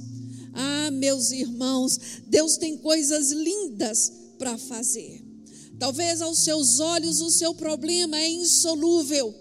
Ah, 0.54 0.90
meus 0.92 1.32
irmãos, 1.32 2.00
Deus 2.28 2.58
tem 2.58 2.78
coisas 2.78 3.32
lindas 3.32 4.12
para 4.38 4.58
fazer. 4.58 5.22
Talvez 5.78 6.22
aos 6.22 6.40
seus 6.40 6.80
olhos 6.80 7.22
o 7.22 7.30
seu 7.30 7.54
problema 7.56 8.18
é 8.18 8.30
insolúvel, 8.30 9.34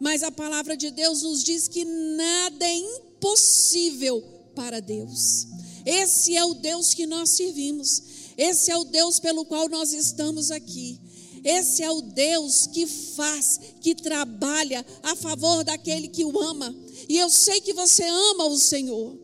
mas 0.00 0.22
a 0.22 0.30
palavra 0.30 0.76
de 0.76 0.90
Deus 0.90 1.22
nos 1.22 1.44
diz 1.44 1.68
que 1.68 1.84
nada 1.84 2.64
é 2.64 2.76
impossível 2.76 4.37
para 4.58 4.80
Deus. 4.80 5.46
Esse 5.86 6.36
é 6.36 6.44
o 6.44 6.52
Deus 6.52 6.92
que 6.92 7.06
nós 7.06 7.30
servimos, 7.30 8.02
esse 8.36 8.72
é 8.72 8.76
o 8.76 8.82
Deus 8.82 9.20
pelo 9.20 9.44
qual 9.44 9.68
nós 9.68 9.92
estamos 9.92 10.50
aqui. 10.50 11.00
Esse 11.44 11.84
é 11.84 11.90
o 11.90 12.02
Deus 12.02 12.66
que 12.66 12.84
faz, 12.84 13.60
que 13.80 13.94
trabalha 13.94 14.84
a 15.04 15.14
favor 15.14 15.62
daquele 15.62 16.08
que 16.08 16.24
o 16.24 16.36
ama. 16.40 16.74
E 17.08 17.16
eu 17.16 17.30
sei 17.30 17.60
que 17.60 17.72
você 17.72 18.02
ama 18.02 18.46
o 18.46 18.58
Senhor. 18.58 19.16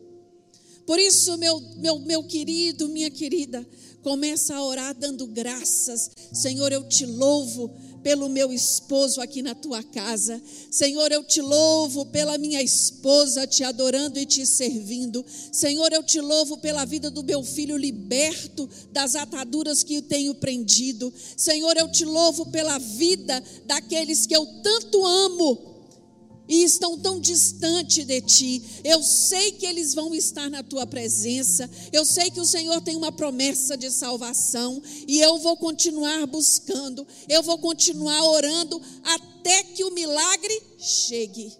Por 0.85 0.97
isso, 0.97 1.37
meu, 1.37 1.59
meu, 1.75 1.99
meu 1.99 2.23
querido, 2.23 2.87
minha 2.87 3.11
querida, 3.11 3.67
começa 4.01 4.55
a 4.55 4.63
orar 4.63 4.95
dando 4.95 5.27
graças. 5.27 6.09
Senhor, 6.31 6.71
eu 6.71 6.87
te 6.87 7.05
louvo 7.05 7.75
pelo 8.05 8.29
meu 8.29 8.53
esposo 8.53 9.19
aqui 9.19 9.41
na 9.41 9.55
tua 9.55 9.81
casa. 9.81 10.39
Senhor, 10.69 11.11
eu 11.11 11.23
te 11.23 11.41
louvo 11.41 12.05
pela 12.05 12.37
minha 12.37 12.61
esposa 12.61 13.47
te 13.47 13.63
adorando 13.63 14.19
e 14.19 14.27
te 14.27 14.45
servindo. 14.45 15.25
Senhor, 15.51 15.91
eu 15.91 16.03
te 16.03 16.21
louvo 16.21 16.59
pela 16.59 16.85
vida 16.85 17.09
do 17.09 17.23
meu 17.23 17.41
filho 17.41 17.75
liberto 17.75 18.69
das 18.91 19.15
ataduras 19.15 19.81
que 19.81 20.03
tenho 20.03 20.35
prendido. 20.35 21.11
Senhor, 21.35 21.75
eu 21.77 21.91
te 21.91 22.05
louvo 22.05 22.45
pela 22.51 22.77
vida 22.77 23.43
daqueles 23.65 24.27
que 24.27 24.35
eu 24.35 24.45
tanto 24.61 25.03
amo 25.03 25.74
e 26.47 26.63
estão 26.63 26.97
tão 26.97 27.19
distante 27.19 28.03
de 28.03 28.21
ti. 28.21 28.63
Eu 28.83 29.01
sei 29.01 29.51
que 29.51 29.65
eles 29.65 29.93
vão 29.93 30.13
estar 30.13 30.49
na 30.49 30.63
tua 30.63 30.85
presença. 30.85 31.69
Eu 31.91 32.05
sei 32.05 32.29
que 32.29 32.39
o 32.39 32.45
Senhor 32.45 32.81
tem 32.81 32.95
uma 32.95 33.11
promessa 33.11 33.75
de 33.75 33.89
salvação 33.89 34.81
e 35.07 35.19
eu 35.19 35.37
vou 35.39 35.57
continuar 35.57 36.25
buscando. 36.27 37.05
Eu 37.27 37.41
vou 37.41 37.57
continuar 37.57 38.23
orando 38.23 38.81
até 39.03 39.63
que 39.63 39.83
o 39.83 39.91
milagre 39.91 40.61
chegue. 40.77 41.51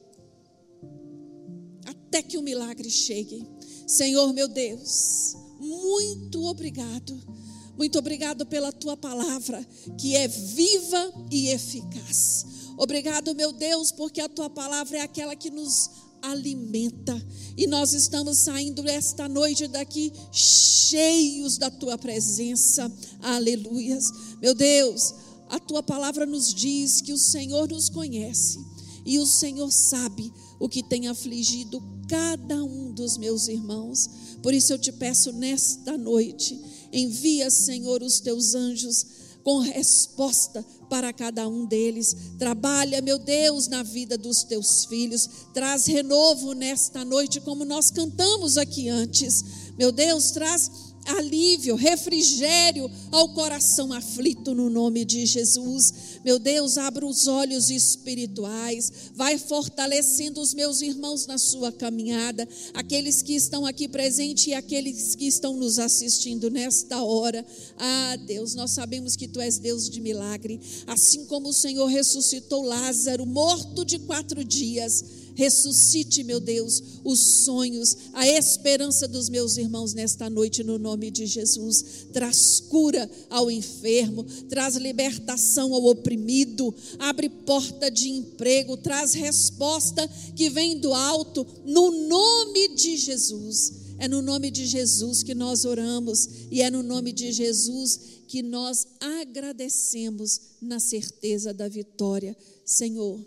Até 1.86 2.21
que 2.21 2.38
o 2.38 2.41
milagre 2.41 2.89
chegue. 2.89 3.45
Senhor 3.88 4.33
meu 4.33 4.47
Deus, 4.47 5.36
muito 5.59 6.43
obrigado. 6.43 7.45
Muito 7.78 7.99
obrigado 7.99 8.45
pela 8.45 8.71
tua 8.71 8.95
palavra, 8.95 9.65
que 9.97 10.15
é 10.15 10.28
viva 10.28 11.13
e 11.32 11.49
eficaz. 11.49 12.45
Obrigado, 12.78 13.36
meu 13.36 13.51
Deus, 13.51 13.91
porque 13.91 14.21
a 14.21 14.30
tua 14.30 14.49
palavra 14.49 14.97
é 14.97 15.01
aquela 15.01 15.36
que 15.36 15.49
nos 15.49 15.89
alimenta. 16.21 17.21
E 17.57 17.67
nós 17.67 17.93
estamos 17.93 18.39
saindo 18.39 18.88
esta 18.88 19.28
noite 19.30 19.67
daqui 19.67 20.11
cheios 20.32 21.57
da 21.57 21.69
tua 21.69 21.97
presença. 21.97 22.91
Aleluias. 23.21 24.11
Meu 24.41 24.53
Deus, 24.53 25.13
a 25.49 25.59
tua 25.59 25.84
palavra 25.84 26.26
nos 26.26 26.53
diz 26.53 27.01
que 27.01 27.13
o 27.13 27.17
Senhor 27.17 27.69
nos 27.69 27.89
conhece 27.89 28.59
e 29.05 29.19
o 29.19 29.26
Senhor 29.26 29.71
sabe 29.71 30.34
o 30.59 30.67
que 30.67 30.82
tem 30.82 31.07
afligido 31.07 31.82
cada 32.07 32.63
um 32.63 32.91
dos 32.91 33.17
meus 33.17 33.47
irmãos. 33.47 34.09
Por 34.41 34.53
isso 34.53 34.73
eu 34.73 34.80
te 34.80 34.91
peço 34.91 35.32
nesta 35.32 35.97
noite, 35.97 36.59
envia, 36.98 37.50
Senhor, 37.50 38.02
os 38.02 38.20
teus 38.20 38.56
anjos 38.56 39.06
com 39.43 39.60
resposta 39.60 40.66
para 40.89 41.14
cada 41.14 41.48
um 41.48 41.66
deles. 41.66 42.16
Trabalha, 42.39 43.02
meu 43.02 43.20
Deus, 43.20 43.68
na 43.68 43.84
vida 43.84 44.18
dos 44.18 44.43
teus 44.43 44.86
filhos. 44.86 45.30
Traz 45.54 45.86
renovo 45.86 46.54
nesta 46.54 47.06
noite, 47.06 47.39
como 47.39 47.64
nós 47.64 47.91
cantamos 47.91 48.58
aqui 48.58 48.89
antes. 48.89 49.43
Meu 49.78 49.91
Deus, 49.91 50.32
traz 50.32 50.95
alívio, 51.06 51.76
refrigério 51.76 52.89
ao 53.12 53.30
coração 53.30 53.93
aflito 53.93 54.53
no 54.53 54.70
nome 54.70 55.06
de 55.06 55.26
Jesus. 55.26 55.93
Meu 56.24 56.39
Deus, 56.39 56.78
abra 56.78 57.06
os 57.06 57.28
olhos 57.28 57.70
espirituais, 57.70 58.91
vai 59.14 59.38
fortalecendo 59.38 60.41
os 60.41 60.53
meus 60.53 60.82
irmãos 60.82 61.28
na 61.28 61.38
sua 61.38 61.72
caminhada, 61.72 62.47
aqueles 62.74 63.22
que 63.22 63.34
estão 63.34 63.66
aqui 63.66 63.88
presentes 63.88 64.47
e 64.47 64.53
aqueles 64.53 65.16
que 65.16 65.28
estão 65.28 65.56
nos 65.56 65.78
assistindo 65.78 66.49
nesta 66.49 67.03
hora. 67.03 67.45
Ah, 67.78 68.18
Deus, 68.26 68.56
nós 68.56 68.72
sabemos 68.72 69.16
que 69.16 69.28
tu 69.28 69.39
és 69.39 69.60
Deus 69.60 69.89
de 69.89 70.01
milagre, 70.01 70.60
assim 70.88 71.26
como 71.26 71.49
o 71.49 71.53
Senhor 71.53 71.88
ressuscitou 71.88 72.64
Lázaro, 72.64 73.26
morto 73.26 73.86
de 73.86 73.99
quatro 73.99 74.43
dias 74.43 75.24
Ressuscite, 75.36 76.23
meu 76.23 76.39
Deus, 76.39 76.81
os 77.03 77.43
sonhos, 77.43 77.97
a 78.13 78.27
esperança 78.27 79.07
dos 79.07 79.29
meus 79.29 79.57
irmãos 79.57 79.93
nesta 79.93 80.29
noite, 80.29 80.63
no 80.63 80.79
nome 80.79 81.11
de 81.11 81.25
Jesus. 81.25 82.07
Traz 82.13 82.61
cura 82.61 83.09
ao 83.29 83.51
enfermo, 83.51 84.23
traz 84.47 84.75
libertação 84.75 85.73
ao 85.73 85.86
oprimido, 85.86 86.73
abre 86.97 87.29
porta 87.29 87.91
de 87.91 88.09
emprego, 88.09 88.77
traz 88.77 89.13
resposta 89.13 90.09
que 90.36 90.49
vem 90.49 90.79
do 90.79 90.93
alto, 90.93 91.45
no 91.65 91.91
nome 92.07 92.69
de 92.69 92.95
Jesus. 92.95 93.86
É 93.97 94.07
no 94.07 94.21
nome 94.21 94.51
de 94.51 94.65
Jesus 94.65 95.23
que 95.23 95.33
nós 95.33 95.63
oramos 95.63 96.27
e 96.51 96.61
é 96.61 96.69
no 96.69 96.83
nome 96.83 97.13
de 97.13 97.31
Jesus 97.31 97.99
que 98.27 98.41
nós 98.41 98.88
agradecemos 98.99 100.41
na 100.61 100.79
certeza 100.79 101.53
da 101.53 101.67
vitória. 101.69 102.36
Senhor, 102.65 103.25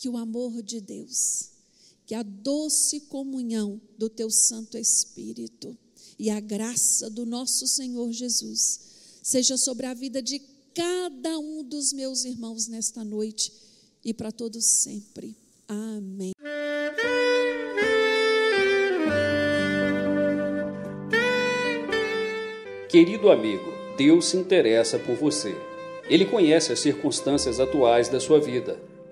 que 0.00 0.08
o 0.08 0.16
amor 0.16 0.62
de 0.62 0.80
Deus, 0.80 1.50
que 2.06 2.14
a 2.14 2.22
doce 2.22 3.00
comunhão 3.00 3.78
do 3.98 4.08
teu 4.08 4.30
Santo 4.30 4.78
Espírito 4.78 5.76
e 6.18 6.30
a 6.30 6.40
graça 6.40 7.10
do 7.10 7.26
nosso 7.26 7.66
Senhor 7.66 8.10
Jesus 8.10 8.80
seja 9.22 9.58
sobre 9.58 9.84
a 9.84 9.92
vida 9.92 10.22
de 10.22 10.40
cada 10.74 11.38
um 11.38 11.62
dos 11.62 11.92
meus 11.92 12.24
irmãos 12.24 12.66
nesta 12.66 13.04
noite 13.04 13.52
e 14.02 14.14
para 14.14 14.32
todos 14.32 14.64
sempre. 14.64 15.36
Amém. 15.68 16.32
Querido 22.88 23.30
amigo, 23.30 23.70
Deus 23.98 24.24
se 24.24 24.38
interessa 24.38 24.98
por 24.98 25.16
você. 25.16 25.54
Ele 26.08 26.24
conhece 26.24 26.72
as 26.72 26.80
circunstâncias 26.80 27.60
atuais 27.60 28.08
da 28.08 28.18
sua 28.18 28.40
vida 28.40 28.88